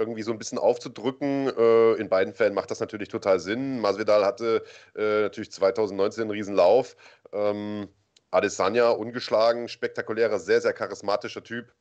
[0.00, 1.48] irgendwie so ein bisschen aufzudrücken.
[1.56, 3.80] Äh, in beiden Fällen macht das natürlich total Sinn.
[3.80, 4.64] Masvidal hatte
[4.96, 6.96] äh, natürlich 2019 einen Riesenlauf.
[7.32, 7.88] Ähm,
[8.32, 11.72] Adesanya ungeschlagen, spektakulärer, sehr, sehr charismatischer Typ.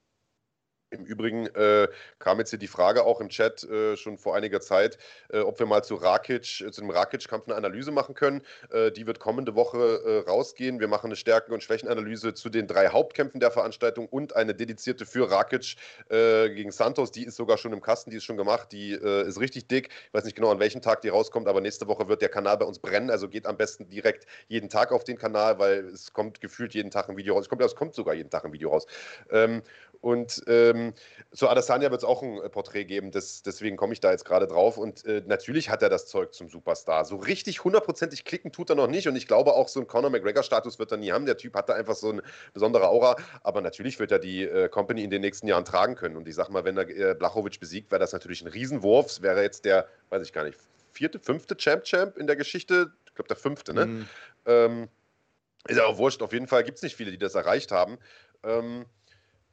[0.92, 1.88] Im Übrigen äh,
[2.18, 4.98] kam jetzt hier die Frage auch im Chat äh, schon vor einiger Zeit,
[5.32, 8.42] äh, ob wir mal zu Rakic, äh, zu dem Rakic-Kampf eine Analyse machen können.
[8.72, 10.80] Äh, die wird kommende Woche äh, rausgehen.
[10.80, 15.06] Wir machen eine Stärken- und Schwächenanalyse zu den drei Hauptkämpfen der Veranstaltung und eine dedizierte
[15.06, 15.76] für Rakic
[16.10, 17.12] gegen Santos.
[17.12, 19.90] Die ist sogar schon im Kasten, die ist schon gemacht, die ist richtig dick.
[20.08, 22.58] Ich weiß nicht genau, an welchem Tag die rauskommt, aber nächste Woche wird der Kanal
[22.58, 23.10] bei uns brennen.
[23.10, 26.92] Also geht am besten direkt jeden Tag auf den Kanal, weil es kommt gefühlt jeden
[26.92, 27.44] Tag ein Video raus.
[27.44, 28.86] Es kommt, es kommt sogar jeden Tag ein Video raus.
[29.32, 29.62] Ähm,
[30.02, 30.94] und ähm,
[31.32, 34.24] zu Adesanya wird es auch ein äh, Porträt geben, das, deswegen komme ich da jetzt
[34.24, 34.78] gerade drauf.
[34.78, 37.04] Und äh, natürlich hat er das Zeug zum Superstar.
[37.04, 39.10] So richtig hundertprozentig klicken tut er noch nicht.
[39.10, 41.26] Und ich glaube auch, so ein Conor McGregor-Status wird er nie haben.
[41.26, 42.24] Der Typ hat da einfach so eine
[42.54, 43.18] besondere Aura.
[43.44, 46.16] Aber natürlich wird er die äh, Company in den nächsten Jahren tragen können.
[46.16, 49.08] Und ich sage mal, wenn er äh, Blachowicz besiegt, wäre das natürlich ein Riesenwurf.
[49.08, 50.58] Es wäre jetzt der, weiß ich gar nicht,
[50.94, 52.94] vierte, fünfte Champ-Champ in der Geschichte.
[53.06, 53.86] Ich glaube, der fünfte, ne?
[53.86, 54.06] Mhm.
[54.46, 54.88] Ähm,
[55.68, 56.22] ist ja auch wurscht.
[56.22, 57.98] Auf jeden Fall gibt es nicht viele, die das erreicht haben.
[58.44, 58.86] Ähm,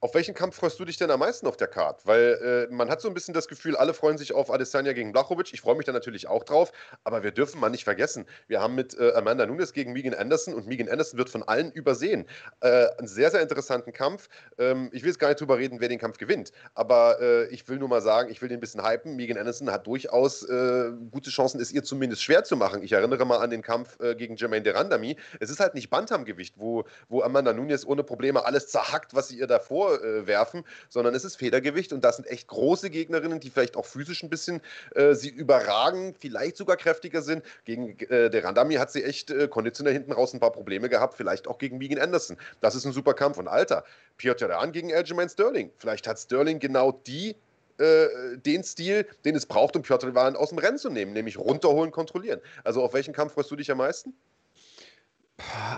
[0.00, 2.04] auf welchen Kampf freust du dich denn am meisten auf der Card?
[2.04, 5.12] Weil äh, man hat so ein bisschen das Gefühl, alle freuen sich auf Adesanya gegen
[5.12, 5.52] Blachowicz.
[5.54, 6.70] Ich freue mich da natürlich auch drauf,
[7.04, 10.52] aber wir dürfen mal nicht vergessen, wir haben mit äh, Amanda Nunes gegen Megan Anderson
[10.52, 12.26] und Megan Anderson wird von allen übersehen.
[12.60, 14.28] Äh, einen sehr, sehr interessanten Kampf.
[14.58, 17.66] Ähm, ich will jetzt gar nicht drüber reden, wer den Kampf gewinnt, aber äh, ich
[17.68, 19.16] will nur mal sagen, ich will den ein bisschen hypen.
[19.16, 22.82] Megan Anderson hat durchaus äh, gute Chancen, es ihr zumindest schwer zu machen.
[22.82, 25.16] Ich erinnere mal an den Kampf äh, gegen Jermaine Derandami.
[25.40, 29.38] Es ist halt nicht Bantamgewicht, wo, wo Amanda Nunes ohne Probleme alles zerhackt, was sie
[29.38, 33.76] ihr davor vorwerfen, sondern es ist Federgewicht und das sind echt große Gegnerinnen, die vielleicht
[33.76, 34.60] auch physisch ein bisschen
[34.94, 37.44] äh, sie überragen, vielleicht sogar kräftiger sind.
[37.64, 41.14] Gegen äh, der Randami hat sie echt äh, konditionell hinten raus ein paar Probleme gehabt,
[41.14, 42.36] vielleicht auch gegen Megan Anderson.
[42.60, 43.38] Das ist ein super Kampf.
[43.38, 43.84] Und Alter,
[44.16, 45.70] Piotr Jan gegen Aljamain Sterling.
[45.78, 47.36] Vielleicht hat Sterling genau die
[47.78, 51.38] äh, den Stil, den es braucht, um Piotr Jan aus dem Rennen zu nehmen, nämlich
[51.38, 52.40] runterholen, kontrollieren.
[52.64, 54.14] Also auf welchen Kampf freust du dich am meisten?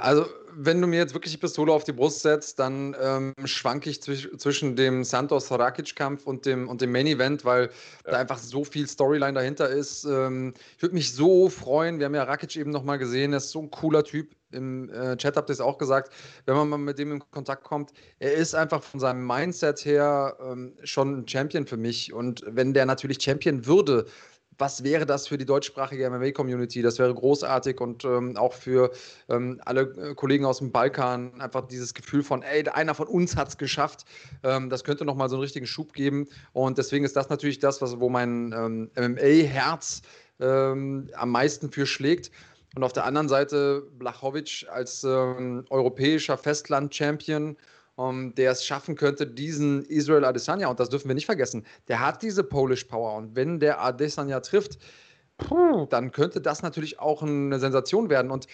[0.01, 0.27] Also,
[0.61, 4.03] wenn du mir jetzt wirklich die Pistole auf die Brust setzt, dann ähm, schwanke ich
[4.03, 7.67] zwisch zwischen dem Santos-Rakic-Kampf und dem, und dem Main-Event, weil
[8.05, 8.13] ja.
[8.13, 10.05] da einfach so viel Storyline dahinter ist.
[10.05, 11.99] Ähm, ich würde mich so freuen.
[11.99, 13.33] Wir haben ja Rakic eben nochmal gesehen.
[13.33, 14.35] Er ist so ein cooler Typ.
[14.51, 16.13] Im äh, Chat habt ihr es auch gesagt,
[16.47, 17.93] wenn man mal mit dem in Kontakt kommt.
[18.19, 22.13] Er ist einfach von seinem Mindset her ähm, schon ein Champion für mich.
[22.13, 24.07] Und wenn der natürlich Champion würde,
[24.59, 26.83] was wäre das für die deutschsprachige MMA-Community?
[26.83, 28.91] Das wäre großartig und ähm, auch für
[29.29, 33.37] ähm, alle äh, Kollegen aus dem Balkan einfach dieses Gefühl von, ey, einer von uns
[33.37, 34.05] hat es geschafft.
[34.43, 36.27] Ähm, das könnte nochmal so einen richtigen Schub geben.
[36.53, 40.03] Und deswegen ist das natürlich das, was, wo mein ähm, MMA-Herz
[40.41, 42.31] ähm, am meisten für schlägt.
[42.75, 47.57] Und auf der anderen Seite Blachowicz als ähm, europäischer Festland-Champion
[47.99, 52.01] um, der es schaffen könnte, diesen Israel Adesanya, und das dürfen wir nicht vergessen, der
[52.01, 53.17] hat diese Polish Power.
[53.17, 54.79] Und wenn der Adesanya trifft,
[55.37, 58.31] puh, dann könnte das natürlich auch eine Sensation werden.
[58.31, 58.47] Und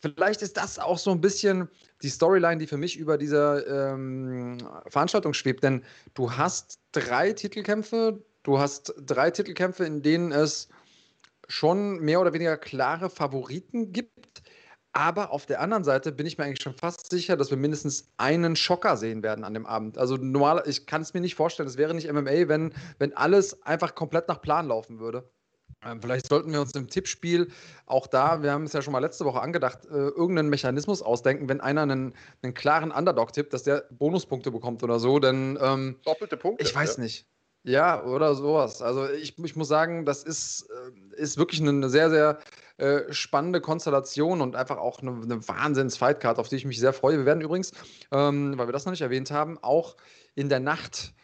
[0.00, 1.68] vielleicht ist das auch so ein bisschen
[2.02, 5.62] die Storyline, die für mich über dieser ähm, Veranstaltung schwebt.
[5.62, 5.84] Denn
[6.14, 10.68] du hast drei Titelkämpfe, du hast drei Titelkämpfe, in denen es
[11.46, 14.42] schon mehr oder weniger klare Favoriten gibt.
[14.92, 18.12] Aber auf der anderen Seite bin ich mir eigentlich schon fast sicher, dass wir mindestens
[18.18, 19.96] einen Schocker sehen werden an dem Abend.
[19.96, 23.62] Also normal, ich kann es mir nicht vorstellen, es wäre nicht MMA, wenn, wenn alles
[23.62, 25.24] einfach komplett nach Plan laufen würde.
[25.84, 27.48] Ähm, vielleicht sollten wir uns im Tippspiel
[27.86, 31.48] auch da, wir haben es ja schon mal letzte Woche angedacht, äh, irgendeinen Mechanismus ausdenken,
[31.48, 35.18] wenn einer einen, einen klaren Underdog tippt, dass der Bonuspunkte bekommt oder so.
[35.18, 36.64] Denn ähm, doppelte Punkte.
[36.64, 37.02] Ich weiß ja.
[37.02, 37.26] nicht.
[37.64, 38.82] Ja, oder sowas.
[38.82, 40.68] Also ich, ich muss sagen, das ist,
[41.16, 42.38] äh, ist wirklich eine sehr, sehr
[42.82, 47.16] äh, spannende Konstellation und einfach auch eine, eine Wahnsinns-Fightcard, auf die ich mich sehr freue.
[47.16, 47.70] Wir werden übrigens,
[48.10, 49.96] ähm, weil wir das noch nicht erwähnt haben, auch
[50.34, 51.14] in der Nacht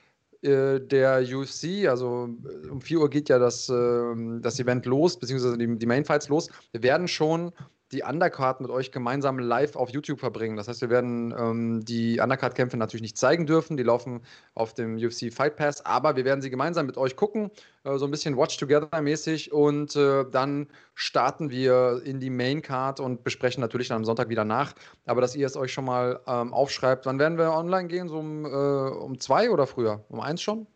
[0.42, 5.18] äh, der UFC, also äh, um 4 Uhr geht ja das, äh, das Event los,
[5.18, 6.48] beziehungsweise die, die Mainfights los.
[6.70, 7.50] Wir werden schon
[7.92, 10.56] die Undercard mit euch gemeinsam live auf YouTube verbringen.
[10.56, 13.76] Das heißt, wir werden ähm, die Undercard-Kämpfe natürlich nicht zeigen dürfen.
[13.76, 14.20] Die laufen
[14.54, 17.50] auf dem UFC Fight Pass, aber wir werden sie gemeinsam mit euch gucken,
[17.84, 23.24] äh, so ein bisschen Watch Together-mäßig und äh, dann starten wir in die Main-Card und
[23.24, 24.74] besprechen natürlich dann am Sonntag wieder nach.
[25.06, 28.08] Aber dass ihr es euch schon mal ähm, aufschreibt, wann werden wir online gehen?
[28.08, 30.04] So um, äh, um zwei oder früher?
[30.08, 30.66] Um eins schon?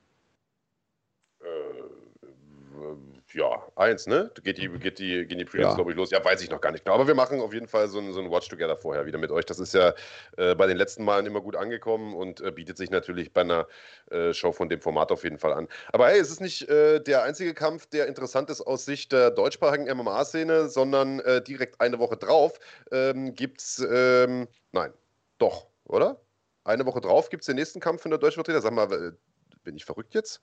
[3.35, 4.31] Ja, eins, ne?
[4.43, 5.75] Geht die, geht die, gehen die Prelims, ja.
[5.75, 6.11] glaube ich, los?
[6.11, 6.95] Ja, weiß ich noch gar nicht genau.
[6.95, 9.45] Aber wir machen auf jeden Fall so ein, so ein Watch-Together vorher wieder mit euch.
[9.47, 9.95] Das ist ja
[10.37, 13.67] äh, bei den letzten Malen immer gut angekommen und äh, bietet sich natürlich bei einer
[14.11, 15.69] äh, Show von dem Format auf jeden Fall an.
[15.93, 19.31] Aber hey, es ist nicht äh, der einzige Kampf, der interessant ist aus Sicht der
[19.31, 22.59] deutschsprachigen MMA-Szene, sondern äh, direkt eine Woche drauf
[22.91, 24.93] ähm, gibt es, ähm, nein,
[25.39, 26.21] doch, oder?
[26.65, 28.61] Eine Woche drauf gibt es den nächsten Kampf von der Deutschvertreter.
[28.61, 29.13] Sag mal, äh,
[29.65, 30.41] bin ich verrückt jetzt?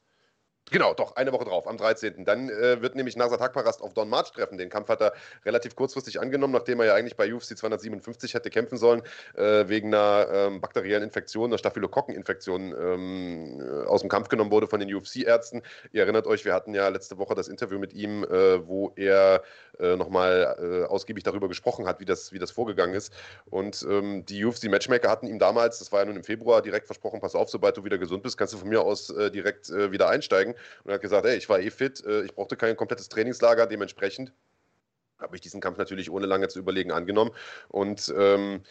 [0.71, 2.25] Genau, doch, eine Woche drauf, am 13.
[2.25, 4.57] Dann äh, wird nämlich Nasrat Hakparast auf Don March treffen.
[4.57, 5.13] Den Kampf hat er
[5.45, 9.01] relativ kurzfristig angenommen, nachdem er ja eigentlich bei UFC 257 hätte kämpfen sollen,
[9.35, 14.67] äh, wegen einer ähm, bakteriellen Infektion, einer Staphylokokkeninfektion ähm, äh, aus dem Kampf genommen wurde
[14.67, 15.63] von den UFC-Ärzten.
[15.91, 19.41] Ihr erinnert euch, wir hatten ja letzte Woche das Interview mit ihm, äh, wo er
[19.79, 23.11] äh, nochmal äh, ausgiebig darüber gesprochen hat, wie das, wie das vorgegangen ist.
[23.49, 27.21] Und ähm, die UFC-Matchmaker hatten ihm damals, das war ja nun im Februar, direkt versprochen,
[27.21, 30.55] pass auf, sobald du wieder gesund bist, kannst du von mir aus direkt wieder einsteigen
[30.83, 34.33] und hat gesagt, hey, ich war eh fit, äh, ich brauchte kein komplettes Trainingslager, dementsprechend
[35.19, 37.31] habe ich diesen Kampf natürlich ohne lange zu überlegen angenommen.
[37.67, 38.63] Und ähm,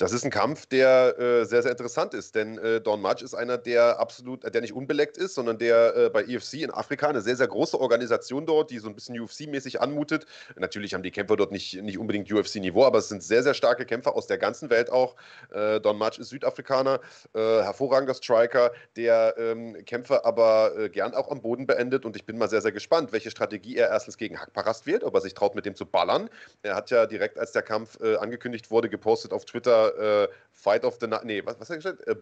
[0.00, 3.34] das ist ein Kampf, der äh, sehr, sehr interessant ist, denn äh, Don Mudge ist
[3.34, 7.08] einer, der absolut, äh, der nicht unbeleckt ist, sondern der äh, bei EFC in Afrika
[7.08, 10.24] eine sehr, sehr große Organisation dort, die so ein bisschen UFC-mäßig anmutet.
[10.56, 13.84] Natürlich haben die Kämpfer dort nicht, nicht unbedingt UFC-Niveau, aber es sind sehr, sehr starke
[13.84, 15.16] Kämpfer aus der ganzen Welt auch.
[15.50, 17.00] Äh, Don Mudge ist Südafrikaner,
[17.34, 22.38] äh, hervorragender Striker, der ähm, Kämpfe aber gern auch am Boden beendet und ich bin
[22.38, 25.54] mal sehr, sehr gespannt, welche Strategie er erstens gegen Hackparast wählt, ob er sich traut,
[25.54, 26.30] mit dem zu ballern.
[26.62, 30.98] Er hat ja direkt, als der Kampf angekündigt wurde, gepostet auf Twitter, äh, Fight of
[31.00, 31.24] the Night.
[31.24, 32.06] Nee, was, was hat er gesagt?
[32.06, 32.16] Äh,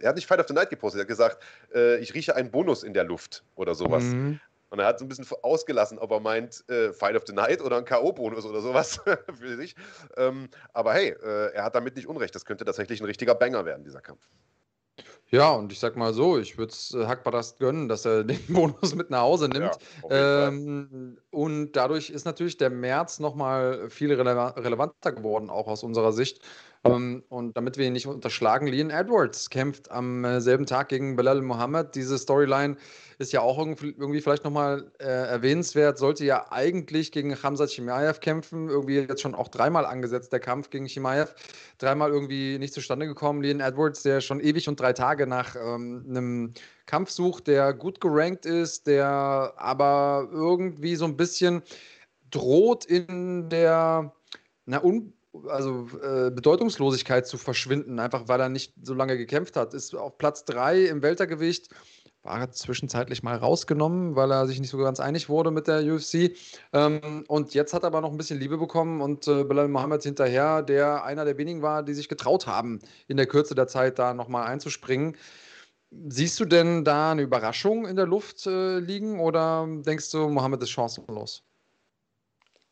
[0.00, 1.42] er hat nicht Fight of the Night gepostet, er hat gesagt,
[1.74, 4.04] äh, ich rieche einen Bonus in der Luft oder sowas.
[4.04, 4.40] Mhm.
[4.70, 7.62] Und er hat so ein bisschen ausgelassen, ob er meint äh, Fight of the Night
[7.62, 9.00] oder ein K.O.-Bonus oder sowas
[9.38, 9.76] für sich.
[10.16, 12.34] Ähm, aber hey, äh, er hat damit nicht Unrecht.
[12.34, 14.28] Das könnte tatsächlich ein richtiger Banger werden, dieser Kampf.
[15.30, 18.40] Ja, und ich sag mal so, ich würde es äh, Hackbarast gönnen, dass er den
[18.48, 19.76] Bonus mit nach Hause nimmt.
[20.08, 25.82] Ja, ähm, und dadurch ist natürlich der März nochmal viel rele relevanter geworden, auch aus
[25.82, 26.40] unserer Sicht.
[26.94, 31.16] Ähm, und damit wir ihn nicht unterschlagen, Leon Edwards kämpft am äh, selben Tag gegen
[31.16, 31.94] Belal Mohammed.
[31.94, 32.76] Diese Storyline
[33.18, 35.98] ist ja auch irgendwie, irgendwie vielleicht nochmal äh, erwähnenswert.
[35.98, 38.68] Sollte ja eigentlich gegen Hamza Chimaev kämpfen.
[38.68, 41.34] Irgendwie jetzt schon auch dreimal angesetzt, der Kampf gegen Chimaev.
[41.78, 43.42] Dreimal irgendwie nicht zustande gekommen.
[43.42, 46.54] Leon Edwards, der schon ewig und drei Tage nach ähm, einem
[46.86, 51.62] Kampf sucht, der gut gerankt ist, der aber irgendwie so ein bisschen
[52.30, 54.12] droht in der
[54.66, 55.12] na, un
[55.48, 59.74] also äh, Bedeutungslosigkeit zu verschwinden, einfach weil er nicht so lange gekämpft hat.
[59.74, 61.70] Ist auf Platz 3 im Weltergewicht,
[62.26, 65.82] war er zwischenzeitlich mal rausgenommen, weil er sich nicht so ganz einig wurde mit der
[65.82, 66.32] UFC.
[66.72, 70.02] Ähm, und jetzt hat er aber noch ein bisschen Liebe bekommen und äh, Bilal Mohammed
[70.02, 73.98] hinterher, der einer der wenigen war, die sich getraut haben, in der Kürze der Zeit
[73.98, 75.16] da nochmal einzuspringen.
[76.08, 80.62] Siehst du denn da eine Überraschung in der Luft äh, liegen oder denkst du, Mohammed
[80.62, 81.45] ist chancenlos?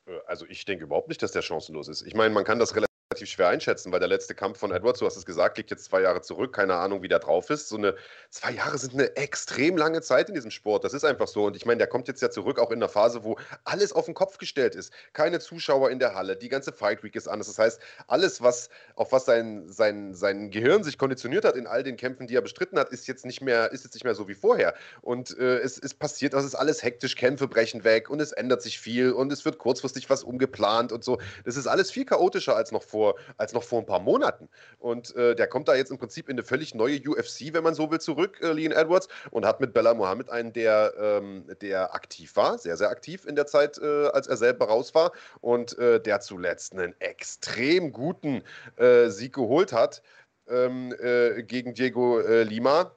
[0.06, 2.02] Äh, also ich denke überhaupt nicht, dass der chancenlos ist.
[2.02, 4.98] Ich meine, man kann das relativ relativ schwer einschätzen, weil der letzte Kampf von Edwards,
[4.98, 6.52] du hast es gesagt, liegt jetzt zwei Jahre zurück.
[6.52, 7.68] Keine Ahnung, wie der drauf ist.
[7.68, 7.94] So eine
[8.30, 10.84] zwei Jahre sind eine extrem lange Zeit in diesem Sport.
[10.84, 11.44] Das ist einfach so.
[11.44, 14.06] Und ich meine, der kommt jetzt ja zurück, auch in einer Phase, wo alles auf
[14.06, 14.92] den Kopf gestellt ist.
[15.12, 17.46] Keine Zuschauer in der Halle, die ganze Fight Week ist anders.
[17.46, 21.84] Das heißt, alles, was auf was sein, sein, sein Gehirn sich konditioniert hat in all
[21.84, 24.26] den Kämpfen, die er bestritten hat, ist jetzt nicht mehr, ist jetzt nicht mehr so
[24.28, 24.74] wie vorher.
[25.02, 28.62] Und äh, es ist passiert, das ist alles hektisch, Kämpfe brechen weg und es ändert
[28.62, 31.18] sich viel und es wird kurzfristig was umgeplant und so.
[31.44, 33.03] Das ist alles viel chaotischer als noch vor,
[33.36, 34.48] als noch vor ein paar Monaten.
[34.78, 37.74] Und äh, der kommt da jetzt im Prinzip in eine völlig neue UFC, wenn man
[37.74, 41.94] so will, zurück, äh, Lean Edwards, und hat mit Bella Mohammed einen, der, ähm, der
[41.94, 45.76] aktiv war, sehr, sehr aktiv in der Zeit, äh, als er selber raus war und
[45.78, 48.42] äh, der zuletzt einen extrem guten
[48.76, 50.02] äh, Sieg geholt hat
[50.48, 52.94] ähm, äh, gegen Diego Lima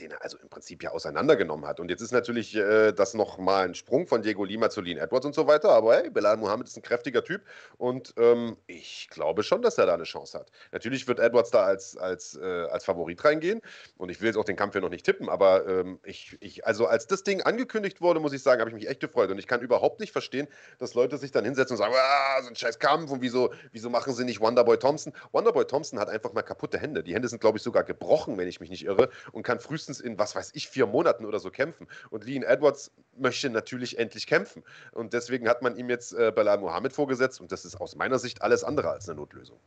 [0.00, 1.80] den er also im Prinzip ja auseinandergenommen hat.
[1.80, 5.26] Und jetzt ist natürlich äh, das nochmal ein Sprung von Diego Lima zu Lean Edwards
[5.26, 5.70] und so weiter.
[5.70, 7.42] Aber hey, Belal Muhammad ist ein kräftiger Typ
[7.76, 10.50] und ähm, ich glaube schon, dass er da eine Chance hat.
[10.72, 13.60] Natürlich wird Edwards da als, als, äh, als Favorit reingehen
[13.96, 16.66] und ich will jetzt auch den Kampf hier noch nicht tippen, aber ähm, ich, ich,
[16.66, 19.38] also als das Ding angekündigt wurde, muss ich sagen, habe ich mich echt gefreut und
[19.38, 20.48] ich kann überhaupt nicht verstehen,
[20.78, 23.90] dass Leute sich dann hinsetzen und sagen, ah, so ein scheiß Kampf und wieso, wieso
[23.90, 25.12] machen sie nicht Wonderboy Thompson?
[25.32, 27.02] Wonderboy Thompson hat einfach mal kaputte Hände.
[27.02, 29.89] Die Hände sind, glaube ich, sogar gebrochen, wenn ich mich nicht irre und kann frühestens
[29.90, 31.86] höchstens in, was weiß ich, vier Monaten oder so kämpfen.
[32.10, 34.62] Und Lean Edwards möchte natürlich endlich kämpfen.
[34.92, 37.40] Und deswegen hat man ihm jetzt äh, Belal Mohammed vorgesetzt.
[37.40, 39.58] Und das ist aus meiner Sicht alles andere als eine Notlösung.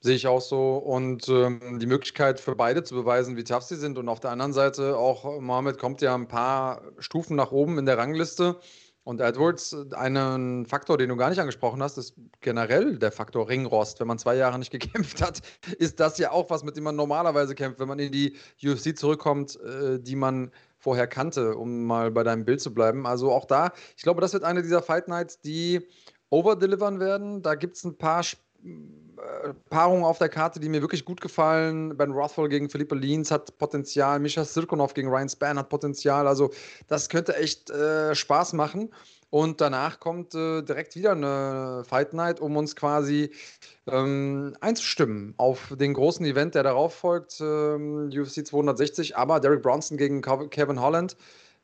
[0.00, 0.76] Sehe ich auch so.
[0.76, 3.98] Und ähm, die Möglichkeit für beide zu beweisen, wie tough sie sind.
[3.98, 7.86] Und auf der anderen Seite auch, Mohammed kommt ja ein paar Stufen nach oben in
[7.86, 8.60] der Rangliste.
[9.08, 12.12] Und Edwards, einen Faktor, den du gar nicht angesprochen hast, ist
[12.42, 14.00] generell der Faktor Ringrost.
[14.00, 15.40] Wenn man zwei Jahre nicht gekämpft hat,
[15.78, 18.98] ist das ja auch was, mit dem man normalerweise kämpft, wenn man in die UFC
[18.98, 23.06] zurückkommt, äh, die man vorher kannte, um mal bei deinem Bild zu bleiben.
[23.06, 25.88] Also auch da, ich glaube, das wird eine dieser Fight Nights, die
[26.28, 27.40] overdelivern werden.
[27.40, 29.07] Da gibt es ein paar Sp äh,
[29.70, 31.96] Paarungen auf der Karte, die mir wirklich gut gefallen.
[31.96, 34.18] Ben Rothwell gegen Philippe Lienz hat Potenzial.
[34.18, 36.26] Misha Sirkunov gegen Ryan Spann hat Potenzial.
[36.26, 36.50] Also,
[36.86, 38.90] das könnte echt äh, Spaß machen.
[39.30, 43.30] Und danach kommt äh, direkt wieder eine Fight Night, um uns quasi
[43.86, 49.16] ähm, einzustimmen auf den großen Event, der darauf folgt, ähm, UFC 260.
[49.16, 51.16] Aber Derek Bronson gegen Kevin Holland.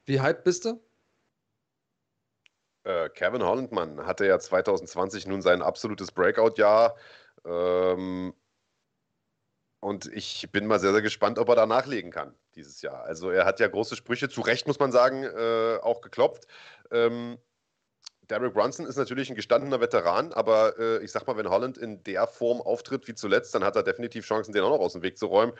[0.04, 0.78] Wie hyped bist du?
[2.84, 6.94] Äh, Kevin Holland, Mann, hatte ja 2020 nun sein absolutes Breakout-Jahr.
[7.44, 8.34] Ähm,
[9.80, 13.04] und ich bin mal sehr, sehr gespannt, ob er da nachlegen kann dieses Jahr.
[13.04, 16.46] Also er hat ja große Sprüche, zu Recht muss man sagen, äh, auch geklopft.
[16.90, 17.38] Ähm,
[18.30, 22.02] Derek Brunson ist natürlich ein gestandener Veteran, aber äh, ich sag mal, wenn Holland in
[22.04, 25.02] der Form auftritt wie zuletzt, dann hat er definitiv Chancen, den auch noch aus dem
[25.02, 25.52] Weg zu räumen.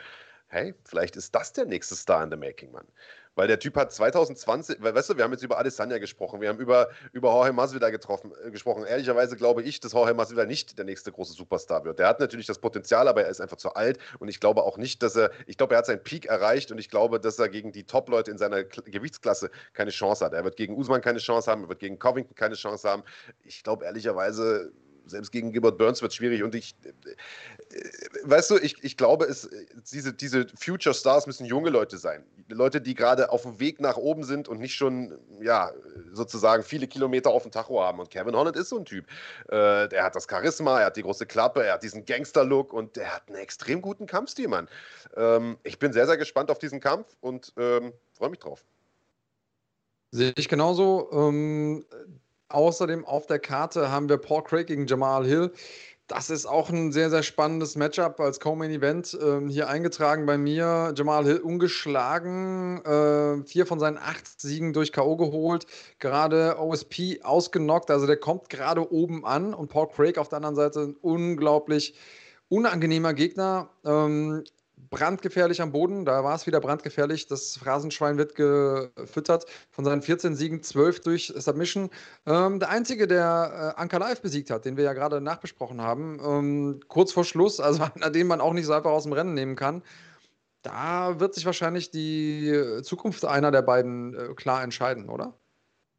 [0.55, 2.86] Hey, vielleicht ist das der nächste Star in the Making, Mann.
[3.35, 6.60] Weil der Typ hat 2020, weißt du, wir haben jetzt über Adesanya gesprochen, wir haben
[6.60, 8.85] über, über Jorge Masvidal getroffen, äh, gesprochen.
[8.85, 11.98] Ehrlicherweise glaube ich, dass Jorge Masvidal nicht der nächste große Superstar wird.
[11.98, 14.76] Der hat natürlich das Potenzial, aber er ist einfach zu alt und ich glaube auch
[14.76, 17.48] nicht, dass er, ich glaube, er hat seinen Peak erreicht und ich glaube, dass er
[17.48, 20.35] gegen die Top-Leute in seiner K Gewichtsklasse keine Chance hat.
[20.35, 23.02] Er wird gegen Usman keine Chance haben, er wird gegen Covington keine Chance haben.
[23.43, 24.72] Ich glaube ehrlicherweise,
[25.06, 26.43] selbst gegen Gilbert Burns wird es schwierig.
[26.43, 26.90] Und ich, äh,
[28.24, 29.48] weißt du, ich, ich glaube, es,
[29.93, 32.24] diese, diese Future Stars müssen junge Leute sein.
[32.48, 35.72] Leute, die gerade auf dem Weg nach oben sind und nicht schon, ja,
[36.12, 38.01] sozusagen viele Kilometer auf dem Tacho haben.
[38.01, 39.06] Und Kevin Holland ist so ein Typ.
[39.48, 42.97] Äh, der hat das Charisma, er hat die große Klappe, er hat diesen Gangster-Look und
[42.97, 44.68] er hat einen extrem guten Kampfstil, Mann.
[45.16, 48.64] Ähm, ich bin sehr, sehr gespannt auf diesen Kampf und ähm, freue mich drauf.
[50.14, 51.10] Sehe ich genauso.
[51.12, 51.85] Ähm,
[52.55, 55.51] Außerdem auf der Karte haben wir Paul Craig gegen Jamal Hill.
[56.06, 60.94] Das ist auch ein sehr, sehr spannendes Matchup als Co-Main-Event ähm, hier eingetragen bei mir.
[60.94, 65.16] Jamal Hill ungeschlagen, äh, vier von seinen acht Siegen durch K.O.
[65.16, 65.66] geholt,
[65.98, 70.55] gerade OSP ausgenockt, also der kommt gerade oben an und Paul Craig auf der anderen
[70.55, 71.94] Seite ein unglaublich
[72.48, 73.70] unangenehmer Gegner.
[73.85, 74.44] Ähm,
[74.95, 76.05] brandgefährlich am Boden.
[76.05, 77.27] Da war es wieder brandgefährlich.
[77.27, 79.47] Das Phrasenschwein wird gefüttert.
[79.71, 81.91] Von seinen 14 Siegen 12 durch Submission.
[82.27, 86.21] Ähm, der einzige, der äh, Anker Live besiegt hat, den wir ja gerade nachbesprochen haben,
[86.25, 89.35] ähm, kurz vor Schluss, also einer, den man auch nicht so einfach aus dem Rennen
[89.35, 89.83] nehmen kann.
[90.62, 95.35] Da wird sich wahrscheinlich die Zukunft einer der beiden äh, klar entscheiden, oder?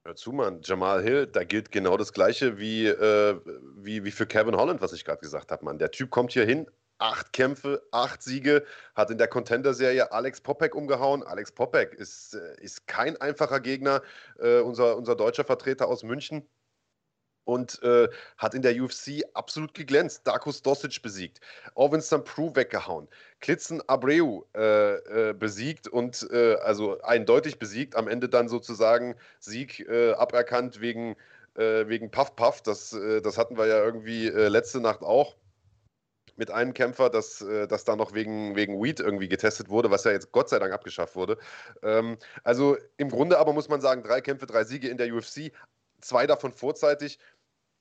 [0.05, 0.59] Hör zu, Mann.
[0.63, 3.39] Jamal Hill, da gilt genau das Gleiche wie, äh,
[3.75, 5.79] wie, wie für Kevin Holland, was ich gerade gesagt habe, Mann.
[5.79, 6.67] Der Typ kommt hier hin,
[6.97, 8.63] acht Kämpfe, acht Siege,
[8.95, 11.23] hat in der Contender-Serie Alex Popek umgehauen.
[11.23, 14.01] Alex Popek ist, äh, ist kein einfacher Gegner,
[14.39, 16.47] äh, unser, unser deutscher Vertreter aus München.
[17.43, 18.09] Und äh,
[18.39, 20.25] hat in der UFC absolut geglänzt.
[20.25, 21.41] Darkus Dosic besiegt,
[21.75, 22.23] Orvin St.
[22.23, 23.07] Prue weggehauen,
[23.39, 29.87] Klitzen Abreu äh, äh, besiegt und äh, also eindeutig besiegt, am Ende dann sozusagen Sieg
[29.87, 31.15] aberkannt wegen
[31.53, 32.63] wegen Puff Puff.
[32.63, 35.37] Das, das hatten wir ja irgendwie letzte Nacht auch
[36.37, 40.03] mit einem Kämpfer, dass äh, das da noch wegen, wegen Weed irgendwie getestet wurde, was
[40.03, 41.37] ja jetzt Gott sei Dank abgeschafft wurde.
[41.81, 45.51] Ähm, also im Grunde aber muss man sagen, drei Kämpfe, drei Siege in der UFC,
[46.01, 47.19] zwei davon vorzeitig.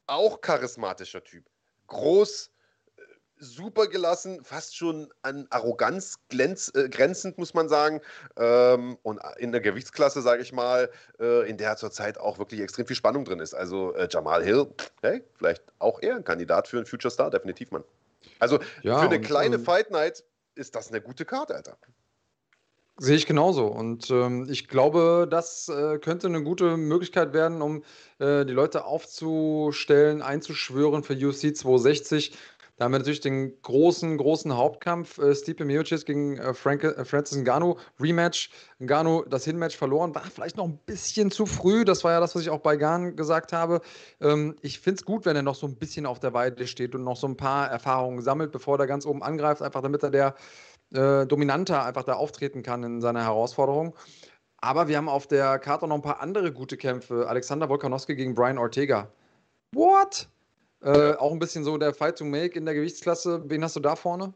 [0.07, 1.45] Auch charismatischer Typ.
[1.89, 2.51] Groß,
[2.97, 3.03] äh,
[3.39, 8.01] super gelassen, fast schon an Arroganz glänz, äh, grenzend, muss man sagen.
[8.37, 12.87] Ähm, und in der Gewichtsklasse, sage ich mal, äh, in der zurzeit auch wirklich extrem
[12.87, 13.55] viel Spannung drin ist.
[13.55, 14.69] Also äh, Jamal Hill,
[15.03, 17.85] hey, vielleicht auch eher ein Kandidat für einen Future Star, definitiv, Mann.
[18.45, 21.77] Also ja, für eine und, kleine ähm, Fight Night ist das eine gute Karte, Alter.
[22.97, 23.67] Sehe ich genauso.
[23.67, 27.83] Und ähm, ich glaube, das äh, könnte eine gute Möglichkeit werden, um
[28.21, 32.37] äh, die Leute aufzustellen, einzuschwören für UFC 260.
[32.77, 35.19] Da haben wir natürlich den großen, großen Hauptkampf.
[35.19, 37.77] Äh, Stipe Miocic gegen äh, Frank, äh, Francis Ngannou.
[38.01, 38.51] Rematch.
[38.81, 40.13] Ngannou das Hinmatch verloren.
[40.15, 41.85] War vielleicht noch ein bisschen zu früh.
[41.85, 43.81] Das war ja das, was ich auch bei Gan gesagt habe.
[44.21, 46.97] Ähm, ich finde es gut, wenn er noch so ein bisschen auf der Weide steht
[46.97, 49.63] und noch so ein paar Erfahrungen sammelt, bevor er ganz oben angreift.
[49.63, 50.35] Einfach damit er der
[50.93, 53.95] äh, dominanter einfach da auftreten kann in seiner Herausforderung.
[54.57, 57.29] Aber wir haben auf der Karte noch ein paar andere gute Kämpfe.
[57.29, 59.13] Alexander Volkanowski gegen Brian Ortega.
[59.73, 60.29] What?
[60.85, 63.43] Äh, auch ein bisschen so der Fight to Make in der Gewichtsklasse.
[63.47, 64.35] Wen hast du da vorne?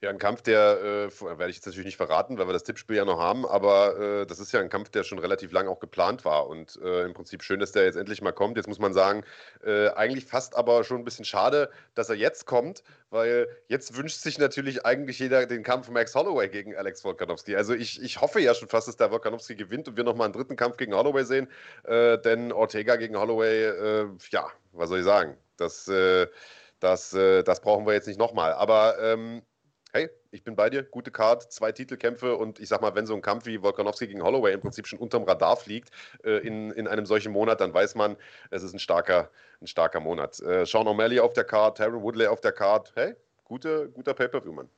[0.00, 2.96] Ja, ein Kampf, der äh, werde ich jetzt natürlich nicht verraten, weil wir das Tippspiel
[2.96, 5.80] ja noch haben, aber äh, das ist ja ein Kampf, der schon relativ lang auch
[5.80, 8.56] geplant war und äh, im Prinzip schön, dass der jetzt endlich mal kommt.
[8.56, 9.24] Jetzt muss man sagen,
[9.64, 14.20] äh, eigentlich fast aber schon ein bisschen schade, dass er jetzt kommt, weil jetzt wünscht
[14.20, 17.56] sich natürlich eigentlich jeder den Kampf Max Holloway gegen Alex Volkanovski.
[17.56, 20.34] Also ich, ich hoffe ja schon fast, dass der Volkanovski gewinnt und wir nochmal einen
[20.34, 21.48] dritten Kampf gegen Holloway sehen,
[21.82, 25.36] äh, denn Ortega gegen Holloway, äh, ja, was soll ich sagen?
[25.60, 25.90] Das,
[26.80, 28.52] das, das brauchen wir jetzt nicht nochmal.
[28.52, 29.42] Aber ähm,
[29.92, 33.14] hey, ich bin bei dir, gute Card, zwei Titelkämpfe und ich sag mal, wenn so
[33.14, 35.90] ein Kampf wie Volkanovski gegen Holloway im Prinzip schon unterm Radar fliegt
[36.24, 38.16] äh, in, in einem solchen Monat, dann weiß man,
[38.50, 39.30] es ist ein starker,
[39.60, 40.40] ein starker Monat.
[40.40, 43.14] Äh, Sean O'Malley auf der Card, Tyron Woodley auf der Card, hey,
[43.44, 44.68] gute, guter Pay-Per-View, Mann.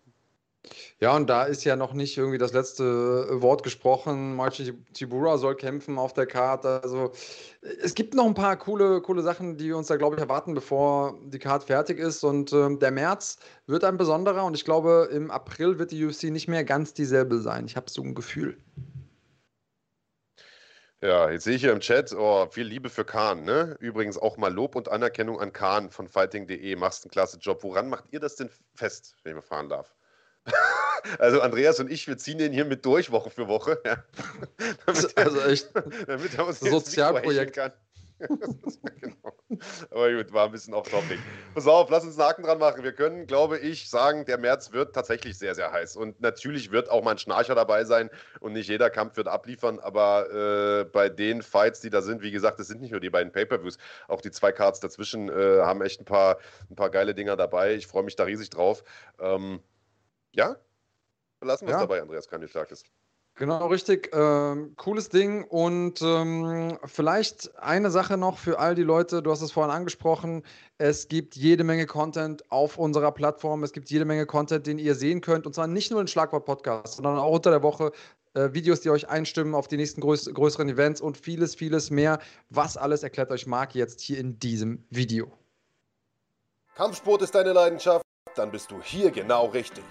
[1.01, 2.85] Ja, und da ist ja noch nicht irgendwie das letzte
[3.31, 4.37] äh, Wort gesprochen.
[4.37, 6.81] Marci Tibura soll kämpfen auf der Karte.
[6.82, 7.12] Also
[7.82, 11.19] es gibt noch ein paar coole, coole Sachen, die uns da, glaube ich, erwarten, bevor
[11.24, 12.23] die Karte fertig ist.
[12.24, 16.24] Und ähm, der März wird ein besonderer und ich glaube, im April wird die UFC
[16.24, 17.65] nicht mehr ganz dieselbe sein.
[17.65, 18.59] Ich habe so ein Gefühl.
[21.03, 23.74] Ja, jetzt sehe ich hier im Chat, oh, viel Liebe für Kahn, ne?
[23.81, 26.77] Übrigens auch mal Lob und Anerkennung an Kahn von fighting.de.
[26.77, 27.62] Machst einen klasse Job.
[27.62, 29.95] Woran macht ihr das denn fest, wenn ich mal fahren darf?
[31.18, 33.81] Also Andreas und ich, wir ziehen den hier mit durch Woche für Woche.
[33.85, 34.05] Ja.
[34.86, 35.70] damit also echt
[36.06, 37.72] damit er uns Sozialprojekt kann.
[39.01, 39.32] genau.
[39.90, 41.18] Aber gut, war ein bisschen off-topic.
[41.55, 42.82] Pass auf, lass uns einen Haken dran machen.
[42.82, 45.97] Wir können, glaube ich, sagen, der März wird tatsächlich sehr, sehr heiß.
[45.97, 48.10] Und natürlich wird auch mal ein Schnarcher dabei sein
[48.40, 49.78] und nicht jeder Kampf wird abliefern.
[49.81, 53.10] Aber äh, bei den Fights, die da sind, wie gesagt, es sind nicht nur die
[53.10, 56.39] beiden Pay-Per-Views, auch die zwei Cards dazwischen äh, haben echt ein paar,
[56.70, 57.74] ein paar geile Dinger dabei.
[57.74, 58.85] Ich freue mich da riesig drauf.
[59.18, 59.60] Ähm,
[60.32, 60.57] ja,
[61.43, 61.86] Lassen wir es ja.
[61.86, 62.85] dabei, Andreas Kandidatis.
[63.36, 64.11] Genau, richtig.
[64.12, 65.44] Ähm, cooles Ding.
[65.44, 70.43] Und ähm, vielleicht eine Sache noch für all die Leute, du hast es vorhin angesprochen,
[70.77, 74.94] es gibt jede Menge Content auf unserer Plattform, es gibt jede Menge Content, den ihr
[74.94, 77.93] sehen könnt, und zwar nicht nur den Schlagwort-Podcast, sondern auch unter der Woche
[78.35, 82.19] äh, Videos, die euch einstimmen auf die nächsten größ größeren Events und vieles, vieles mehr.
[82.51, 85.32] Was alles erklärt euch Marc jetzt hier in diesem Video.
[86.74, 88.05] Kampfsport ist deine Leidenschaft?
[88.35, 89.85] Dann bist du hier genau richtig.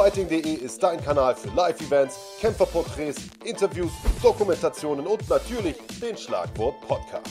[0.00, 7.28] Fighting.de ist dein Kanal für Live-Events, Kämpferporträts, Interviews, Dokumentationen und natürlich den Schlagwort Podcast.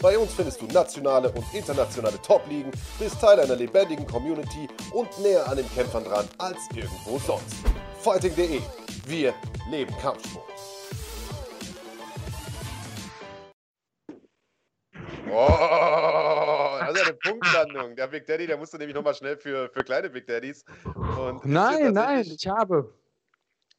[0.00, 5.46] Bei uns findest du nationale und internationale Top-Ligen, bist Teil einer lebendigen Community und näher
[5.50, 7.56] an den Kämpfern dran als irgendwo sonst.
[8.00, 8.62] Fighting.de.
[9.06, 9.34] Wir
[9.70, 10.47] leben Kampfsport.
[15.30, 17.96] Oh, das ist eine Punktlandung.
[17.96, 20.64] Der Big Daddy, der musste nämlich nochmal schnell für, für kleine Big Daddies.
[20.84, 22.92] Und nein, nein, ich habe.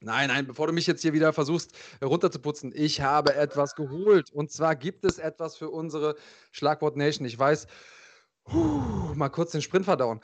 [0.01, 4.31] Nein, nein, bevor du mich jetzt hier wieder versuchst runterzuputzen, ich habe etwas geholt.
[4.31, 6.15] Und zwar gibt es etwas für unsere
[6.51, 7.25] Schlagwort Nation.
[7.25, 7.67] Ich weiß,
[8.51, 10.21] huh, mal kurz den Sprint verdauen.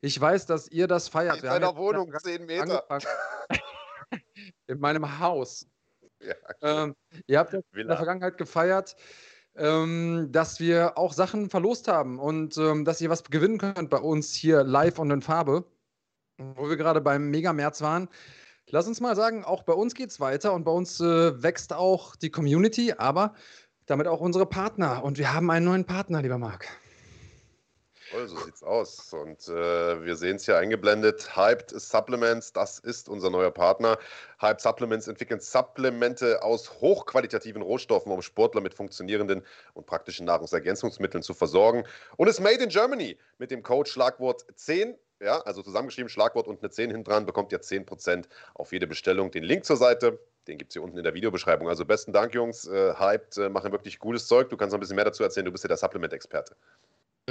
[0.00, 1.38] Ich weiß, dass ihr das feiert.
[1.38, 2.86] In deiner Wohnung, 10 Meter.
[4.68, 5.66] In meinem Haus.
[6.20, 6.94] Ja, ähm,
[7.26, 8.94] ihr habt das in der Vergangenheit gefeiert
[9.56, 13.98] ähm, dass wir auch Sachen verlost haben und ähm, dass ihr was gewinnen könnt bei
[13.98, 15.64] uns hier live und in Farbe,
[16.38, 18.08] wo wir gerade beim Mega März waren.
[18.68, 21.72] Lass uns mal sagen, auch bei uns geht es weiter und bei uns äh, wächst
[21.72, 23.34] auch die Community, aber
[23.86, 25.02] damit auch unsere Partner.
[25.02, 26.68] Und wir haben einen neuen Partner, lieber Marc.
[28.12, 29.12] Jawohl, so sieht's aus.
[29.12, 31.36] Und äh, wir sehen es hier eingeblendet.
[31.36, 33.98] Hyped Supplements, das ist unser neuer Partner.
[34.40, 39.42] Hyped Supplements entwickeln Supplemente aus hochqualitativen Rohstoffen, um Sportler mit funktionierenden
[39.74, 41.84] und praktischen Nahrungsergänzungsmitteln zu versorgen.
[42.16, 46.62] Und ist made in Germany mit dem Code Schlagwort 10 ja, also zusammengeschrieben, Schlagwort und
[46.62, 48.24] eine 10 hinten dran, bekommt ihr 10%
[48.54, 49.30] auf jede Bestellung.
[49.30, 50.18] Den Link zur Seite,
[50.48, 51.68] den gibt es hier unten in der Videobeschreibung.
[51.68, 52.66] Also besten Dank, Jungs.
[52.66, 54.48] Äh, hyped, äh, machen wirklich cooles Zeug.
[54.48, 55.44] Du kannst noch ein bisschen mehr dazu erzählen.
[55.44, 56.56] Du bist ja der Supplement-Experte.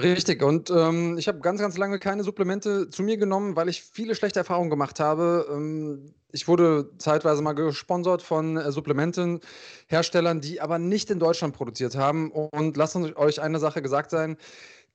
[0.04, 3.84] Richtig, und ähm, ich habe ganz, ganz lange keine Supplemente zu mir genommen, weil ich
[3.84, 5.48] viele schlechte Erfahrungen gemacht habe.
[5.52, 11.96] Ähm, ich wurde zeitweise mal gesponsert von äh, Supplementenherstellern, die aber nicht in Deutschland produziert
[11.96, 12.32] haben.
[12.32, 14.38] Und lasst euch eine Sache gesagt sein.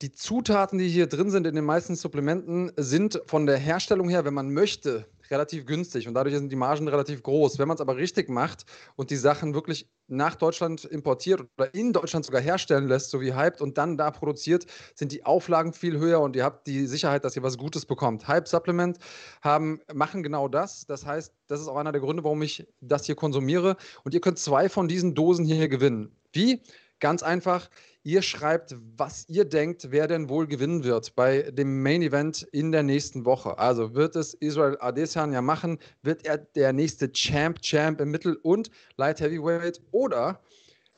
[0.03, 4.25] Die Zutaten, die hier drin sind in den meisten Supplementen, sind von der Herstellung her,
[4.25, 7.59] wenn man möchte, relativ günstig und dadurch sind die Margen relativ groß.
[7.59, 8.65] Wenn man es aber richtig macht
[8.97, 13.35] und die Sachen wirklich nach Deutschland importiert oder in Deutschland sogar herstellen lässt, so wie
[13.35, 17.25] Hyped und dann da produziert, sind die Auflagen viel höher und ihr habt die Sicherheit,
[17.25, 18.29] dass ihr was Gutes bekommt.
[18.29, 18.99] Hype Supplement
[19.43, 20.87] haben, machen genau das.
[20.87, 23.77] Das heißt, das ist auch einer der Gründe, warum ich das hier konsumiere.
[24.05, 26.15] Und ihr könnt zwei von diesen Dosen hier gewinnen.
[26.33, 26.61] Wie?
[27.01, 27.69] Ganz einfach.
[28.07, 32.71] Ihr schreibt, was ihr denkt, wer denn wohl gewinnen wird bei dem Main Event in
[32.71, 33.57] der nächsten Woche.
[33.59, 35.79] Also wird es Israel Adesanya machen?
[36.03, 39.81] Wird er der nächste Champ, Champ im Mittel- und Light Heavyweight?
[39.91, 40.39] Oder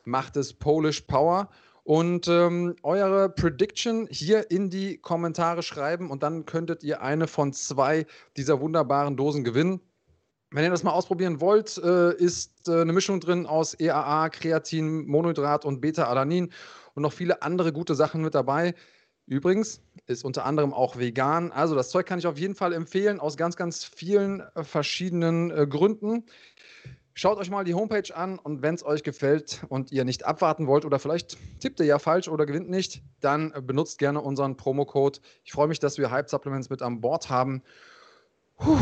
[0.04, 1.48] macht es Polish Power?
[1.84, 7.52] Und ähm, eure Prediction hier in die Kommentare schreiben und dann könntet ihr eine von
[7.52, 8.04] zwei
[8.36, 9.80] dieser wunderbaren Dosen gewinnen.
[10.50, 15.06] Wenn ihr das mal ausprobieren wollt, äh, ist äh, eine Mischung drin aus EAA, Kreatin,
[15.06, 16.50] Monohydrat und Beta-Alanin
[16.96, 18.74] und noch viele andere gute Sachen mit dabei.
[19.26, 21.52] Übrigens ist unter anderem auch vegan.
[21.52, 25.50] Also das Zeug kann ich auf jeden Fall empfehlen aus ganz, ganz vielen äh, verschiedenen
[25.50, 26.24] äh, Gründen.
[27.12, 30.66] Schaut euch mal die Homepage an und wenn es euch gefällt und ihr nicht abwarten
[30.66, 34.56] wollt oder vielleicht tippt ihr ja falsch oder gewinnt nicht, dann äh, benutzt gerne unseren
[34.56, 35.20] Promocode.
[35.44, 37.62] Ich freue mich, dass wir Hype Supplements mit an Bord haben.
[38.58, 38.78] Puh,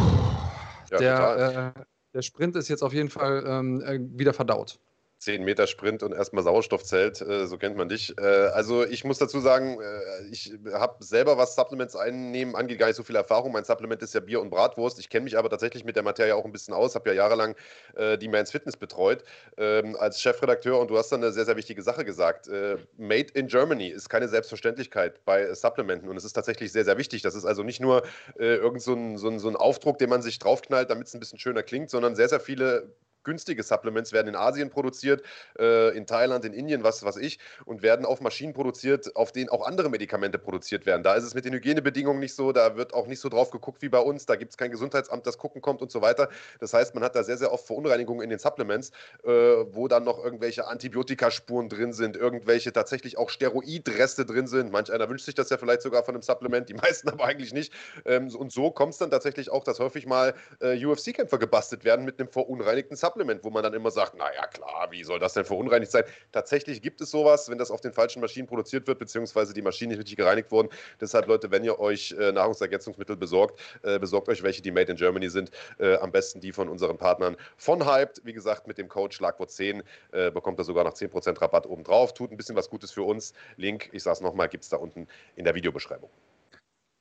[0.90, 1.80] ja, der, äh,
[2.12, 4.78] der Sprint ist jetzt auf jeden Fall ähm, äh, wieder verdaut.
[5.24, 8.16] 10 Meter Sprint und erstmal Sauerstoffzelt, äh, so kennt man dich.
[8.18, 12.88] Äh, also ich muss dazu sagen, äh, ich habe selber, was Supplements einnehmen angeht, gar
[12.88, 13.52] nicht so viel Erfahrung.
[13.52, 14.98] Mein Supplement ist ja Bier und Bratwurst.
[14.98, 17.56] Ich kenne mich aber tatsächlich mit der Materie auch ein bisschen aus, habe ja jahrelang
[17.96, 19.24] äh, die Mans Fitness betreut
[19.56, 22.46] ähm, als Chefredakteur und du hast dann eine sehr, sehr wichtige Sache gesagt.
[22.48, 26.98] Äh, Made in Germany ist keine Selbstverständlichkeit bei Supplementen und es ist tatsächlich sehr, sehr
[26.98, 27.22] wichtig.
[27.22, 28.02] Das ist also nicht nur
[28.38, 31.14] äh, irgend so ein, so, ein, so ein Aufdruck, den man sich draufknallt, damit es
[31.14, 32.94] ein bisschen schöner klingt, sondern sehr, sehr viele
[33.24, 35.22] günstige Supplements werden in Asien produziert,
[35.58, 39.48] äh, in Thailand, in Indien, was weiß ich, und werden auf Maschinen produziert, auf denen
[39.48, 41.02] auch andere Medikamente produziert werden.
[41.02, 43.82] Da ist es mit den Hygienebedingungen nicht so, da wird auch nicht so drauf geguckt
[43.82, 46.28] wie bei uns, da gibt es kein Gesundheitsamt, das gucken kommt und so weiter.
[46.60, 48.90] Das heißt, man hat da sehr, sehr oft Verunreinigungen in den Supplements,
[49.24, 54.70] äh, wo dann noch irgendwelche Antibiotikaspuren drin sind, irgendwelche tatsächlich auch Steroidreste drin sind.
[54.70, 57.52] Manch einer wünscht sich das ja vielleicht sogar von einem Supplement, die meisten aber eigentlich
[57.52, 57.72] nicht.
[58.04, 62.04] Ähm, und so kommt es dann tatsächlich auch, dass häufig mal äh, UFC-Kämpfer gebastelt werden
[62.04, 63.13] mit einem verunreinigten Supplement.
[63.14, 66.02] Supplement, wo man dann immer sagt, naja klar, wie soll das denn verunreinigt sein?
[66.32, 69.90] Tatsächlich gibt es sowas, wenn das auf den falschen Maschinen produziert wird, beziehungsweise die Maschinen
[69.90, 70.68] nicht richtig gereinigt wurden.
[71.00, 74.98] Deshalb, Leute, wenn ihr euch äh, Nahrungsergänzungsmittel besorgt, äh, besorgt euch welche, die made in
[74.98, 75.52] Germany sind.
[75.78, 78.22] Äh, am besten die von unseren Partnern von Hyped.
[78.24, 82.14] Wie gesagt, mit dem Code Schlagwort 10 äh, bekommt ihr sogar noch 10% Rabatt obendrauf.
[82.14, 83.32] Tut ein bisschen was Gutes für uns.
[83.56, 86.10] Link, ich sage es nochmal, gibt es da unten in der Videobeschreibung.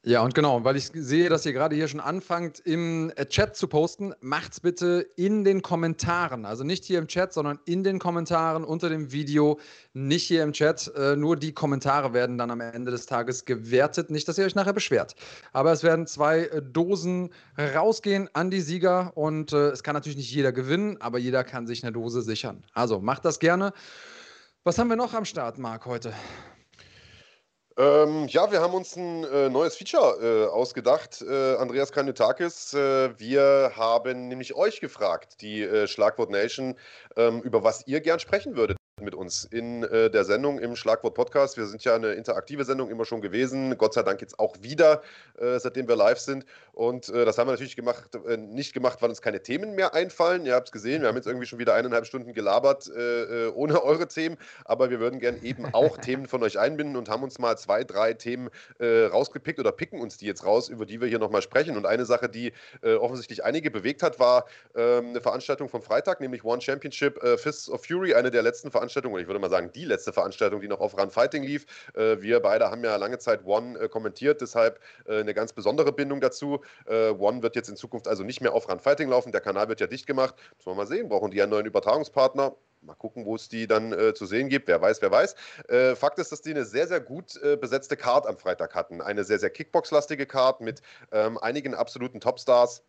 [0.05, 3.55] Ja, und genau, weil ich sehe, dass ihr gerade hier schon anfangt, im äh, Chat
[3.55, 6.43] zu posten, macht's bitte in den Kommentaren.
[6.43, 9.61] Also nicht hier im Chat, sondern in den Kommentaren unter dem Video,
[9.93, 10.91] nicht hier im Chat.
[10.97, 14.11] Äh, nur die Kommentare werden dann am Ende des Tages gewertet.
[14.11, 15.15] Nicht, dass ihr euch nachher beschwert.
[15.53, 20.17] Aber es werden zwei äh, Dosen rausgehen an die Sieger und äh, es kann natürlich
[20.17, 22.65] nicht jeder gewinnen, aber jeder kann sich eine Dose sichern.
[22.73, 23.71] Also macht das gerne.
[24.65, 26.13] Was haben wir noch am Start, Marc, heute?
[27.75, 32.73] Ähm, ja, wir haben uns ein äh, neues Feature äh, ausgedacht, äh, Andreas Kanutakis.
[32.73, 36.75] Äh, wir haben nämlich euch gefragt, die äh, Schlagwort Nation,
[37.15, 41.15] ähm, über was ihr gern sprechen würdet mit uns in äh, der Sendung im Schlagwort
[41.15, 41.57] Podcast.
[41.57, 43.75] Wir sind ja eine interaktive Sendung immer schon gewesen.
[43.77, 45.01] Gott sei Dank jetzt auch wieder,
[45.39, 46.45] äh, seitdem wir live sind.
[46.73, 49.95] Und äh, das haben wir natürlich gemacht, äh, nicht gemacht, weil uns keine Themen mehr
[49.95, 50.45] einfallen.
[50.45, 53.51] Ihr habt es gesehen, wir haben jetzt irgendwie schon wieder eineinhalb Stunden gelabert äh, äh,
[53.53, 54.37] ohne eure Themen.
[54.65, 57.83] Aber wir würden gern eben auch Themen von euch einbinden und haben uns mal zwei,
[57.83, 58.49] drei Themen
[58.79, 61.77] rausgepickt oder picken uns die jetzt raus, über die wir hier nochmal sprechen.
[61.77, 64.45] Und eine Sache, die offensichtlich einige bewegt hat, war
[64.75, 68.82] ähm, eine Veranstaltung vom Freitag, nämlich One Championship Fists of Fury, eine der letzten Veranstaltungen
[68.84, 71.65] Veranstaltung, und ich würde mal sagen, die letzte Veranstaltung, die noch auf Run Fighting lief.
[71.95, 75.93] Äh, wir beide haben ja lange Zeit One äh, kommentiert, deshalb äh, eine ganz besondere
[75.93, 76.61] Bindung dazu.
[76.85, 79.31] One wird jetzt in Zukunft also nicht mehr auf Run Fighting laufen.
[79.31, 80.35] Der Kanal wird ja dicht gemacht.
[80.57, 82.55] Müssen wir mal sehen, brauchen die einen neuen Übertragungspartner?
[82.81, 84.68] Mal gucken, wo es die dann äh, zu sehen gibt.
[84.68, 85.35] Wer weiß, wer weiß.
[85.69, 89.01] Äh, Fakt ist, dass die eine sehr, sehr gut äh, besetzte Card am Freitag hatten.
[89.01, 90.81] Eine sehr, sehr Kickbox-lastige Card mit
[91.11, 92.84] ähm, einigen absoluten Topstars.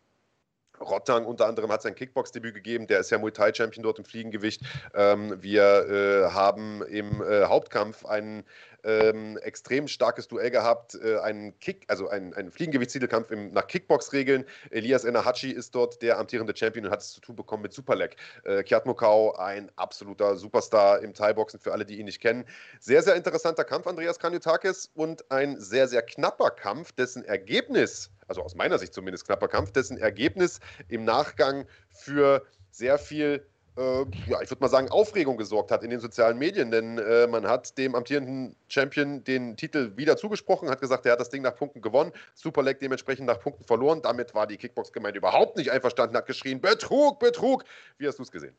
[0.80, 2.86] Rottang unter anderem hat sein Kickbox-Debüt gegeben.
[2.86, 4.62] Der ist ja Muay Thai-Champion dort im Fliegengewicht.
[4.94, 8.44] Ähm, wir äh, haben im äh, Hauptkampf einen
[8.84, 14.44] ähm, extrem starkes Duell gehabt, äh, einen Kick, also einen, einen Fliegengewichtstitelkampf nach Kickbox-Regeln.
[14.70, 18.16] Elias Enahachi ist dort der amtierende Champion und hat es zu tun bekommen mit Superleg.
[18.44, 22.44] Äh, Kiat Mokau, ein absoluter Superstar im Thai-Boxen für alle, die ihn nicht kennen.
[22.78, 28.42] Sehr, sehr interessanter Kampf, Andreas Kanyotakis, und ein sehr, sehr knapper Kampf, dessen Ergebnis, also
[28.42, 33.46] aus meiner Sicht zumindest knapper Kampf, dessen Ergebnis im Nachgang für sehr viel
[33.76, 37.26] äh, ja, ich würde mal sagen, Aufregung gesorgt hat in den sozialen Medien, denn äh,
[37.26, 41.42] man hat dem amtierenden Champion den Titel wieder zugesprochen, hat gesagt, er hat das Ding
[41.42, 44.00] nach Punkten gewonnen, Super Leg dementsprechend nach Punkten verloren.
[44.02, 47.64] Damit war die Kickbox-Gemeinde überhaupt nicht einverstanden, hat geschrien, Betrug, Betrug.
[47.98, 48.54] Wie hast du es gesehen?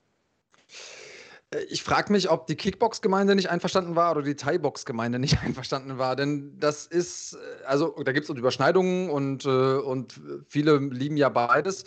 [1.51, 5.97] Äh, ich frage mich, ob die Kickbox-Gemeinde nicht einverstanden war oder die Thai-Box-Gemeinde nicht einverstanden
[5.97, 6.15] war.
[6.15, 11.29] Denn das ist, äh, also da gibt es Überschneidungen und, äh, und viele lieben ja
[11.29, 11.85] beides.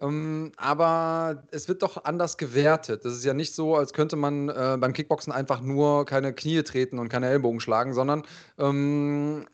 [0.00, 3.04] Ähm, aber es wird doch anders gewertet.
[3.04, 6.62] Das ist ja nicht so, als könnte man äh, beim Kickboxen einfach nur keine Knie
[6.62, 8.24] treten und keine Ellbogen schlagen, sondern
[8.58, 9.46] ähm,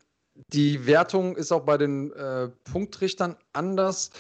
[0.53, 4.11] die Wertung ist auch bei den äh, Punktrichtern anders.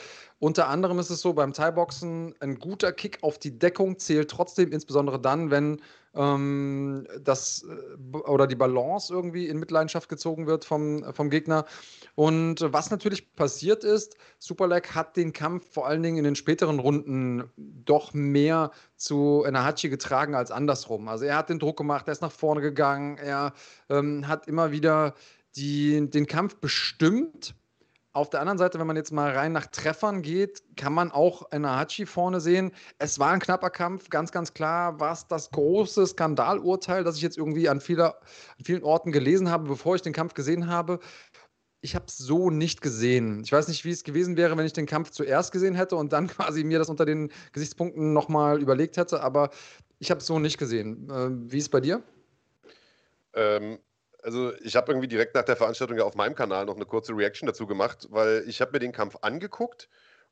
[0.40, 4.72] Unter anderem ist es so, beim Thai-Boxen, ein guter Kick auf die Deckung zählt trotzdem,
[4.72, 5.82] insbesondere dann, wenn
[6.14, 11.66] ähm, das äh, oder die Balance irgendwie in Mitleidenschaft gezogen wird vom, vom Gegner.
[12.14, 16.78] Und was natürlich passiert ist, Superlag hat den Kampf vor allen Dingen in den späteren
[16.78, 21.08] Runden doch mehr zu Enahachi getragen als andersrum.
[21.08, 23.52] Also er hat den Druck gemacht, er ist nach vorne gegangen, er
[23.90, 25.14] ähm, hat immer wieder
[25.54, 27.54] die, den Kampf bestimmt
[28.12, 31.50] auf der anderen Seite, wenn man jetzt mal rein nach Treffern geht, kann man auch
[31.52, 32.72] Enahachi vorne sehen.
[32.98, 37.22] Es war ein knapper Kampf, ganz, ganz klar war es das große Skandalurteil, das ich
[37.22, 38.16] jetzt irgendwie an, vieler,
[38.58, 40.98] an vielen Orten gelesen habe, bevor ich den Kampf gesehen habe.
[41.82, 43.42] Ich habe es so nicht gesehen.
[43.44, 46.12] Ich weiß nicht, wie es gewesen wäre, wenn ich den Kampf zuerst gesehen hätte und
[46.12, 49.50] dann quasi mir das unter den Gesichtspunkten nochmal überlegt hätte, aber
[50.00, 51.08] ich habe es so nicht gesehen.
[51.08, 52.02] Äh, wie ist es bei dir?
[53.34, 53.78] Ähm,
[54.22, 57.16] also ich habe irgendwie direkt nach der Veranstaltung ja auf meinem Kanal noch eine kurze
[57.16, 59.88] Reaction dazu gemacht, weil ich habe mir den Kampf angeguckt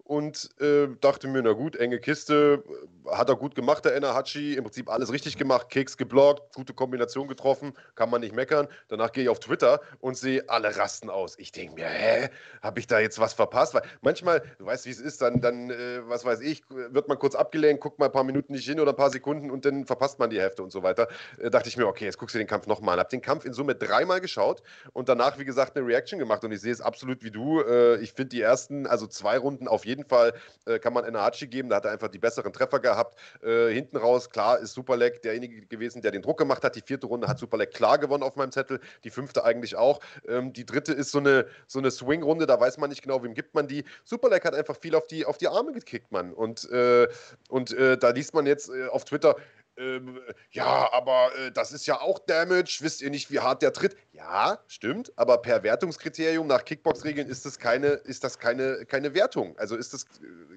[0.08, 2.64] und äh, dachte mir, na gut, enge Kiste,
[3.10, 7.28] hat er gut gemacht, der Enahachi, im Prinzip alles richtig gemacht, Kicks geblockt, gute Kombination
[7.28, 8.68] getroffen, kann man nicht meckern.
[8.88, 11.38] Danach gehe ich auf Twitter und sehe alle rasten aus.
[11.38, 12.30] Ich denke mir, hä,
[12.62, 13.74] habe ich da jetzt was verpasst?
[13.74, 17.18] Weil manchmal, du weißt, wie es ist, dann, dann äh, was weiß ich, wird man
[17.18, 19.84] kurz abgelenkt, guckt mal ein paar Minuten nicht hin oder ein paar Sekunden und dann
[19.84, 21.08] verpasst man die Hälfte und so weiter.
[21.38, 23.00] Äh, dachte ich mir, okay, jetzt guckst du den Kampf nochmal an.
[23.00, 24.62] Habe den Kampf in Summe dreimal geschaut
[24.94, 27.60] und danach, wie gesagt, eine Reaction gemacht und ich sehe es absolut wie du.
[27.60, 30.32] Äh, ich finde die ersten, also zwei Runden auf jeden jeden Fall
[30.66, 31.68] äh, kann man Enahachi geben.
[31.68, 33.18] Da hat er einfach die besseren Treffer gehabt.
[33.42, 36.76] Äh, hinten raus, klar, ist Superleg derjenige gewesen, der den Druck gemacht hat.
[36.76, 38.80] Die vierte Runde hat Superleg klar gewonnen auf meinem Zettel.
[39.04, 40.00] Die fünfte eigentlich auch.
[40.26, 42.46] Ähm, die dritte ist so eine, so eine Swing-Runde.
[42.46, 43.84] Da weiß man nicht genau, wem gibt man die.
[44.04, 46.32] Superleg hat einfach viel auf die, auf die Arme gekickt, man.
[46.32, 47.08] Und, äh,
[47.48, 49.36] und äh, da liest man jetzt äh, auf Twitter,
[49.78, 52.78] ähm, ja, aber äh, das ist ja auch Damage.
[52.80, 53.96] Wisst ihr nicht, wie hart der tritt?
[54.12, 55.12] Ja, stimmt.
[55.16, 59.56] Aber per Wertungskriterium nach Kickbox-Regeln ist das keine, ist das keine, keine Wertung.
[59.58, 60.06] Also ist das,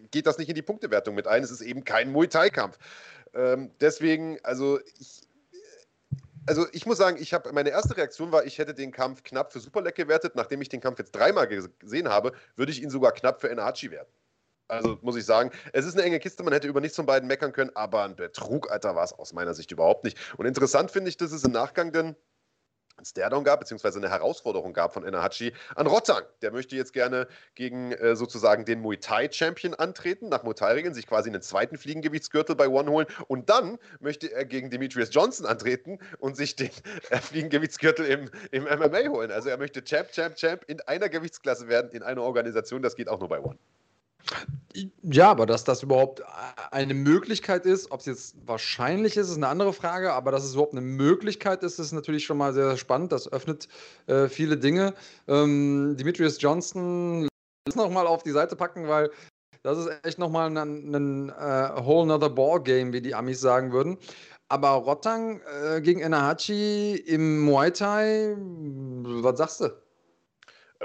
[0.09, 1.43] geht das nicht in die Punktewertung mit ein.
[1.43, 2.77] Es ist eben kein Muay Thai-Kampf.
[3.33, 5.21] Ähm, deswegen, also ich,
[6.47, 9.53] also ich muss sagen, ich habe meine erste Reaktion war, ich hätte den Kampf knapp
[9.53, 10.33] für Superleck gewertet.
[10.35, 13.91] Nachdem ich den Kampf jetzt dreimal gesehen habe, würde ich ihn sogar knapp für Enahachi
[13.91, 14.11] werten.
[14.71, 17.27] Also muss ich sagen, es ist eine enge Kiste, man hätte über nichts von beiden
[17.27, 20.17] meckern können, aber ein Betrug, Alter, war es aus meiner Sicht überhaupt nicht.
[20.37, 22.15] Und interessant finde ich, dass es im Nachgang dann
[22.97, 26.23] ein Stairdown gab, beziehungsweise eine Herausforderung gab von Enahachi an Rotang.
[26.41, 30.93] Der möchte jetzt gerne gegen äh, sozusagen den Muay Thai Champion antreten, nach Muay Thai-Regeln,
[30.93, 35.47] sich quasi einen zweiten Fliegengewichtsgürtel bei One holen und dann möchte er gegen Demetrius Johnson
[35.47, 36.71] antreten und sich den
[37.09, 39.31] äh, Fliegengewichtsgürtel im, im MMA holen.
[39.31, 42.81] Also er möchte Champ, Champ, Champ in einer Gewichtsklasse werden, in einer Organisation.
[42.81, 43.57] Das geht auch nur bei One.
[45.03, 46.23] Ja, aber dass das überhaupt
[46.71, 50.53] eine Möglichkeit ist, ob es jetzt wahrscheinlich ist, ist eine andere Frage, aber dass es
[50.53, 53.11] überhaupt eine Möglichkeit ist, ist natürlich schon mal sehr spannend.
[53.11, 53.67] Das öffnet
[54.07, 54.93] äh, viele Dinge.
[55.27, 57.27] Ähm, Demetrius Johnson,
[57.67, 59.11] lass noch mal auf die Seite packen, weil
[59.63, 63.71] das ist echt nochmal ein, ein uh, whole nother ball game, wie die Amis sagen
[63.71, 63.97] würden.
[64.47, 69.69] Aber Rottang äh, gegen Enahachi im Muay Thai, was sagst du?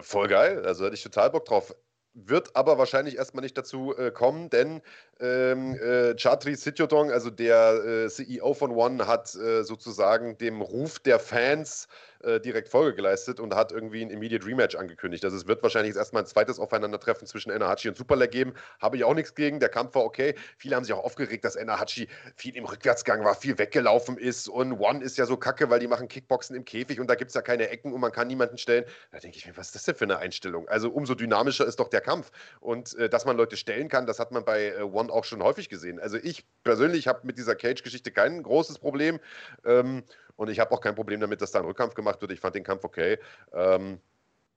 [0.00, 1.74] Voll geil, also hätte ich total Bock drauf
[2.16, 4.80] wird aber wahrscheinlich erstmal nicht dazu äh, kommen, denn
[5.20, 10.98] ähm, äh, Chatri Sityodong, also der äh, CEO von One, hat äh, sozusagen dem Ruf
[10.98, 11.88] der Fans
[12.22, 15.24] äh, direkt Folge geleistet und hat irgendwie ein Immediate Rematch angekündigt.
[15.24, 18.54] Also es wird wahrscheinlich jetzt erstmal ein zweites Aufeinandertreffen zwischen Enahachi und Superleg geben.
[18.80, 19.60] Habe ich auch nichts gegen.
[19.60, 20.34] Der Kampf war okay.
[20.58, 24.72] Viele haben sich auch aufgeregt, dass Enahachi viel im Rückwärtsgang war, viel weggelaufen ist und
[24.78, 27.34] One ist ja so kacke, weil die machen Kickboxen im Käfig und da gibt es
[27.34, 28.84] ja keine Ecken und man kann niemanden stellen.
[29.12, 30.68] Da denke ich mir, was ist das denn für eine Einstellung?
[30.68, 32.30] Also umso dynamischer ist doch der Kampf.
[32.60, 35.42] Und äh, dass man Leute stellen kann, das hat man bei äh, One auch schon
[35.42, 36.00] häufig gesehen.
[36.00, 39.20] Also ich persönlich habe mit dieser Cage-Geschichte kein großes Problem.
[39.64, 40.04] Ähm,
[40.36, 42.32] und ich habe auch kein Problem damit, dass da ein Rückkampf gemacht wird.
[42.32, 43.18] Ich fand den Kampf okay.
[43.52, 44.00] Ähm,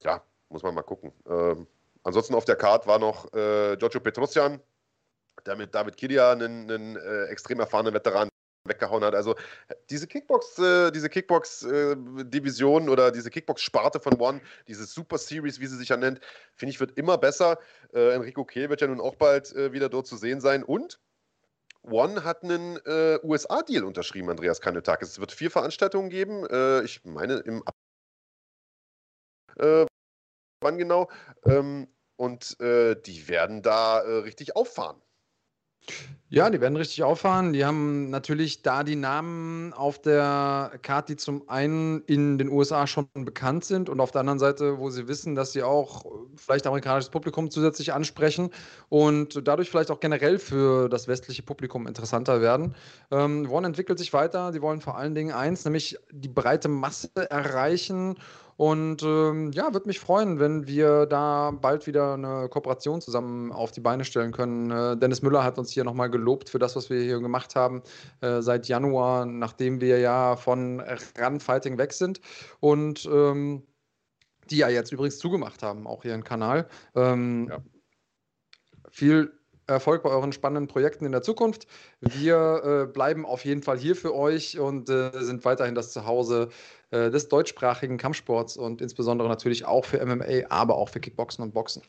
[0.02, 1.12] ja, muss man mal gucken.
[1.28, 1.68] Ähm,
[2.04, 4.60] ansonsten auf der Card war noch äh, Giorgio Petrosian,
[5.46, 8.30] der mit David Kidia einen, einen äh, extrem erfahrenen Veteran
[8.66, 9.16] weggehauen hat.
[9.16, 9.36] Also
[9.90, 15.68] diese Kickbox, äh, diese Kickbox-Division äh, oder diese Kickbox-Sparte von One, diese Super Series, wie
[15.68, 16.20] sie sich ja nennt,
[16.56, 17.58] finde ich, wird immer besser.
[17.94, 20.64] Äh, Enrico Kehl wird ja nun auch bald äh, wieder dort zu sehen sein.
[20.64, 21.00] Und
[21.84, 25.10] One hat einen äh, USA-Deal unterschrieben, Andreas Kanetakis.
[25.10, 26.46] Es wird vier Veranstaltungen geben.
[26.46, 27.64] Äh, ich meine, im
[29.58, 29.86] äh,
[30.62, 31.10] wann genau?
[31.46, 31.88] Ähm,
[32.18, 35.02] und äh, die werden da äh, richtig auffahren.
[36.32, 37.54] Ja, die werden richtig auffahren.
[37.54, 42.86] Die haben natürlich da die Namen auf der Karte, die zum einen in den USA
[42.86, 46.68] schon bekannt sind und auf der anderen Seite, wo sie wissen, dass sie auch vielleicht
[46.68, 48.52] amerikanisches Publikum zusätzlich ansprechen
[48.90, 52.76] und dadurch vielleicht auch generell für das westliche Publikum interessanter werden.
[53.10, 54.54] Ähm, One entwickelt sich weiter.
[54.54, 58.16] Sie wollen vor allen Dingen eins, nämlich die breite Masse erreichen
[58.60, 63.72] und ähm, ja, würde mich freuen, wenn wir da bald wieder eine Kooperation zusammen auf
[63.72, 64.70] die Beine stellen können.
[64.70, 67.82] Äh, Dennis Müller hat uns hier nochmal gelobt für das, was wir hier gemacht haben
[68.20, 70.82] äh, seit Januar, nachdem wir ja von
[71.18, 72.20] Run-Fighting weg sind.
[72.60, 73.64] Und ähm,
[74.50, 76.68] die ja jetzt übrigens zugemacht haben, auch ihren Kanal.
[76.96, 77.60] Ähm, ja.
[78.90, 79.39] Viel
[79.70, 81.68] Erfolg bei euren spannenden Projekten in der Zukunft.
[82.02, 86.50] Wir äh, bleiben auf jeden Fall hier für euch und äh, sind weiterhin das Zuhause
[86.92, 91.54] äh, des deutschsprachigen Kampfsports und insbesondere natürlich auch für MMA, aber auch für Kickboxen und
[91.54, 91.84] Boxen.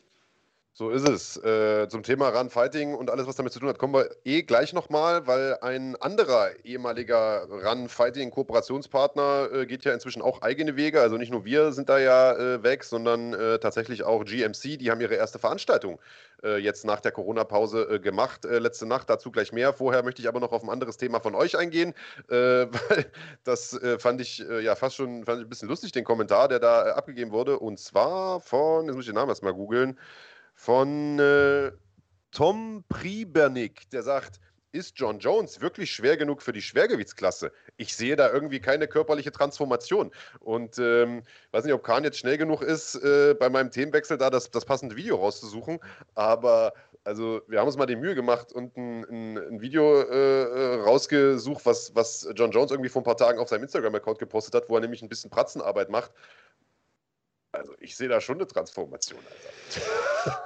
[0.73, 1.35] So ist es.
[1.43, 4.43] Äh, zum Thema Run Fighting und alles, was damit zu tun hat, kommen wir eh
[4.43, 10.77] gleich nochmal, weil ein anderer ehemaliger Run Fighting Kooperationspartner äh, geht ja inzwischen auch eigene
[10.77, 11.01] Wege.
[11.01, 14.77] Also nicht nur wir sind da ja äh, weg, sondern äh, tatsächlich auch GMC.
[14.77, 15.99] Die haben ihre erste Veranstaltung
[16.41, 19.09] äh, jetzt nach der Corona-Pause äh, gemacht, letzte Nacht.
[19.09, 19.73] Dazu gleich mehr.
[19.73, 21.93] Vorher möchte ich aber noch auf ein anderes Thema von euch eingehen,
[22.29, 23.11] weil
[23.43, 26.93] das fand ich ja fast schon fand ich ein bisschen lustig, den Kommentar, der da
[26.93, 27.59] abgegeben wurde.
[27.59, 29.97] Und zwar von, jetzt muss ich den Namen erstmal googeln
[30.61, 31.71] von äh,
[32.29, 34.39] Tom Pribernick, der sagt,
[34.71, 37.51] ist John Jones wirklich schwer genug für die Schwergewichtsklasse?
[37.77, 40.11] Ich sehe da irgendwie keine körperliche Transformation.
[40.39, 44.29] Und ähm, weiß nicht, ob Kahn jetzt schnell genug ist, äh, bei meinem Themenwechsel da
[44.29, 45.79] das, das passende Video rauszusuchen.
[46.13, 46.73] Aber
[47.05, 50.81] also wir haben uns mal die Mühe gemacht und ein, ein, ein Video äh, äh,
[50.83, 54.69] rausgesucht, was, was John Jones irgendwie vor ein paar Tagen auf seinem Instagram-Account gepostet hat,
[54.69, 56.11] wo er nämlich ein bisschen Pratzenarbeit macht.
[57.61, 59.19] Also ich sehe da schon eine Transformation.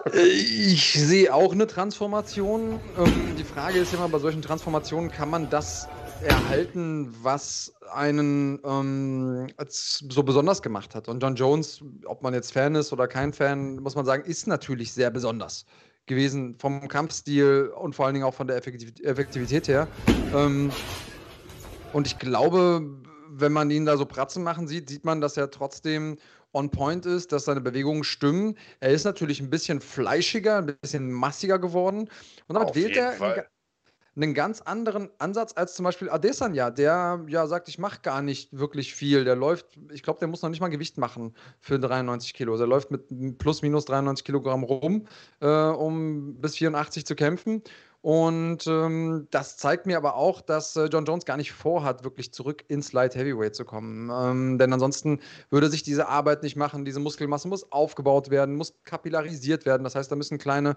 [0.04, 0.22] Alter.
[0.26, 2.82] Ich sehe auch eine Transformation.
[2.98, 5.88] Ähm, die Frage ist immer, bei solchen Transformationen kann man das
[6.22, 11.08] erhalten, was einen ähm, so besonders gemacht hat.
[11.08, 14.46] Und John Jones, ob man jetzt Fan ist oder kein Fan, muss man sagen, ist
[14.46, 15.66] natürlich sehr besonders
[16.08, 19.88] gewesen vom Kampfstil und vor allen Dingen auch von der Effektivität her.
[20.34, 20.70] Ähm,
[21.94, 22.82] und ich glaube,
[23.38, 26.18] wenn man ihn da so Pratzen machen sieht, sieht man, dass er trotzdem
[26.56, 28.58] on point ist, dass seine Bewegungen stimmen.
[28.80, 32.10] Er ist natürlich ein bisschen fleischiger, ein bisschen massiger geworden.
[32.48, 33.44] Und damit Auf wählt er einen,
[34.16, 38.58] einen ganz anderen Ansatz als zum Beispiel Adesanya, der ja sagt, ich mache gar nicht
[38.58, 39.26] wirklich viel.
[39.26, 42.54] Der läuft, ich glaube, der muss noch nicht mal Gewicht machen für 93 Kilo.
[42.54, 45.08] Also er läuft mit plus minus 93 Kilogramm rum,
[45.42, 47.62] äh, um bis 84 zu kämpfen.
[48.06, 52.32] Und ähm, das zeigt mir aber auch, dass äh, John Jones gar nicht vorhat, wirklich
[52.32, 54.12] zurück ins Light Heavyweight zu kommen.
[54.14, 56.86] Ähm, denn ansonsten würde sich diese Arbeit nicht machen.
[56.86, 59.84] Diese Muskelmasse muss aufgebaut werden, muss kapillarisiert werden.
[59.84, 60.76] Das heißt, da müssen kleine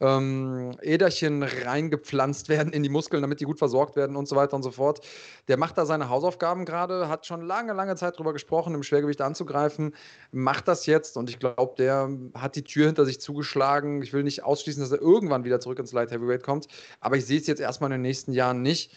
[0.00, 4.56] ähm, Äderchen reingepflanzt werden in die Muskeln, damit die gut versorgt werden und so weiter
[4.56, 5.06] und so fort.
[5.48, 9.20] Der macht da seine Hausaufgaben gerade, hat schon lange, lange Zeit darüber gesprochen, im Schwergewicht
[9.20, 9.94] anzugreifen,
[10.32, 14.00] macht das jetzt und ich glaube, der hat die Tür hinter sich zugeschlagen.
[14.00, 16.69] Ich will nicht ausschließen, dass er irgendwann wieder zurück ins Light Heavyweight kommt.
[17.00, 18.92] Aber ich sehe es jetzt erstmal in den nächsten Jahren nicht.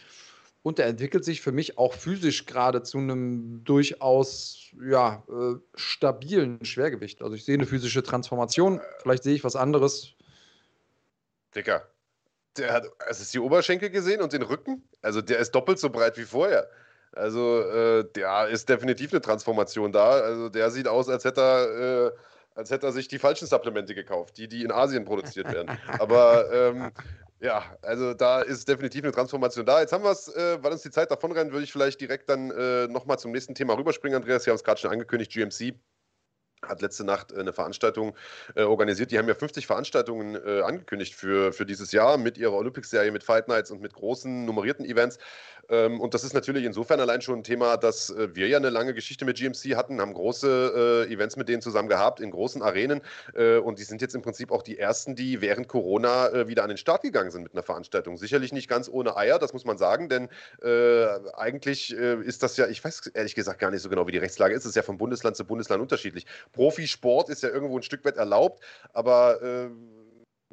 [0.64, 6.64] Und er entwickelt sich für mich auch physisch gerade zu einem durchaus ja, äh, stabilen
[6.64, 7.22] Schwergewicht.
[7.22, 8.80] Also ich sehe eine physische Transformation.
[9.02, 10.14] Vielleicht sehe ich was anderes.
[11.54, 11.86] Dicker,
[12.58, 14.82] der hat, hast du die Oberschenkel gesehen und den Rücken?
[15.02, 16.70] Also der ist doppelt so breit wie vorher.
[17.12, 20.12] Also äh, der ist definitiv eine Transformation da.
[20.12, 22.12] Also der sieht aus, als hätte er äh,
[22.56, 25.78] als hätte er sich die falschen Supplemente gekauft, die, die in Asien produziert werden.
[26.00, 26.92] Aber ähm,
[27.40, 29.82] ja, also da ist definitiv eine Transformation da.
[29.82, 32.30] Jetzt haben wir es, äh, weil uns die Zeit davon rennt, würde ich vielleicht direkt
[32.30, 34.44] dann äh, nochmal zum nächsten Thema rüberspringen, Andreas.
[34.44, 35.76] Sie haben es gerade schon angekündigt, GMC
[36.68, 38.16] hat letzte Nacht äh, eine Veranstaltung
[38.56, 39.12] äh, organisiert.
[39.12, 43.24] Die haben ja 50 Veranstaltungen äh, angekündigt für, für dieses Jahr mit ihrer Olympics-Serie, mit
[43.24, 45.18] Fight Nights und mit großen nummerierten Events.
[45.70, 48.70] Ähm, und das ist natürlich insofern allein schon ein Thema, dass äh, wir ja eine
[48.70, 52.62] lange Geschichte mit GMC hatten, haben große äh, Events mit denen zusammen gehabt in großen
[52.62, 53.02] Arenen.
[53.34, 56.70] Äh, und die sind jetzt im Prinzip auch die ersten, die während Corona wieder an
[56.70, 58.18] den Start gegangen sind mit einer Veranstaltung.
[58.18, 60.30] Sicherlich nicht ganz ohne Eier, das muss man sagen, denn
[61.34, 64.54] eigentlich ist das ja, ich weiß ehrlich gesagt gar nicht so genau, wie die Rechtslage
[64.54, 64.64] ist.
[64.64, 66.26] Es ist ja von Bundesland zu Bundesland unterschiedlich.
[66.52, 68.64] Profisport ist ja irgendwo ein Stück weit erlaubt,
[68.94, 69.70] aber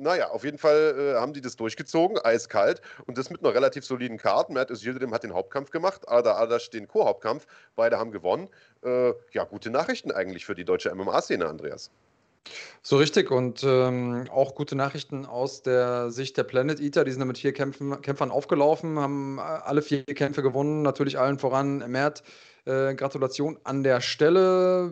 [0.00, 3.84] naja, auf jeden Fall äh, haben die das durchgezogen, eiskalt und das mit einer relativ
[3.84, 4.52] soliden Karte.
[4.52, 7.46] Matt Özildirim hat den Hauptkampf gemacht, Ada Adasch den Co-Hauptkampf.
[7.76, 8.48] Beide haben gewonnen.
[8.82, 11.90] Äh, ja, gute Nachrichten eigentlich für die deutsche MMA-Szene, Andreas.
[12.82, 17.04] So richtig und ähm, auch gute Nachrichten aus der Sicht der Planet Eater.
[17.04, 21.38] Die sind mit vier Kämpfen, Kämpfern aufgelaufen, haben äh, alle vier Kämpfe gewonnen, natürlich allen
[21.38, 22.22] voran Mert.
[22.64, 24.90] Äh, Gratulation an der Stelle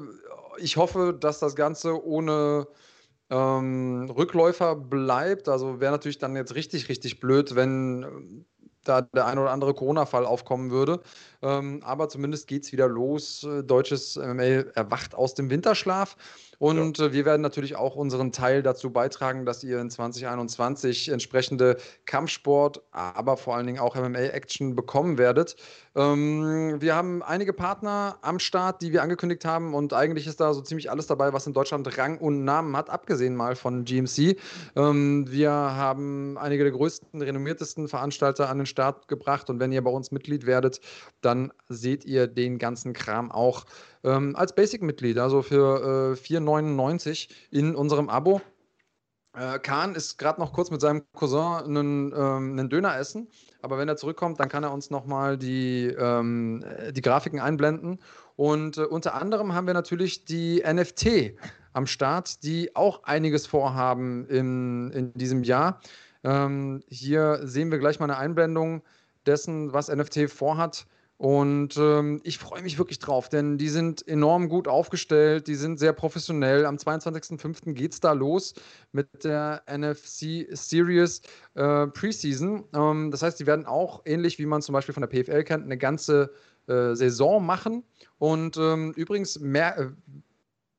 [0.60, 2.66] ich hoffe, dass das Ganze ohne
[3.30, 5.48] ähm, Rückläufer bleibt.
[5.48, 8.06] Also wäre natürlich dann jetzt richtig, richtig blöd, wenn äh,
[8.84, 11.00] da der ein oder andere Corona-Fall aufkommen würde.
[11.42, 13.46] Ähm, aber zumindest geht es wieder los.
[13.64, 16.16] Deutsches MMA erwacht aus dem Winterschlaf.
[16.58, 17.06] Und ja.
[17.06, 22.82] Äh, wir werden natürlich auch unseren Teil dazu beitragen, dass ihr in 2021 entsprechende Kampfsport,
[22.90, 25.56] aber vor allen Dingen auch MMA-Action bekommen werdet.
[25.94, 30.52] Ähm, wir haben einige Partner am Start, die wir angekündigt haben und eigentlich ist da
[30.52, 34.36] so ziemlich alles dabei, was in Deutschland Rang und Namen hat, abgesehen mal von GMC.
[34.76, 39.82] Ähm, wir haben einige der größten, renommiertesten Veranstalter an den Start gebracht und wenn ihr
[39.82, 40.80] bei uns Mitglied werdet,
[41.20, 43.64] dann seht ihr den ganzen Kram auch
[44.04, 48.40] ähm, als Basic-Mitglied, also für äh, 4,99 in unserem Abo.
[49.34, 53.28] Äh, Kahn ist gerade noch kurz mit seinem Cousin einen, ähm, einen Döner essen,
[53.62, 58.00] aber wenn er zurückkommt, dann kann er uns nochmal die, ähm, die Grafiken einblenden.
[58.36, 61.34] Und äh, unter anderem haben wir natürlich die NFT
[61.72, 65.80] am Start, die auch einiges vorhaben in, in diesem Jahr.
[66.24, 68.82] Ähm, hier sehen wir gleich mal eine Einblendung
[69.26, 70.86] dessen, was NFT vorhat.
[71.18, 75.80] Und ähm, ich freue mich wirklich drauf, denn die sind enorm gut aufgestellt, die sind
[75.80, 76.64] sehr professionell.
[76.64, 77.72] Am 22.05.
[77.72, 78.54] geht es da los
[78.92, 81.22] mit der NFC Series
[81.54, 82.64] äh, Preseason.
[82.72, 85.64] Ähm, das heißt, die werden auch ähnlich wie man zum Beispiel von der PFL kennt,
[85.64, 86.30] eine ganze
[86.68, 87.82] äh, Saison machen.
[88.18, 89.88] Und ähm, übrigens, mehr, äh,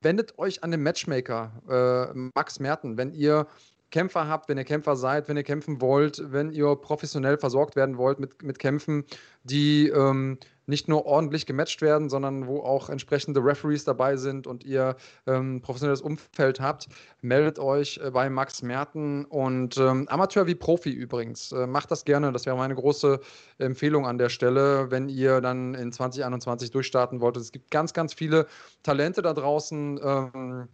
[0.01, 3.45] wendet euch an den Matchmaker äh, Max Merten, wenn ihr
[3.91, 7.97] Kämpfer habt, wenn ihr Kämpfer seid, wenn ihr kämpfen wollt, wenn ihr professionell versorgt werden
[7.97, 9.05] wollt mit, mit Kämpfen,
[9.43, 10.37] die ähm,
[10.69, 14.95] nicht nur ordentlich gematcht werden, sondern wo auch entsprechende Referees dabei sind und ihr
[15.25, 16.87] ähm, professionelles Umfeld habt,
[17.21, 21.51] meldet euch äh, bei Max Merten und ähm, Amateur wie Profi übrigens.
[21.51, 23.19] Äh, macht das gerne, das wäre meine große
[23.57, 27.35] Empfehlung an der Stelle, wenn ihr dann in 2021 durchstarten wollt.
[27.37, 28.45] Es gibt ganz, ganz viele
[28.83, 29.99] Talente da draußen.
[30.03, 30.67] Ähm,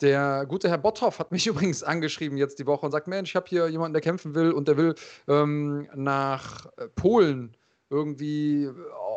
[0.00, 3.36] der gute Herr Botthoff hat mich übrigens angeschrieben jetzt die Woche und sagt: Mensch, ich
[3.36, 4.94] habe hier jemanden, der kämpfen will und der will
[5.28, 7.56] ähm, nach äh, Polen
[7.90, 8.70] irgendwie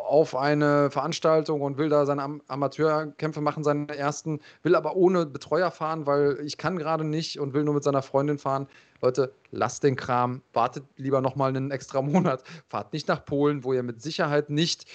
[0.08, 5.26] auf eine Veranstaltung und will da seine Am Amateurkämpfe machen, seine ersten, will aber ohne
[5.26, 8.66] Betreuer fahren, weil ich kann gerade nicht und will nur mit seiner Freundin fahren.
[9.00, 13.72] Leute, lasst den Kram, wartet lieber nochmal einen extra Monat, fahrt nicht nach Polen, wo
[13.72, 14.86] ihr mit Sicherheit nicht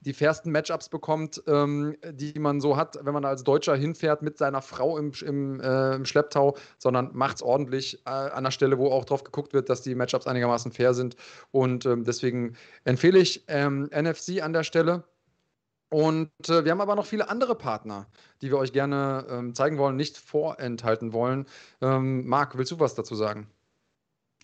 [0.00, 4.38] die fairsten Matchups bekommt, ähm, die man so hat, wenn man als Deutscher hinfährt mit
[4.38, 8.78] seiner Frau im, im, äh, im Schlepptau, sondern macht es ordentlich äh, an der Stelle,
[8.78, 11.16] wo auch drauf geguckt wird, dass die Matchups einigermaßen fair sind.
[11.50, 15.04] Und ähm, deswegen empfehle ich ähm, NFC an der Stelle.
[15.90, 18.06] Und äh, wir haben aber noch viele andere Partner,
[18.42, 21.46] die wir euch gerne ähm, zeigen wollen, nicht vorenthalten wollen.
[21.80, 23.48] Ähm, Marc, willst du was dazu sagen?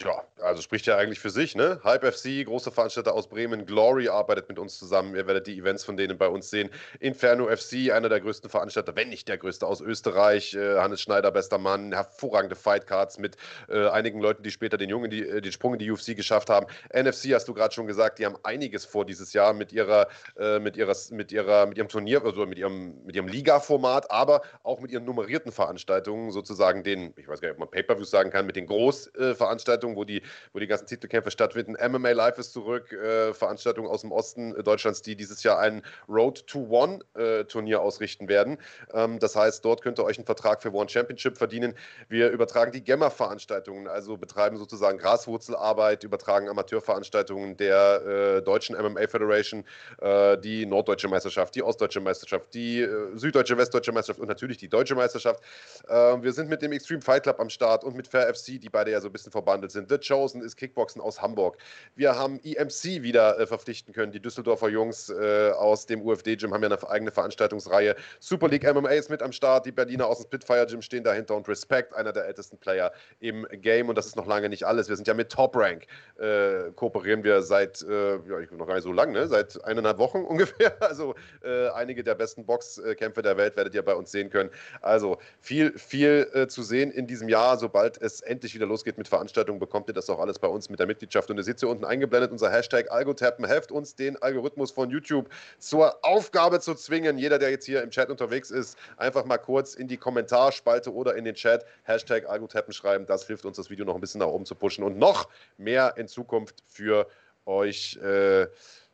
[0.05, 1.81] Ja, also spricht ja eigentlich für sich, ne?
[1.83, 5.17] Hype FC, große Veranstalter aus Bremen, Glory arbeitet mit uns zusammen.
[5.17, 6.69] Ihr werdet die Events von denen bei uns sehen.
[7.01, 10.55] Inferno FC, einer der größten Veranstalter, wenn nicht der größte aus Österreich.
[10.55, 13.39] Äh, Hannes Schneider, bester Mann, hervorragende Fightcards mit
[13.71, 16.51] äh, einigen Leuten, die später den Jungen, die, äh, den Sprung in die UFC geschafft
[16.51, 16.67] haben.
[16.93, 20.09] NFC hast du gerade schon gesagt, die haben einiges vor dieses Jahr mit ihrer,
[20.39, 24.43] äh, mit ihrer, mit ihrer, mit ihrem Turnier, also mit ihrem, mit ihrem Liga-Format, aber
[24.63, 28.31] auch mit ihren nummerierten Veranstaltungen, sozusagen den, ich weiß gar nicht, ob man Pay-Per-Views sagen
[28.31, 30.23] kann, mit den Großveranstaltungen Veranstaltungen, wo die,
[30.53, 31.75] wo die ganzen Titelkämpfe stattfinden.
[31.75, 36.47] MMA Live ist zurück, äh, Veranstaltungen aus dem Osten Deutschlands, die dieses Jahr ein Road
[36.47, 38.59] to One äh, Turnier ausrichten werden.
[38.93, 41.75] Ähm, das heißt, dort könnt ihr euch einen Vertrag für One Championship verdienen.
[42.09, 48.03] Wir übertragen die Gemma-Veranstaltungen, also betreiben sozusagen Graswurzelarbeit, übertragen Amateurveranstaltungen der
[48.39, 49.65] äh, deutschen MMA Federation,
[50.01, 54.69] äh, die norddeutsche Meisterschaft, die ostdeutsche Meisterschaft, die äh, süddeutsche, westdeutsche Meisterschaft und natürlich die
[54.69, 55.43] deutsche Meisterschaft.
[55.89, 58.69] Ähm, wir sind mit dem Extreme Fight Club am Start und mit Fair FC, die
[58.69, 59.76] beide ja so ein bisschen verbandelt sind.
[59.89, 61.59] The Chosen ist Kickboxen aus Hamburg.
[61.95, 64.13] Wir haben EMC wieder äh, verpflichten können.
[64.13, 67.97] Die Düsseldorfer Jungs äh, aus dem UFD-Gym haben ja eine eigene Veranstaltungsreihe.
[68.21, 69.67] Super League MMA ist mit am Start.
[69.67, 73.47] Die Berliner aus dem Spitfire Gym stehen dahinter und Respect, einer der ältesten Player im
[73.51, 73.89] Game.
[73.89, 74.89] Und das ist noch lange nicht alles.
[74.89, 75.87] Wir sind ja mit Top Rank
[76.19, 79.27] äh, kooperieren wir seit, äh, ja, ich bin noch gar nicht so lang, ne?
[79.29, 80.77] seit eineinhalb Wochen ungefähr.
[80.81, 84.51] Also äh, einige der besten Boxkämpfe der Welt werdet ihr bei uns sehen können.
[84.81, 87.59] Also viel, viel äh, zu sehen in diesem Jahr.
[87.59, 90.79] Sobald es endlich wieder losgeht mit Veranstaltungen, bekommt ihr das auch alles bei uns mit
[90.79, 91.31] der Mitgliedschaft.
[91.31, 93.45] Und ihr seht hier unten eingeblendet, unser Hashtag Algotappen.
[93.45, 95.29] Helft uns, den Algorithmus von YouTube
[95.59, 97.19] zur Aufgabe zu zwingen.
[97.19, 101.17] Jeder, der jetzt hier im Chat unterwegs ist, einfach mal kurz in die Kommentarspalte oder
[101.17, 103.07] in den Chat Hashtag Algotappen schreiben.
[103.07, 105.29] Das hilft uns, das Video noch ein bisschen nach oben zu pushen und noch
[105.59, 107.09] mehr in Zukunft für
[107.45, 107.97] euch.
[107.97, 108.47] Äh,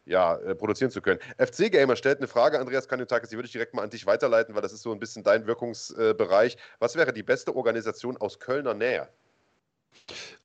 [0.04, 1.20] ja, äh, produzieren zu können.
[1.38, 4.52] FC Gamer stellt eine Frage, Andreas Kanyotakis, die würde ich direkt mal an dich weiterleiten,
[4.54, 6.56] weil das ist so ein bisschen dein Wirkungsbereich.
[6.80, 9.08] Was wäre die beste Organisation aus Kölner Nähe?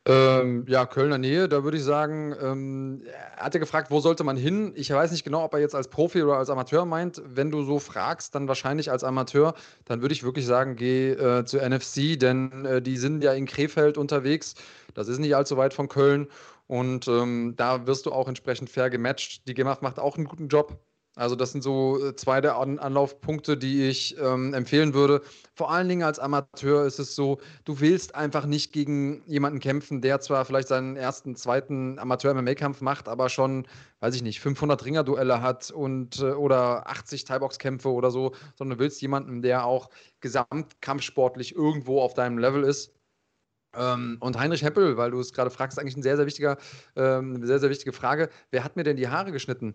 [0.10, 3.02] Ähm, ja, Kölner Nähe, da würde ich sagen, ähm,
[3.36, 4.72] er hat ja gefragt, wo sollte man hin?
[4.76, 7.22] Ich weiß nicht genau, ob er jetzt als Profi oder als Amateur meint.
[7.26, 9.54] Wenn du so fragst, dann wahrscheinlich als Amateur.
[9.84, 13.46] Dann würde ich wirklich sagen, geh äh, zu NFC, denn äh, die sind ja in
[13.46, 14.56] Krefeld unterwegs.
[14.94, 16.30] Das ist nicht allzu weit von Köln.
[16.68, 19.46] Und ähm, da wirst du auch entsprechend fair gematcht.
[19.46, 20.80] Die Gemacht macht auch einen guten Job.
[21.18, 25.24] Also das sind so äh, zwei der An Anlaufpunkte, die ich ähm, empfehlen würde.
[25.56, 30.02] Vor allen Dingen als Amateur ist es so, du willst einfach nicht gegen jemanden kämpfen,
[30.02, 33.66] der zwar vielleicht seinen ersten, zweiten Amateur-MMA-Kampf macht, aber schon,
[34.00, 38.84] weiß ich nicht, 500 Ringer-Duelle hat und äh, oder 80 Thai-Box-Kämpfe oder so, sondern du
[38.84, 39.90] willst jemanden, der auch
[40.22, 42.94] gesamtkampfsportlich irgendwo auf deinem Level ist.
[43.76, 46.58] Ähm, und Heinrich Heppel, weil du es gerade fragst, eigentlich ein sehr, sehr wichtiger,
[46.96, 48.30] ähm, eine sehr, sehr wichtige Frage.
[48.52, 49.74] Wer hat mir denn die Haare geschnitten?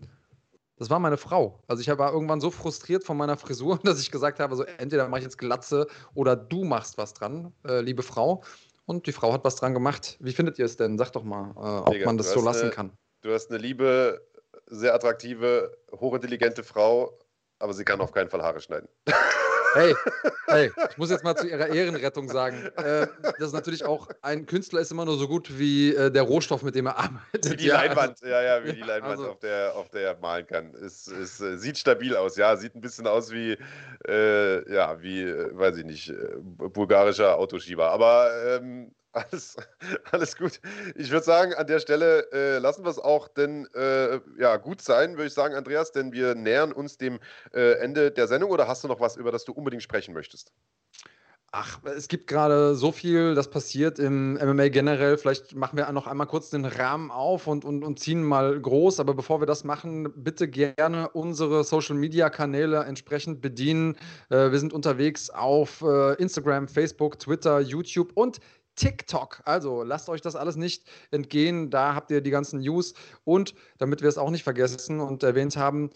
[0.76, 1.62] Das war meine Frau.
[1.68, 5.08] Also ich war irgendwann so frustriert von meiner Frisur, dass ich gesagt habe, so entweder
[5.08, 8.42] mache ich jetzt Glatze oder du machst was dran, äh, liebe Frau.
[8.84, 10.16] Und die Frau hat was dran gemacht.
[10.20, 10.98] Wie findet ihr es denn?
[10.98, 12.92] Sag doch mal, äh, ob Digga, man das so lassen eine, kann.
[13.20, 14.26] Du hast eine liebe,
[14.66, 17.16] sehr attraktive, hochintelligente Frau,
[17.60, 18.88] aber sie kann auf keinen Fall Haare schneiden.
[19.74, 19.94] Hey,
[20.48, 23.06] hey, ich muss jetzt mal zu ihrer Ehrenrettung sagen, äh,
[23.38, 26.62] das ist natürlich auch, ein Künstler ist immer nur so gut wie äh, der Rohstoff,
[26.62, 27.52] mit dem er arbeitet.
[27.52, 30.02] Wie die ja, Leinwand, also, ja, ja, wie die Leinwand, also, auf, der, auf der
[30.02, 30.74] er malen kann.
[30.74, 33.56] Es, es äh, sieht stabil aus, ja, sieht ein bisschen aus wie,
[34.06, 37.90] äh, ja, wie, äh, weiß ich nicht, äh, bulgarischer Autoschieber.
[37.90, 39.56] Aber ähm, alles,
[40.10, 40.60] alles gut.
[40.94, 44.82] Ich würde sagen, an der Stelle äh, lassen wir es auch denn äh, ja, gut
[44.82, 47.20] sein, würde ich sagen, Andreas, denn wir nähern uns dem
[47.52, 48.50] äh, Ende der Sendung.
[48.50, 50.52] Oder hast du noch was, über das du unbedingt sprechen möchtest?
[51.54, 55.18] Ach, es gibt gerade so viel, das passiert im MMA generell.
[55.18, 59.00] Vielleicht machen wir noch einmal kurz den Rahmen auf und, und, und ziehen mal groß.
[59.00, 63.96] Aber bevor wir das machen, bitte gerne unsere Social Media Kanäle entsprechend bedienen.
[64.30, 68.40] Äh, wir sind unterwegs auf äh, Instagram, Facebook, Twitter, YouTube und
[68.76, 69.42] TikTok.
[69.44, 71.70] Also lasst euch das alles nicht entgehen.
[71.70, 72.94] Da habt ihr die ganzen News.
[73.24, 75.90] Und damit wir es auch nicht vergessen und erwähnt haben,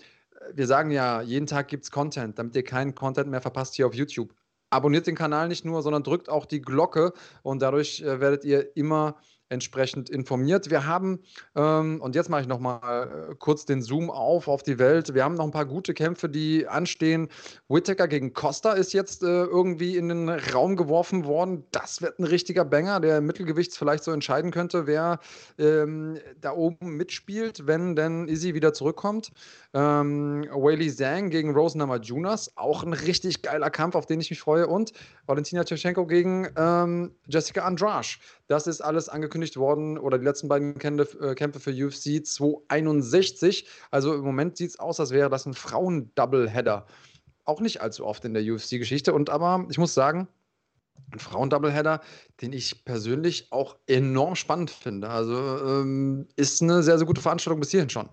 [0.53, 3.87] wir sagen ja, jeden Tag gibt es Content, damit ihr keinen Content mehr verpasst hier
[3.87, 4.35] auf YouTube.
[4.71, 7.13] Abonniert den Kanal nicht nur, sondern drückt auch die Glocke
[7.43, 9.17] und dadurch äh, werdet ihr immer
[9.49, 10.71] entsprechend informiert.
[10.71, 11.21] Wir haben,
[11.55, 15.15] ähm, und jetzt mache ich nochmal äh, kurz den Zoom auf auf die Welt.
[15.15, 17.29] Wir haben noch ein paar gute Kämpfe, die anstehen.
[17.69, 21.65] Whittaker gegen Costa ist jetzt äh, irgendwie in den Raum geworfen worden.
[21.71, 25.21] Das wird ein richtiger Banger, der Mittelgewichts vielleicht so entscheiden könnte, wer
[25.59, 29.31] ähm, da oben mitspielt, wenn denn Izzy wieder zurückkommt.
[29.75, 34.41] Ähm, Whaley Zhang gegen Rose Namajunas, auch ein richtig geiler Kampf, auf den ich mich
[34.41, 34.67] freue.
[34.67, 34.93] Und
[35.27, 38.19] Valentina Tschetschenko gegen ähm, Jessica Andrasch.
[38.49, 43.67] Das ist alles angekündigt worden oder die letzten beiden äh, Kämpfe für UFC 261.
[43.91, 46.87] Also im Moment sieht es aus, als wäre das ein Frauen-Doubleheader.
[47.45, 49.13] Auch nicht allzu oft in der UFC-Geschichte.
[49.15, 50.29] Und aber ich muss sagen,
[51.13, 52.01] ein Frauen-Doubleheader,
[52.41, 55.09] den ich persönlich auch enorm spannend finde.
[55.09, 58.09] Also ähm, ist eine sehr, sehr gute Veranstaltung bis hierhin schon.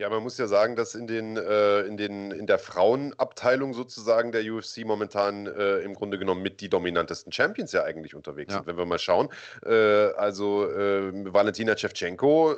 [0.00, 4.32] Ja, man muss ja sagen, dass in, den, äh, in, den, in der Frauenabteilung sozusagen
[4.32, 8.60] der UFC momentan äh, im Grunde genommen mit die dominantesten Champions ja eigentlich unterwegs ja.
[8.60, 8.66] sind.
[8.66, 9.28] Wenn wir mal schauen,
[9.62, 9.74] äh,
[10.14, 12.56] also äh, Valentina Shevchenko äh,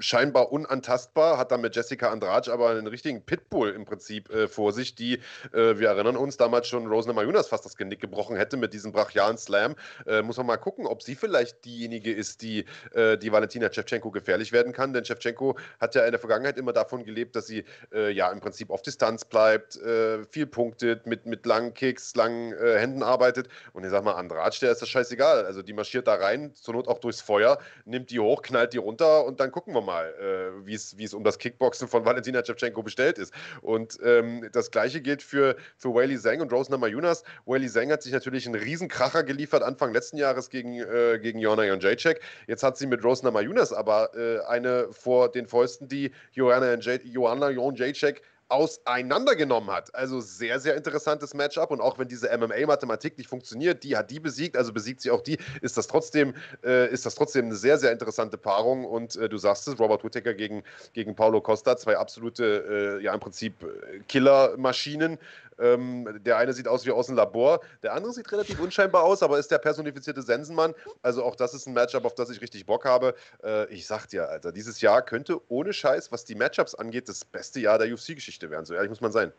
[0.00, 4.72] scheinbar unantastbar, hat dann mit Jessica Andrade aber einen richtigen Pitbull im Prinzip äh, vor
[4.72, 5.20] sich, die,
[5.52, 9.38] wir erinnern uns, damals schon Rosna Mayunas fast das Genick gebrochen hätte mit diesem brachialen
[9.38, 9.76] Slam.
[10.24, 14.72] muss man mal gucken, ob sie vielleicht diejenige ist, die, die Valentina Shevchenko gefährlich werden
[14.72, 18.40] kann, denn Shevchenko hat ja eine Vergangenheit immer davon gelebt, dass sie äh, ja im
[18.40, 23.48] Prinzip auf Distanz bleibt, äh, viel punktet, mit, mit langen Kicks, langen äh, Händen arbeitet.
[23.72, 25.44] Und ich sag mal, Andrade, der ist das scheißegal.
[25.44, 28.78] Also die marschiert da rein, zur Not auch durchs Feuer, nimmt die hoch, knallt die
[28.78, 32.82] runter und dann gucken wir mal, äh, wie es um das Kickboxen von Valentina Shevchenko
[32.82, 33.32] bestellt ist.
[33.60, 37.24] Und ähm, das gleiche gilt für, für Weili Zhang und Rose Namajunas.
[37.46, 41.64] Weili Zhang hat sich natürlich einen Riesenkracher geliefert Anfang letzten Jahres gegen, äh, gegen Joanna
[41.64, 42.20] Jacek.
[42.46, 47.50] Jetzt hat sie mit Rose Namajunas aber äh, eine vor den Fäusten, die Joanna, Joanna
[47.50, 49.94] Jacek auseinandergenommen hat.
[49.94, 51.70] Also sehr, sehr interessantes Matchup.
[51.70, 55.22] Und auch wenn diese MMA-Mathematik nicht funktioniert, die hat die besiegt, also besiegt sie auch
[55.22, 58.84] die, ist das trotzdem, äh, ist das trotzdem eine sehr, sehr interessante Paarung.
[58.84, 60.62] Und äh, du sagst es, Robert Whittaker gegen,
[60.92, 65.18] gegen Paulo Costa, zwei absolute, äh, ja im Prinzip äh, Killer-Maschinen.
[65.58, 69.22] Ähm, der eine sieht aus wie aus dem Labor, der andere sieht relativ unscheinbar aus,
[69.22, 70.74] aber ist der personifizierte Sensenmann.
[71.02, 73.14] Also auch das ist ein Matchup, auf das ich richtig Bock habe.
[73.42, 77.24] Äh, ich sag dir, Alter, dieses Jahr könnte ohne Scheiß, was die Matchups angeht, das
[77.24, 78.64] beste Jahr der UFC-Geschichte werden.
[78.64, 79.32] So ehrlich muss man sein.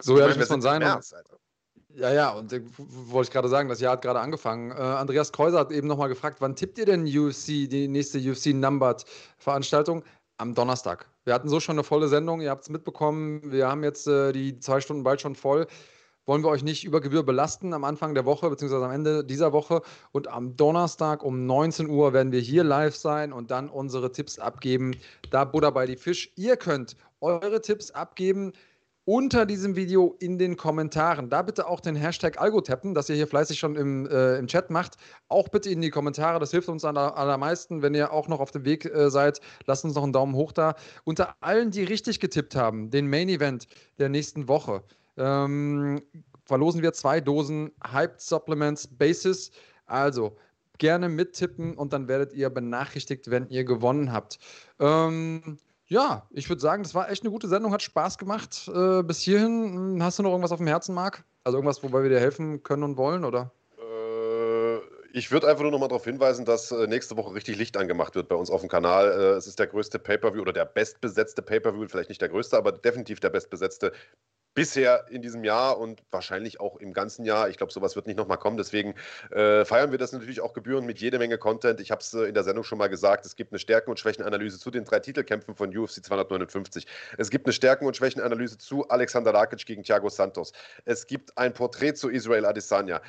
[0.00, 0.80] So ehrlich muss man sein.
[0.80, 1.14] März,
[1.94, 4.70] ja, ja, und äh, wollte ich gerade sagen, das Jahr hat gerade angefangen.
[4.70, 10.04] Äh, Andreas Kreuser hat eben nochmal gefragt, wann tippt ihr denn UFC, die nächste UFC-Numbered-Veranstaltung?
[10.38, 11.10] Am Donnerstag.
[11.24, 13.42] Wir hatten so schon eine volle Sendung, ihr habt es mitbekommen.
[13.50, 15.66] Wir haben jetzt äh, die zwei Stunden bald schon voll.
[16.26, 19.52] Wollen wir euch nicht über Gebühr belasten am Anfang der Woche, beziehungsweise am Ende dieser
[19.52, 19.82] Woche.
[20.12, 24.38] Und am Donnerstag um 19 Uhr werden wir hier live sein und dann unsere Tipps
[24.38, 24.94] abgeben.
[25.30, 26.30] Da Buddha bei die Fisch.
[26.36, 28.52] Ihr könnt eure Tipps abgeben
[29.08, 31.30] unter diesem Video in den Kommentaren.
[31.30, 34.46] Da bitte auch den Hashtag Algo tappen, das ihr hier fleißig schon im, äh, im
[34.48, 34.98] Chat macht.
[35.28, 37.80] Auch bitte in die Kommentare, das hilft uns am allermeisten.
[37.80, 40.52] Wenn ihr auch noch auf dem Weg äh, seid, lasst uns noch einen Daumen hoch
[40.52, 40.74] da.
[41.04, 43.66] Unter allen, die richtig getippt haben, den Main Event
[43.98, 44.82] der nächsten Woche,
[45.16, 46.02] ähm,
[46.44, 49.52] verlosen wir zwei Dosen Hyped Supplements Basis.
[49.86, 50.36] Also
[50.76, 54.38] gerne mittippen und dann werdet ihr benachrichtigt, wenn ihr gewonnen habt.
[54.78, 55.56] Ähm,
[55.88, 58.70] ja, ich würde sagen, das war echt eine gute Sendung, hat Spaß gemacht.
[58.72, 61.24] Äh, bis hierhin, hm, hast du noch irgendwas auf dem Herzen, Marc?
[61.44, 63.52] Also irgendwas, wobei wir dir helfen können und wollen, oder?
[63.78, 64.76] Äh,
[65.14, 68.14] ich würde einfach nur noch mal darauf hinweisen, dass äh, nächste Woche richtig Licht angemacht
[68.14, 69.08] wird bei uns auf dem Kanal.
[69.10, 72.72] Äh, es ist der größte Pay-Per-View oder der bestbesetzte Pay-Per-View, vielleicht nicht der größte, aber
[72.72, 73.92] definitiv der bestbesetzte
[74.54, 77.48] bisher in diesem Jahr und wahrscheinlich auch im ganzen Jahr.
[77.48, 78.56] Ich glaube, sowas wird nicht nochmal kommen.
[78.56, 78.94] Deswegen
[79.30, 81.80] äh, feiern wir das natürlich auch gebührend mit jede Menge Content.
[81.80, 83.98] Ich habe es äh, in der Sendung schon mal gesagt, es gibt eine Stärken- und
[83.98, 86.86] Schwächenanalyse zu den drei Titelkämpfen von UFC 259.
[87.18, 90.52] Es gibt eine Stärken- und Schwächenanalyse zu Alexander Rakic gegen Thiago Santos.
[90.84, 93.00] Es gibt ein Porträt zu Israel Adesanya.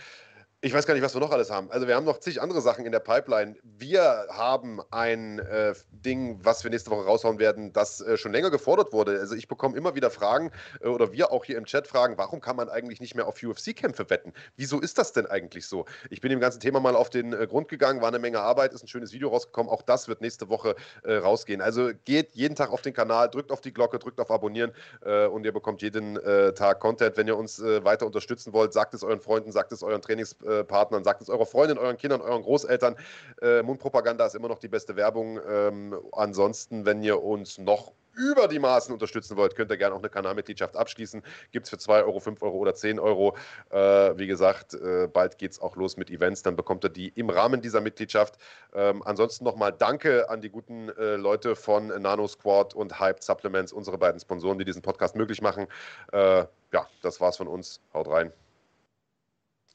[0.61, 1.71] Ich weiß gar nicht, was wir noch alles haben.
[1.71, 3.55] Also wir haben noch zig andere Sachen in der Pipeline.
[3.63, 8.51] Wir haben ein äh, Ding, was wir nächste Woche raushauen werden, das äh, schon länger
[8.51, 9.17] gefordert wurde.
[9.21, 12.41] Also ich bekomme immer wieder Fragen äh, oder wir auch hier im Chat fragen, warum
[12.41, 14.33] kann man eigentlich nicht mehr auf UFC-Kämpfe wetten?
[14.57, 15.85] Wieso ist das denn eigentlich so?
[16.09, 18.73] Ich bin dem ganzen Thema mal auf den äh, Grund gegangen, war eine Menge Arbeit,
[18.73, 19.71] ist ein schönes Video rausgekommen.
[19.71, 21.61] Auch das wird nächste Woche äh, rausgehen.
[21.61, 24.73] Also geht jeden Tag auf den Kanal, drückt auf die Glocke, drückt auf Abonnieren
[25.05, 26.19] äh, und ihr bekommt jeden
[26.55, 27.15] Tag Content.
[27.15, 31.03] Wenn ihr uns weiter unterstützen wollt, sagt es euren Freunden, sagt es euren Trainings Partnern,
[31.03, 32.95] sagt es eurer Freundin, euren Kindern, euren Großeltern.
[33.41, 35.39] Äh, Mundpropaganda ist immer noch die beste Werbung.
[35.47, 39.99] Ähm, ansonsten, wenn ihr uns noch über die Maßen unterstützen wollt, könnt ihr gerne auch
[39.99, 41.23] eine Kanalmitgliedschaft abschließen.
[41.51, 43.35] Gibt es für 2 Euro, 5 Euro oder 10 Euro.
[43.69, 43.77] Äh,
[44.17, 46.43] wie gesagt, äh, bald geht es auch los mit Events.
[46.43, 48.37] Dann bekommt ihr die im Rahmen dieser Mitgliedschaft.
[48.73, 53.71] Ähm, ansonsten nochmal Danke an die guten äh, Leute von Nano Squad und Hyped Supplements,
[53.71, 55.67] unsere beiden Sponsoren, die diesen Podcast möglich machen.
[56.11, 57.79] Äh, ja, das war's von uns.
[57.93, 58.33] Haut rein.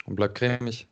[0.04, 0.88] Und bleibt cremig.